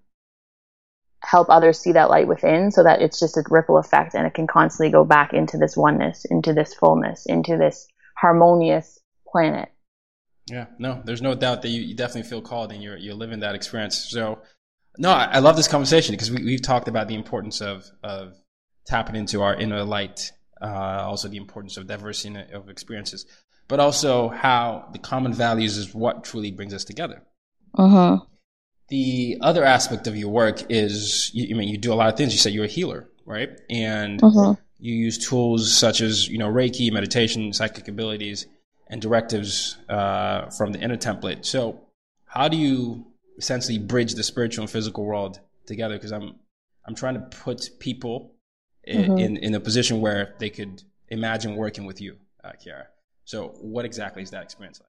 help 1.28 1.50
others 1.50 1.80
see 1.80 1.92
that 1.92 2.10
light 2.10 2.28
within 2.28 2.72
so 2.72 2.84
that 2.84 3.02
it's 3.02 3.20
just 3.20 3.38
a 3.38 3.44
ripple 3.50 3.78
effect 3.78 4.16
and 4.16 4.26
it 4.26 4.34
can 4.34 4.48
constantly 4.48 4.92
go 4.92 5.04
back 5.04 5.34
into 5.34 5.58
this 5.58 5.76
oneness, 5.76 6.26
into 6.26 6.54
this 6.54 6.74
fullness, 6.74 7.26
into 7.26 7.58
this 7.58 7.88
harmonious 8.16 8.98
planet. 9.28 9.70
Yeah, 10.50 10.68
no, 10.80 11.02
there's 11.04 11.22
no 11.22 11.36
doubt 11.36 11.62
that 11.64 11.70
you, 11.70 11.82
you 11.82 11.96
definitely 11.96 12.30
feel 12.30 12.42
called 12.42 12.72
and 12.72 12.82
you're, 12.82 12.98
you're 12.98 13.16
living 13.16 13.42
that 13.42 13.54
experience. 13.56 13.98
So, 13.98 14.40
no, 14.98 15.12
I, 15.12 15.26
I 15.26 15.40
love 15.40 15.56
this 15.58 15.68
conversation 15.68 16.14
because 16.14 16.32
we, 16.32 16.44
we've 16.44 16.62
talked 16.62 16.88
about 16.88 17.08
the 17.08 17.16
importance 17.16 17.62
of, 17.62 17.86
of 18.04 18.34
tapping 18.86 19.16
into 19.16 19.42
our 19.42 19.54
inner 19.56 19.84
light, 19.84 20.32
uh, 20.62 20.66
also 20.66 21.28
the 21.28 21.38
importance 21.38 21.76
of 21.78 21.86
diversity 21.88 22.36
of 22.54 22.70
experiences, 22.70 23.26
but 23.68 23.80
also 23.82 24.30
how 24.30 24.88
the 24.94 25.00
common 25.00 25.34
values 25.34 25.76
is 25.78 25.94
what 25.94 26.24
truly 26.24 26.52
brings 26.52 26.74
us 26.74 26.86
together. 26.86 27.22
Uh 27.78 27.88
huh. 27.90 28.20
The 28.88 29.38
other 29.42 29.66
aspect 29.66 30.08
of 30.08 30.16
your 30.16 30.30
work 30.30 30.64
is, 30.70 31.30
you, 31.34 31.54
I 31.54 31.60
mean, 31.60 31.68
you 31.68 31.78
do 31.78 31.92
a 31.92 31.96
lot 31.96 32.08
of 32.08 32.16
things. 32.16 32.32
You 32.32 32.40
said 32.40 32.54
you're 32.54 32.64
a 32.64 32.70
healer, 32.70 33.10
right? 33.26 33.50
And 33.70 34.22
Mm-hmm. 34.22 34.62
you 34.80 34.96
use 34.96 35.18
tools 35.18 35.74
such 35.74 36.00
as, 36.00 36.30
you 36.30 36.38
know, 36.38 36.48
Reiki, 36.48 36.90
meditation, 36.92 37.52
psychic 37.52 37.90
abilities, 37.90 38.46
and 38.90 39.02
directives 39.02 39.78
uh, 39.90 40.50
from 40.50 40.72
the 40.72 40.80
inner 40.80 40.98
template. 40.98 41.46
So, 41.46 41.82
how 42.26 42.48
do 42.48 42.58
you 42.58 43.06
essentially 43.38 43.78
bridge 43.78 44.14
the 44.16 44.24
spiritual 44.24 44.64
and 44.64 44.70
physical 44.72 45.06
world 45.06 45.40
together? 45.66 45.96
Because 45.96 46.12
I'm, 46.12 46.36
I'm 46.86 46.96
trying 46.96 47.16
to 47.16 47.22
put 47.22 47.70
people 47.80 48.34
i- 48.88 48.92
Mhm. 48.92 49.20
in, 49.20 49.38
in 49.38 49.56
a 49.56 49.60
position 49.60 50.02
where 50.02 50.36
they 50.40 50.50
could 50.50 50.84
imagine 51.10 51.56
working 51.56 51.86
with 51.86 52.02
you, 52.02 52.18
uh, 52.44 52.52
Kiara. 52.54 52.88
So, 53.26 53.50
what 53.62 53.86
exactly 53.86 54.24
is 54.24 54.32
that 54.32 54.44
experience 54.44 54.80
like? 54.80 54.88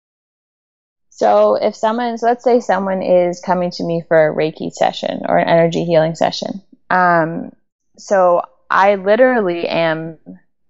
So 1.10 1.56
if 1.56 1.74
someone, 1.74 2.16
so 2.18 2.26
let's 2.26 2.44
say 2.44 2.60
someone 2.60 3.02
is 3.02 3.40
coming 3.40 3.70
to 3.72 3.84
me 3.84 4.02
for 4.06 4.28
a 4.28 4.34
Reiki 4.34 4.70
session 4.70 5.22
or 5.28 5.38
an 5.38 5.48
energy 5.48 5.84
healing 5.84 6.14
session. 6.14 6.62
Um, 6.90 7.52
so 7.96 8.42
I 8.70 8.94
literally 8.94 9.66
am 9.66 10.18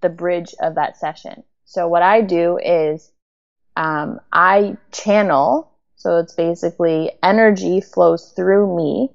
the 0.00 0.08
bridge 0.08 0.54
of 0.60 0.76
that 0.76 0.96
session. 0.96 1.42
So 1.66 1.86
what 1.86 2.02
I 2.02 2.22
do 2.22 2.56
is, 2.58 3.12
um, 3.78 4.20
I 4.32 4.76
channel. 4.92 5.70
So 5.96 6.18
it's 6.18 6.34
basically 6.34 7.12
energy 7.22 7.80
flows 7.80 8.32
through 8.36 8.76
me 8.76 9.10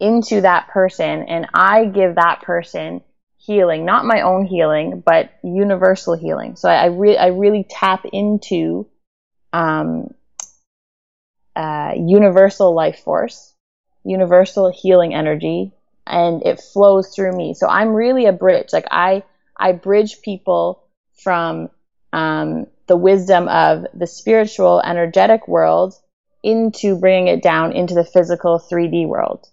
into 0.00 0.42
that 0.42 0.68
person 0.68 1.22
and 1.22 1.46
I 1.54 1.86
give 1.86 2.16
that 2.16 2.42
person 2.42 3.02
healing, 3.38 3.84
not 3.84 4.04
my 4.04 4.22
own 4.22 4.46
healing, 4.46 5.02
but 5.04 5.30
universal 5.42 6.14
healing. 6.14 6.56
So 6.56 6.68
I, 6.68 6.74
I, 6.74 6.86
re- 6.86 7.16
I 7.16 7.28
really 7.28 7.64
tap 7.68 8.04
into 8.12 8.88
um, 9.52 10.12
uh, 11.54 11.92
universal 11.96 12.74
life 12.74 12.98
force, 12.98 13.54
universal 14.04 14.72
healing 14.72 15.14
energy, 15.14 15.72
and 16.06 16.42
it 16.44 16.60
flows 16.60 17.14
through 17.14 17.36
me. 17.36 17.54
So 17.54 17.68
I'm 17.68 17.94
really 17.94 18.26
a 18.26 18.32
bridge. 18.32 18.72
Like 18.72 18.86
I, 18.90 19.22
I 19.56 19.72
bridge 19.72 20.20
people 20.22 20.82
from 21.22 21.70
um, 22.12 22.66
the 22.86 22.96
wisdom 22.96 23.48
of 23.48 23.86
the 23.94 24.06
spiritual, 24.06 24.80
energetic 24.82 25.48
world 25.48 25.94
into 26.42 26.96
bringing 26.96 27.28
it 27.28 27.42
down 27.42 27.72
into 27.72 27.94
the 27.94 28.04
physical 28.04 28.58
3D 28.58 29.06
world. 29.06 29.48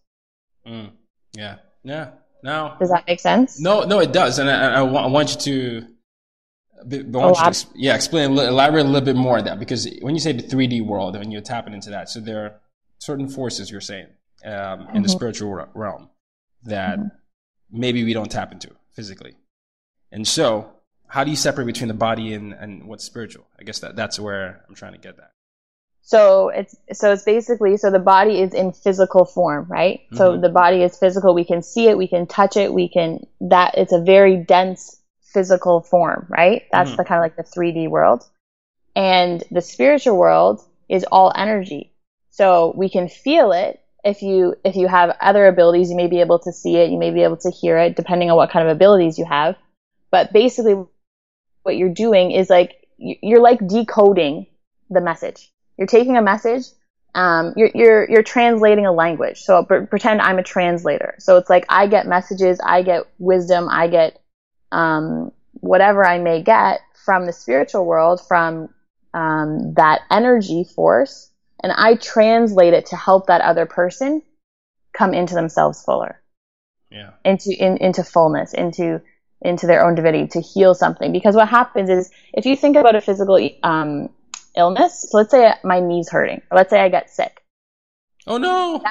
Mm. 0.67 0.91
Yeah. 1.33 1.57
Yeah. 1.83 2.11
Now, 2.43 2.75
Does 2.77 2.89
that 2.89 3.05
make 3.07 3.19
sense? 3.19 3.59
No, 3.59 3.83
no, 3.83 3.99
it 3.99 4.11
does, 4.11 4.37
and 4.37 4.49
I, 4.49 4.75
I, 4.75 4.81
want, 4.81 5.05
I 5.05 5.07
want 5.07 5.45
you 5.47 5.81
to, 5.81 5.87
I 6.81 7.03
want 7.17 7.37
you 7.37 7.43
to 7.43 7.47
ex- 7.47 7.65
yeah, 7.73 7.95
explain, 7.95 8.37
elaborate 8.37 8.85
a 8.85 8.89
little 8.89 9.05
bit 9.05 9.15
more 9.15 9.37
of 9.37 9.45
that 9.45 9.59
because 9.59 9.87
when 10.01 10.13
you 10.13 10.19
say 10.19 10.33
the 10.33 10.43
3D 10.43 10.85
world, 10.85 11.17
when 11.17 11.31
you're 11.31 11.41
tapping 11.41 11.73
into 11.73 11.89
that, 11.91 12.09
so 12.09 12.19
there 12.19 12.45
are 12.45 12.55
certain 12.99 13.29
forces 13.29 13.71
you're 13.71 13.79
saying 13.79 14.07
um, 14.43 14.89
in 14.93 15.03
the 15.03 15.09
spiritual 15.09 15.65
realm 15.73 16.09
that 16.63 16.99
maybe 17.71 18.03
we 18.03 18.11
don't 18.13 18.29
tap 18.29 18.51
into 18.51 18.71
physically, 18.91 19.35
and 20.11 20.27
so 20.27 20.72
how 21.13 21.23
do 21.23 21.29
you 21.29 21.37
separate 21.37 21.65
between 21.65 21.89
the 21.89 21.93
body 21.93 22.33
and, 22.33 22.53
and 22.53 22.87
what's 22.87 23.03
spiritual? 23.03 23.45
I 23.59 23.63
guess 23.63 23.77
that 23.81 23.95
that's 23.95 24.19
where 24.19 24.65
I'm 24.67 24.73
trying 24.73 24.93
to 24.93 24.97
get 24.97 25.17
that. 25.17 25.29
So 26.01 26.49
it's 26.49 26.75
so 26.93 27.13
it's 27.13 27.23
basically 27.23 27.77
so 27.77 27.91
the 27.91 27.99
body 27.99 28.41
is 28.41 28.51
in 28.51 28.73
physical 28.73 29.23
form, 29.23 29.67
right? 29.69 30.01
So 30.13 30.33
Mhm. 30.33 30.41
the 30.41 30.49
body 30.49 30.81
is 30.81 30.97
physical. 30.97 31.35
We 31.35 31.45
can 31.45 31.61
see 31.61 31.87
it, 31.87 31.99
we 31.99 32.07
can 32.07 32.25
touch 32.25 32.57
it, 32.57 32.73
we 32.73 32.89
can 32.89 33.27
that 33.41 33.77
it's 33.77 33.93
a 33.93 34.01
very 34.01 34.37
dense 34.37 34.99
physical 35.21 35.81
form, 35.81 36.25
right? 36.29 36.63
That's 36.71 36.89
Mhm. 36.89 36.97
the 36.97 37.05
kind 37.05 37.19
of 37.19 37.23
like 37.23 37.35
the 37.35 37.43
3D 37.43 37.87
world. 37.87 38.27
And 38.95 39.43
the 39.51 39.61
spiritual 39.61 40.17
world 40.17 40.63
is 40.89 41.03
all 41.11 41.31
energy. 41.35 41.93
So 42.31 42.73
we 42.75 42.89
can 42.89 43.07
feel 43.07 43.51
it 43.51 43.79
if 44.03 44.23
you 44.23 44.55
if 44.63 44.75
you 44.75 44.87
have 44.87 45.15
other 45.21 45.45
abilities, 45.45 45.91
you 45.91 45.95
may 45.95 46.07
be 46.07 46.21
able 46.21 46.39
to 46.39 46.51
see 46.51 46.75
it, 46.77 46.89
you 46.89 46.97
may 46.97 47.11
be 47.11 47.21
able 47.21 47.37
to 47.37 47.51
hear 47.51 47.77
it 47.77 47.95
depending 47.95 48.31
on 48.31 48.35
what 48.35 48.49
kind 48.49 48.67
of 48.67 48.75
abilities 48.75 49.19
you 49.19 49.25
have. 49.25 49.55
But 50.09 50.33
basically 50.33 50.75
what 51.63 51.75
you're 51.77 51.93
doing 51.93 52.31
is 52.31 52.49
like 52.49 52.75
you- 52.97 53.17
you're 53.21 53.41
like 53.41 53.65
decoding 53.67 54.45
the 54.89 55.01
message. 55.01 55.51
You're 55.77 55.87
taking 55.87 56.17
a 56.17 56.21
message, 56.21 56.65
um, 57.15 57.53
you're, 57.55 57.71
you're, 57.73 58.09
you're 58.09 58.23
translating 58.23 58.85
a 58.85 58.91
language. 58.91 59.41
So 59.41 59.63
pre- 59.63 59.85
pretend 59.85 60.21
I'm 60.21 60.39
a 60.39 60.43
translator. 60.43 61.15
So 61.19 61.37
it's 61.37 61.49
like 61.49 61.65
I 61.69 61.87
get 61.87 62.07
messages, 62.07 62.59
I 62.63 62.83
get 62.83 63.03
wisdom, 63.19 63.67
I 63.69 63.87
get, 63.87 64.21
um, 64.71 65.31
whatever 65.53 66.05
I 66.05 66.17
may 66.19 66.41
get 66.43 66.81
from 67.05 67.25
the 67.25 67.33
spiritual 67.33 67.85
world, 67.85 68.21
from, 68.27 68.69
um, 69.13 69.73
that 69.75 70.01
energy 70.11 70.63
force, 70.63 71.29
and 71.61 71.71
I 71.71 71.95
translate 71.95 72.73
it 72.73 72.87
to 72.87 72.95
help 72.95 73.27
that 73.27 73.41
other 73.41 73.65
person 73.65 74.21
come 74.93 75.13
into 75.13 75.33
themselves 75.35 75.83
fuller 75.83 76.21
Yeah. 76.91 77.11
into 77.23 77.51
in, 77.51 77.77
into 77.77 78.03
fullness, 78.03 78.53
into 78.53 79.01
into 79.43 79.67
their 79.67 79.85
own 79.85 79.95
divinity 79.95 80.27
to 80.29 80.41
heal 80.41 80.73
something. 80.73 81.11
Because 81.11 81.35
what 81.35 81.49
happens 81.49 81.89
is 81.89 82.09
if 82.33 82.45
you 82.45 82.55
think 82.55 82.75
about 82.75 82.95
a 82.95 83.01
physical 83.01 83.37
um, 83.63 84.09
illness, 84.55 85.07
so 85.09 85.17
let's 85.17 85.31
say 85.31 85.53
my 85.63 85.79
knee's 85.79 86.09
hurting, 86.09 86.41
or 86.49 86.57
let's 86.57 86.69
say 86.69 86.79
I 86.79 86.89
get 86.89 87.09
sick. 87.09 87.43
Oh 88.25 88.37
no. 88.37 88.83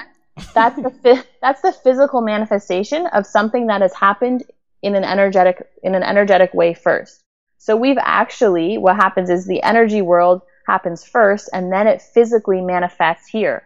That's 0.55 0.77
the 0.77 1.25
that's 1.43 1.63
the 1.63 1.73
physical 1.73 2.21
manifestation 2.21 3.07
of 3.07 3.27
something 3.27 3.67
that 3.67 3.81
has 3.81 3.95
happened 3.95 4.45
in 4.83 4.95
an 4.95 5.05
energetic 5.05 5.67
in 5.83 5.95
an 5.95 6.03
energetic 6.03 6.53
way 6.55 6.75
first. 6.75 7.23
So 7.59 7.77
we've 7.77 7.99
actually 8.01 8.79
what 8.79 8.97
happens 8.97 9.31
is 9.31 9.47
the 9.47 9.63
energy 9.63 10.03
world 10.03 10.43
happens 10.67 11.05
first, 11.05 11.49
and 11.53 11.73
then 11.73 11.87
it 11.87 12.03
physically 12.03 12.61
manifests 12.61 13.29
here. 13.29 13.65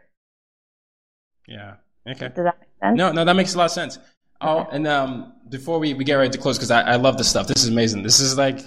Yeah. 1.46 1.75
Okay. 2.07 2.29
Does 2.29 2.44
that 2.44 2.59
make 2.61 2.68
sense? 2.81 2.96
No, 2.96 3.12
no, 3.12 3.25
that 3.25 3.35
makes 3.35 3.55
a 3.55 3.59
lot 3.59 3.66
of 3.66 3.70
sense. 3.72 3.99
Oh, 4.40 4.66
and 4.70 4.87
um, 4.87 5.33
before 5.49 5.79
we, 5.79 5.94
we 5.94 6.05
get 6.05 6.14
ready 6.14 6.31
to 6.31 6.38
close, 6.38 6.59
because 6.59 6.70
I, 6.70 6.83
I 6.83 6.96
love 6.96 7.16
this 7.18 7.29
stuff. 7.29 7.46
This 7.46 7.62
is 7.64 7.68
amazing. 7.68 8.03
This 8.03 8.20
is 8.20 8.37
like 8.37 8.61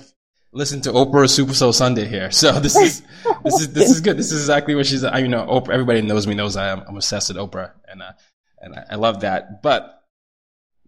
listen 0.52 0.82
to 0.82 0.92
Oprah 0.92 1.30
Super 1.30 1.54
Soul 1.54 1.74
Sunday 1.74 2.06
here. 2.06 2.32
So 2.42 2.60
this 2.60 2.76
is 2.76 3.02
this 3.44 3.60
is 3.62 3.74
this 3.74 3.90
is 3.90 4.02
good. 4.02 4.18
This 4.18 4.32
is 4.32 4.42
exactly 4.42 4.76
what 4.76 4.86
she's. 4.86 5.04
I 5.04 5.20
you 5.20 5.28
know 5.28 5.46
Oprah. 5.46 5.70
Everybody 5.74 6.02
knows 6.02 6.26
me 6.28 6.34
knows 6.36 6.56
I 6.58 6.70
am. 6.70 6.82
I'm 6.88 6.96
obsessed 6.96 7.30
with 7.30 7.38
Oprah, 7.38 7.72
and 7.88 8.02
uh, 8.02 8.12
and 8.60 8.76
I, 8.76 8.86
I 8.92 8.96
love 8.96 9.22
that. 9.22 9.62
But 9.62 9.96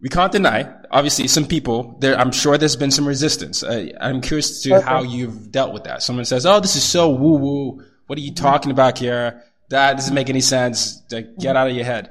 we 0.00 0.08
can't 0.08 0.32
deny, 0.32 0.68
obviously, 0.90 1.28
some 1.28 1.46
people. 1.46 1.96
There, 2.00 2.18
I'm 2.18 2.32
sure 2.32 2.58
there's 2.58 2.74
been 2.74 2.90
some 2.90 3.06
resistance. 3.06 3.62
Uh, 3.62 3.90
I'm 4.00 4.20
curious 4.20 4.62
to 4.62 4.74
Okay. 4.74 4.84
how 4.84 5.04
you've 5.04 5.52
dealt 5.52 5.72
with 5.72 5.84
that. 5.84 6.02
Someone 6.02 6.24
says, 6.24 6.44
"Oh, 6.44 6.58
this 6.58 6.74
is 6.74 6.82
so 6.82 7.10
woo 7.10 7.36
woo. 7.36 7.84
What 8.08 8.18
are 8.18 8.22
you 8.22 8.34
talking 8.34 8.72
about 8.72 8.98
here? 8.98 9.44
That 9.68 9.96
doesn't 9.96 10.14
make 10.14 10.28
any 10.28 10.40
sense. 10.40 11.00
Like, 11.12 11.38
Get 11.38 11.56
out 11.56 11.70
of 11.70 11.76
your 11.76 11.84
head." 11.84 12.10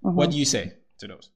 What 0.00 0.30
do 0.30 0.36
you 0.38 0.44
say 0.44 0.74
to 0.98 1.08
those? 1.08 1.30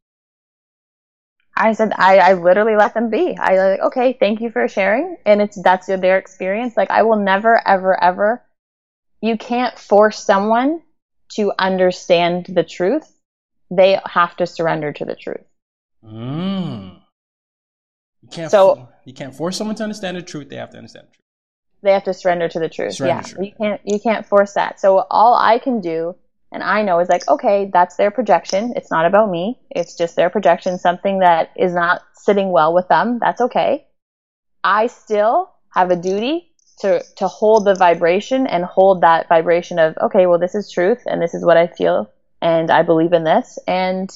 I 1.59 1.73
said 1.73 1.93
I, 1.97 2.19
I 2.19 2.33
literally 2.35 2.77
let 2.77 2.95
them 2.95 3.11
be. 3.11 3.37
I 3.37 3.57
like 3.57 3.81
okay, 3.81 4.17
thank 4.19 4.41
you 4.41 4.51
for 4.51 4.69
sharing, 4.69 5.17
and 5.27 5.43
it's 5.43 5.61
that's 5.61 5.87
their 5.87 6.17
experience. 6.17 6.77
Like 6.77 6.91
I 6.91 7.03
will 7.03 7.17
never, 7.17 7.61
ever, 7.67 8.03
ever. 8.03 8.43
You 9.21 9.37
can't 9.37 9.77
force 9.77 10.23
someone 10.23 10.83
to 11.33 11.53
understand 11.59 12.47
the 12.49 12.63
truth. 12.63 13.13
They 13.71 13.99
have 14.07 14.37
to 14.37 14.47
surrender 14.47 14.93
to 14.93 15.05
the 15.05 15.17
truth. 15.17 15.45
Mm. 16.05 17.01
You 18.23 18.29
can't. 18.29 18.51
So- 18.51 18.89
you 19.05 19.13
can't 19.13 19.35
force 19.35 19.57
someone 19.57 19.75
to 19.77 19.83
understand 19.83 20.17
the 20.17 20.23
truth. 20.23 20.49
They 20.49 20.57
have 20.57 20.71
to 20.71 20.77
understand 20.77 21.09
the 21.09 21.13
truth. 21.13 21.25
They 21.83 21.93
have 21.93 22.05
to 22.05 22.15
surrender 22.15 22.49
to 22.49 22.59
the 22.59 22.69
truth. 22.69 22.95
Surrender 22.95 23.27
yeah, 23.27 23.35
truth. 23.35 23.47
you 23.47 23.53
can't 23.57 23.81
you 23.85 24.01
can't 24.01 24.27
force 24.27 24.55
that. 24.55 24.79
So 24.81 25.07
all 25.11 25.35
I 25.35 25.59
can 25.59 25.81
do, 25.81 26.15
and 26.51 26.63
I 26.63 26.83
know, 26.83 26.99
is 27.01 27.09
like 27.09 27.29
okay, 27.29 27.71
that's 27.73 27.97
their 27.97 28.11
projection. 28.11 28.73
It's 28.77 28.91
not 28.91 29.07
about 29.07 29.31
me. 29.31 29.59
It's 29.71 29.97
just 29.97 30.17
their 30.17 30.31
projection. 30.31 30.79
Something 30.79 31.21
that 31.21 31.51
is 31.57 31.75
not 31.75 32.03
sitting 32.15 32.51
well 32.51 32.75
with 32.75 32.89
them. 32.89 33.19
That's 33.21 33.41
okay. 33.41 33.87
I 34.65 34.87
still 34.87 35.51
have 35.71 35.91
a 35.91 35.97
duty 35.97 36.51
to 36.81 37.03
to 37.17 37.29
hold 37.29 37.67
the 37.67 37.75
vibration 37.75 38.47
and 38.47 38.65
hold 38.65 39.03
that 39.03 39.29
vibration 39.29 39.79
of 39.79 39.97
okay, 40.01 40.27
well 40.27 40.39
this 40.39 40.55
is 40.55 40.71
truth 40.71 41.03
and 41.07 41.21
this 41.21 41.35
is 41.35 41.45
what 41.45 41.57
I 41.57 41.67
feel 41.67 42.11
and 42.41 42.71
I 42.71 42.83
believe 42.83 43.13
in 43.13 43.25
this 43.25 43.59
and 43.67 44.11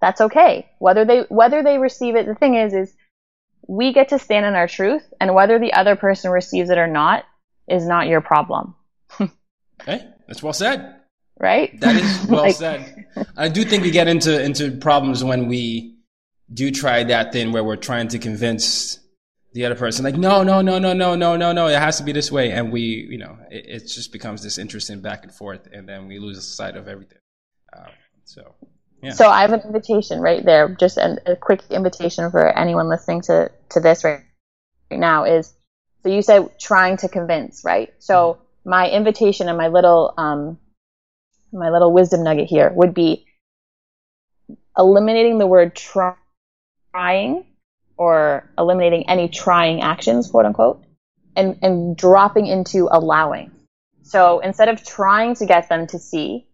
that's 0.00 0.20
okay. 0.20 0.70
Whether 0.78 1.04
they 1.04 1.20
whether 1.28 1.62
they 1.62 1.78
receive 1.78 2.16
it, 2.16 2.26
the 2.26 2.34
thing 2.34 2.54
is 2.54 2.72
is 2.74 2.94
we 3.68 3.92
get 3.92 4.08
to 4.08 4.18
stand 4.18 4.46
in 4.46 4.54
our 4.54 4.66
truth 4.66 5.12
and 5.20 5.34
whether 5.34 5.58
the 5.58 5.74
other 5.74 5.94
person 5.94 6.30
receives 6.30 6.70
it 6.70 6.78
or 6.78 6.88
not 6.88 7.24
is 7.68 7.86
not 7.86 8.08
your 8.08 8.20
problem. 8.20 8.74
Okay, 9.80 10.04
that's 10.28 10.42
well 10.42 10.52
said. 10.52 10.99
Right? 11.40 11.78
That 11.80 11.96
is 11.96 12.26
well 12.28 12.42
Like- 12.42 12.56
said. 12.56 13.06
I 13.36 13.48
do 13.48 13.64
think 13.64 13.82
we 13.82 13.90
get 13.90 14.06
into 14.06 14.40
into 14.40 14.70
problems 14.76 15.24
when 15.24 15.48
we 15.48 15.96
do 16.52 16.70
try 16.70 17.04
that 17.04 17.32
thing 17.32 17.52
where 17.52 17.64
we're 17.64 17.76
trying 17.76 18.08
to 18.08 18.18
convince 18.18 18.98
the 19.52 19.64
other 19.64 19.74
person, 19.74 20.04
like, 20.04 20.16
no, 20.16 20.44
no, 20.44 20.60
no, 20.62 20.78
no, 20.78 20.92
no, 20.92 21.16
no, 21.16 21.36
no, 21.36 21.52
no, 21.52 21.66
it 21.66 21.78
has 21.78 21.96
to 21.98 22.04
be 22.04 22.12
this 22.12 22.30
way, 22.30 22.52
and 22.52 22.70
we, 22.70 23.08
you 23.10 23.18
know, 23.18 23.36
it, 23.50 23.64
it 23.66 23.78
just 23.88 24.12
becomes 24.12 24.44
this 24.44 24.58
interesting 24.58 25.00
back 25.00 25.24
and 25.24 25.34
forth, 25.34 25.66
and 25.72 25.88
then 25.88 26.06
we 26.06 26.20
lose 26.20 26.44
sight 26.46 26.76
of 26.76 26.86
everything. 26.86 27.18
Um, 27.76 27.90
so, 28.24 28.54
yeah. 29.02 29.10
So 29.10 29.28
I 29.28 29.40
have 29.40 29.52
an 29.52 29.62
invitation 29.62 30.20
right 30.20 30.44
there, 30.44 30.68
just 30.68 30.98
an, 30.98 31.18
a 31.26 31.34
quick 31.34 31.62
invitation 31.68 32.30
for 32.30 32.46
anyone 32.46 32.88
listening 32.88 33.22
to, 33.22 33.50
to 33.70 33.80
this 33.80 34.04
right, 34.04 34.20
right 34.88 35.00
now 35.00 35.24
is, 35.24 35.52
so 36.04 36.10
you 36.10 36.22
said 36.22 36.48
trying 36.60 36.98
to 36.98 37.08
convince, 37.08 37.64
right? 37.64 37.92
So 37.98 38.38
my 38.64 38.88
invitation 38.88 39.48
and 39.48 39.58
my 39.58 39.66
little, 39.66 40.14
um, 40.16 40.58
my 41.52 41.70
little 41.70 41.92
wisdom 41.92 42.22
nugget 42.22 42.48
here 42.48 42.70
would 42.74 42.94
be 42.94 43.26
eliminating 44.76 45.38
the 45.38 45.46
word 45.46 45.74
try, 45.74 46.14
trying 46.92 47.44
or 47.96 48.50
eliminating 48.56 49.08
any 49.08 49.28
trying 49.28 49.82
actions, 49.82 50.30
quote 50.30 50.46
unquote, 50.46 50.82
and, 51.36 51.58
and 51.62 51.96
dropping 51.96 52.46
into 52.46 52.88
allowing. 52.90 53.50
So 54.02 54.40
instead 54.40 54.68
of 54.68 54.84
trying 54.84 55.34
to 55.36 55.46
get 55.46 55.68
them 55.68 55.86
to 55.88 55.98
see 55.98 56.46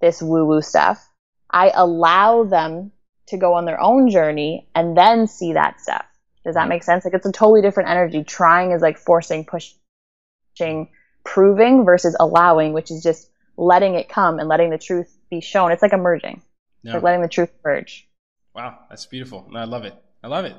this 0.00 0.20
woo 0.20 0.44
woo 0.46 0.60
stuff, 0.60 1.08
I 1.50 1.70
allow 1.74 2.44
them 2.44 2.92
to 3.28 3.36
go 3.36 3.54
on 3.54 3.64
their 3.64 3.80
own 3.80 4.10
journey 4.10 4.68
and 4.74 4.96
then 4.96 5.26
see 5.26 5.52
that 5.52 5.80
stuff. 5.80 6.04
Does 6.44 6.54
that 6.54 6.68
make 6.68 6.82
sense? 6.82 7.04
Like 7.04 7.14
it's 7.14 7.26
a 7.26 7.32
totally 7.32 7.62
different 7.62 7.90
energy. 7.90 8.24
Trying 8.24 8.72
is 8.72 8.82
like 8.82 8.98
forcing, 8.98 9.44
pushing, 9.44 10.88
proving 11.24 11.84
versus 11.84 12.16
allowing, 12.18 12.72
which 12.72 12.90
is 12.90 13.02
just 13.02 13.30
letting 13.58 13.94
it 13.94 14.08
come 14.08 14.38
and 14.38 14.48
letting 14.48 14.70
the 14.70 14.78
truth 14.78 15.14
be 15.30 15.40
shown. 15.40 15.72
It's 15.72 15.82
like 15.82 15.92
a 15.92 15.98
merging. 15.98 16.40
Yeah. 16.82 16.94
Like 16.94 17.02
letting 17.02 17.22
the 17.22 17.28
truth 17.28 17.50
merge. 17.64 18.08
Wow, 18.54 18.78
that's 18.88 19.04
beautiful. 19.04 19.46
No, 19.50 19.58
I 19.58 19.64
love 19.64 19.84
it. 19.84 19.94
I 20.22 20.28
love 20.28 20.44
it. 20.46 20.56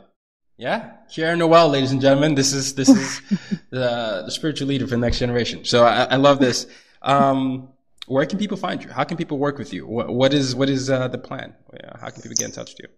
Yeah, 0.57 0.91
Kiara 1.09 1.37
Noel, 1.37 1.69
ladies 1.69 1.93
and 1.93 2.01
gentlemen. 2.01 2.35
This 2.35 2.53
is 2.53 2.75
this 2.75 2.89
is 2.89 3.21
the 3.69 4.23
the 4.25 4.31
spiritual 4.31 4.67
leader 4.67 4.85
for 4.85 4.91
the 4.91 4.97
next 4.97 5.19
generation. 5.19 5.65
So 5.65 5.85
I, 5.85 6.03
I 6.03 6.15
love 6.17 6.39
this. 6.39 6.67
Um, 7.01 7.69
where 8.07 8.25
can 8.25 8.37
people 8.37 8.57
find 8.57 8.83
you? 8.83 8.89
How 8.89 9.05
can 9.05 9.15
people 9.15 9.37
work 9.37 9.57
with 9.57 9.73
you? 9.73 9.87
What, 9.87 10.09
what 10.09 10.33
is 10.33 10.55
what 10.55 10.69
is 10.69 10.89
uh, 10.89 11.07
the 11.07 11.17
plan? 11.17 11.55
How 11.99 12.09
can 12.09 12.21
people 12.21 12.35
get 12.35 12.45
in 12.45 12.51
touch 12.51 12.71
with 12.71 12.79
you? 12.79 12.89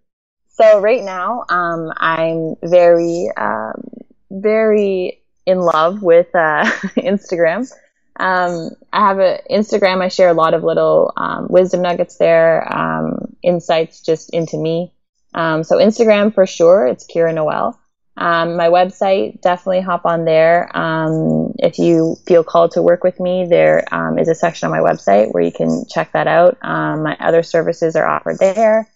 So 0.48 0.80
right 0.80 1.02
now, 1.02 1.44
um, 1.48 1.92
I'm 1.96 2.56
very, 2.62 3.30
um, 3.38 3.84
very 4.30 5.22
in 5.46 5.60
love 5.60 6.02
with 6.02 6.34
uh, 6.34 6.64
Instagram. 6.96 7.70
Um, 8.18 8.70
I 8.92 9.00
have 9.08 9.18
an 9.18 9.38
Instagram. 9.50 10.02
I 10.02 10.08
share 10.08 10.28
a 10.28 10.34
lot 10.34 10.54
of 10.54 10.62
little 10.62 11.12
um, 11.16 11.46
wisdom 11.48 11.82
nuggets 11.82 12.16
there, 12.16 12.72
um, 12.72 13.34
insights 13.42 14.00
just 14.00 14.30
into 14.30 14.56
me. 14.58 14.92
Um, 15.34 15.64
so 15.64 15.78
Instagram 15.78 16.34
for 16.34 16.46
sure. 16.46 16.86
It's 16.86 17.06
Kira 17.06 17.34
Noel. 17.34 17.78
Um, 18.16 18.56
my 18.56 18.68
website, 18.68 19.40
definitely 19.40 19.80
hop 19.80 20.04
on 20.04 20.26
there. 20.26 20.68
Um, 20.76 21.54
if 21.58 21.78
you 21.78 22.16
feel 22.26 22.44
called 22.44 22.72
to 22.72 22.82
work 22.82 23.02
with 23.02 23.18
me, 23.18 23.46
there 23.48 23.84
um, 23.92 24.18
is 24.18 24.28
a 24.28 24.34
section 24.34 24.66
on 24.66 24.70
my 24.70 24.86
website 24.86 25.32
where 25.32 25.42
you 25.42 25.52
can 25.52 25.86
check 25.88 26.12
that 26.12 26.26
out. 26.26 26.58
Um, 26.62 27.02
my 27.02 27.16
other 27.18 27.42
services 27.42 27.96
are 27.96 28.06
offered 28.06 28.38
there. 28.38 28.90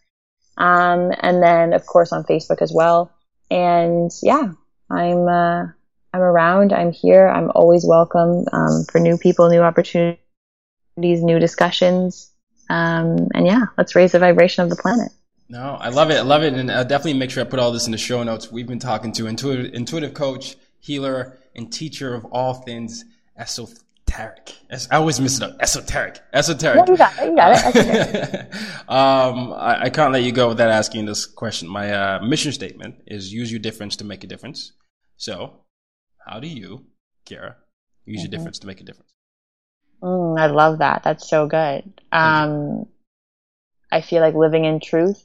Um, 0.58 1.12
and 1.20 1.42
then 1.42 1.72
of 1.72 1.86
course 1.86 2.12
on 2.12 2.24
Facebook 2.24 2.60
as 2.60 2.72
well. 2.74 3.10
And 3.50 4.10
yeah, 4.22 4.52
I'm, 4.90 5.28
uh, 5.28 5.66
I'm 6.16 6.22
around. 6.22 6.72
I'm 6.72 6.92
here. 6.92 7.28
I'm 7.28 7.52
always 7.54 7.84
welcome, 7.86 8.46
um, 8.50 8.84
for 8.90 8.98
new 8.98 9.18
people, 9.18 9.50
new 9.50 9.60
opportunities, 9.60 10.18
new 10.96 11.38
discussions. 11.38 12.32
Um, 12.70 13.28
and 13.34 13.46
yeah, 13.46 13.66
let's 13.76 13.94
raise 13.94 14.12
the 14.12 14.18
vibration 14.18 14.64
of 14.64 14.70
the 14.70 14.76
planet. 14.76 15.12
No, 15.50 15.76
I 15.78 15.90
love 15.90 16.10
it. 16.10 16.14
I 16.14 16.22
love 16.22 16.42
it. 16.42 16.54
And 16.54 16.72
I'll 16.72 16.86
definitely 16.86 17.18
make 17.18 17.30
sure 17.30 17.44
I 17.44 17.46
put 17.46 17.60
all 17.60 17.70
this 17.70 17.84
in 17.84 17.92
the 17.92 17.98
show 17.98 18.22
notes. 18.22 18.50
We've 18.50 18.66
been 18.66 18.78
talking 18.78 19.12
to 19.12 19.26
intuitive, 19.26 19.74
intuitive 19.74 20.14
coach, 20.14 20.56
healer, 20.80 21.38
and 21.54 21.70
teacher 21.70 22.14
of 22.14 22.24
all 22.32 22.54
things 22.54 23.04
esoteric. 23.36 24.54
Es- 24.70 24.88
I 24.90 24.96
always 24.96 25.20
miss 25.20 25.36
it 25.36 25.42
up. 25.42 25.56
Esoteric. 25.60 26.20
Esoteric. 26.32 26.78
Yeah, 26.78 26.92
you 26.92 26.96
got 26.96 27.18
it. 27.18 27.28
You 27.28 27.36
got 27.36 27.74
it. 27.74 28.54
Um, 28.88 29.52
I, 29.52 29.82
I 29.82 29.90
can't 29.90 30.12
let 30.12 30.22
you 30.22 30.32
go 30.32 30.48
without 30.48 30.70
asking 30.70 31.04
this 31.04 31.26
question. 31.26 31.68
My 31.68 31.92
uh, 31.92 32.22
mission 32.22 32.52
statement 32.52 33.02
is 33.06 33.32
use 33.32 33.50
your 33.52 33.58
difference 33.58 33.96
to 33.96 34.04
make 34.04 34.24
a 34.24 34.28
difference. 34.28 34.72
So, 35.16 35.65
how 36.26 36.40
do 36.40 36.48
you, 36.48 36.84
Kara, 37.24 37.56
use 38.04 38.22
your 38.22 38.30
difference 38.30 38.58
to 38.60 38.66
make 38.66 38.80
a 38.80 38.84
difference? 38.84 39.12
Mm, 40.02 40.38
I 40.38 40.46
love 40.46 40.78
that. 40.78 41.02
That's 41.04 41.28
so 41.28 41.46
good. 41.46 41.84
Um, 42.12 42.86
I 43.90 44.00
feel 44.00 44.20
like 44.20 44.34
living 44.34 44.64
in 44.64 44.80
truth 44.80 45.22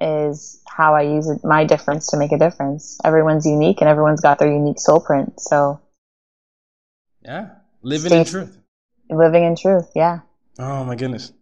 is 0.00 0.62
how 0.66 0.94
I 0.94 1.02
use 1.02 1.28
it, 1.28 1.44
my 1.44 1.64
difference 1.64 2.08
to 2.08 2.18
make 2.18 2.32
a 2.32 2.38
difference. 2.38 2.98
Everyone's 3.04 3.46
unique 3.46 3.80
and 3.80 3.88
everyone's 3.88 4.20
got 4.20 4.38
their 4.38 4.52
unique 4.52 4.78
soul 4.78 5.00
print. 5.00 5.40
So 5.40 5.80
Yeah, 7.22 7.50
living 7.82 8.12
in 8.12 8.24
truth. 8.24 8.58
living 9.08 9.44
in 9.44 9.56
truth. 9.56 9.90
Yeah. 9.94 10.20
Oh 10.58 10.84
my 10.84 10.94
goodness. 10.94 11.32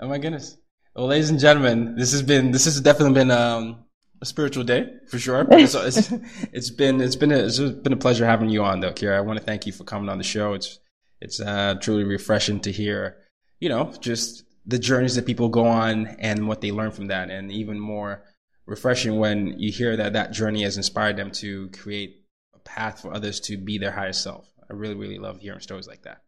Oh 0.00 0.08
my 0.08 0.18
goodness. 0.18 0.56
Well, 0.94 1.06
ladies 1.06 1.30
and 1.30 1.38
gentlemen, 1.38 1.94
this 1.96 2.12
has 2.12 2.22
been 2.22 2.50
this 2.50 2.64
has 2.64 2.80
definitely 2.80 3.14
been 3.14 3.30
um, 3.30 3.84
a 4.20 4.26
spiritual 4.26 4.64
day 4.64 4.92
for 5.08 5.18
sure. 5.18 5.46
It's, 5.50 5.74
it's, 5.74 6.12
it's 6.52 6.70
been 6.70 7.00
it's 7.00 7.16
been 7.16 7.32
a, 7.32 7.38
it's 7.38 7.58
been 7.58 7.92
a 7.92 7.96
pleasure 7.96 8.26
having 8.26 8.50
you 8.50 8.62
on 8.62 8.80
though, 8.80 8.92
Kira. 8.92 9.16
I 9.16 9.20
want 9.20 9.38
to 9.38 9.44
thank 9.44 9.66
you 9.66 9.72
for 9.72 9.84
coming 9.84 10.08
on 10.08 10.18
the 10.18 10.24
show. 10.24 10.54
It's 10.54 10.78
it's 11.20 11.40
uh, 11.40 11.74
truly 11.80 12.04
refreshing 12.04 12.60
to 12.60 12.72
hear, 12.72 13.18
you 13.58 13.68
know, 13.68 13.92
just 14.00 14.44
the 14.66 14.78
journeys 14.78 15.16
that 15.16 15.26
people 15.26 15.48
go 15.48 15.66
on 15.66 16.06
and 16.18 16.48
what 16.48 16.60
they 16.60 16.72
learn 16.72 16.90
from 16.90 17.08
that, 17.08 17.30
and 17.30 17.50
even 17.50 17.78
more 17.78 18.24
refreshing 18.66 19.18
when 19.18 19.58
you 19.58 19.72
hear 19.72 19.96
that 19.96 20.12
that 20.12 20.32
journey 20.32 20.62
has 20.62 20.76
inspired 20.76 21.16
them 21.16 21.30
to 21.30 21.68
create 21.70 22.24
a 22.54 22.58
path 22.60 23.00
for 23.00 23.12
others 23.12 23.40
to 23.40 23.56
be 23.56 23.78
their 23.78 23.92
higher 23.92 24.12
self. 24.12 24.46
I 24.70 24.74
really 24.74 24.94
really 24.94 25.18
love 25.18 25.40
hearing 25.40 25.60
stories 25.60 25.88
like 25.88 26.02
that. 26.02 26.22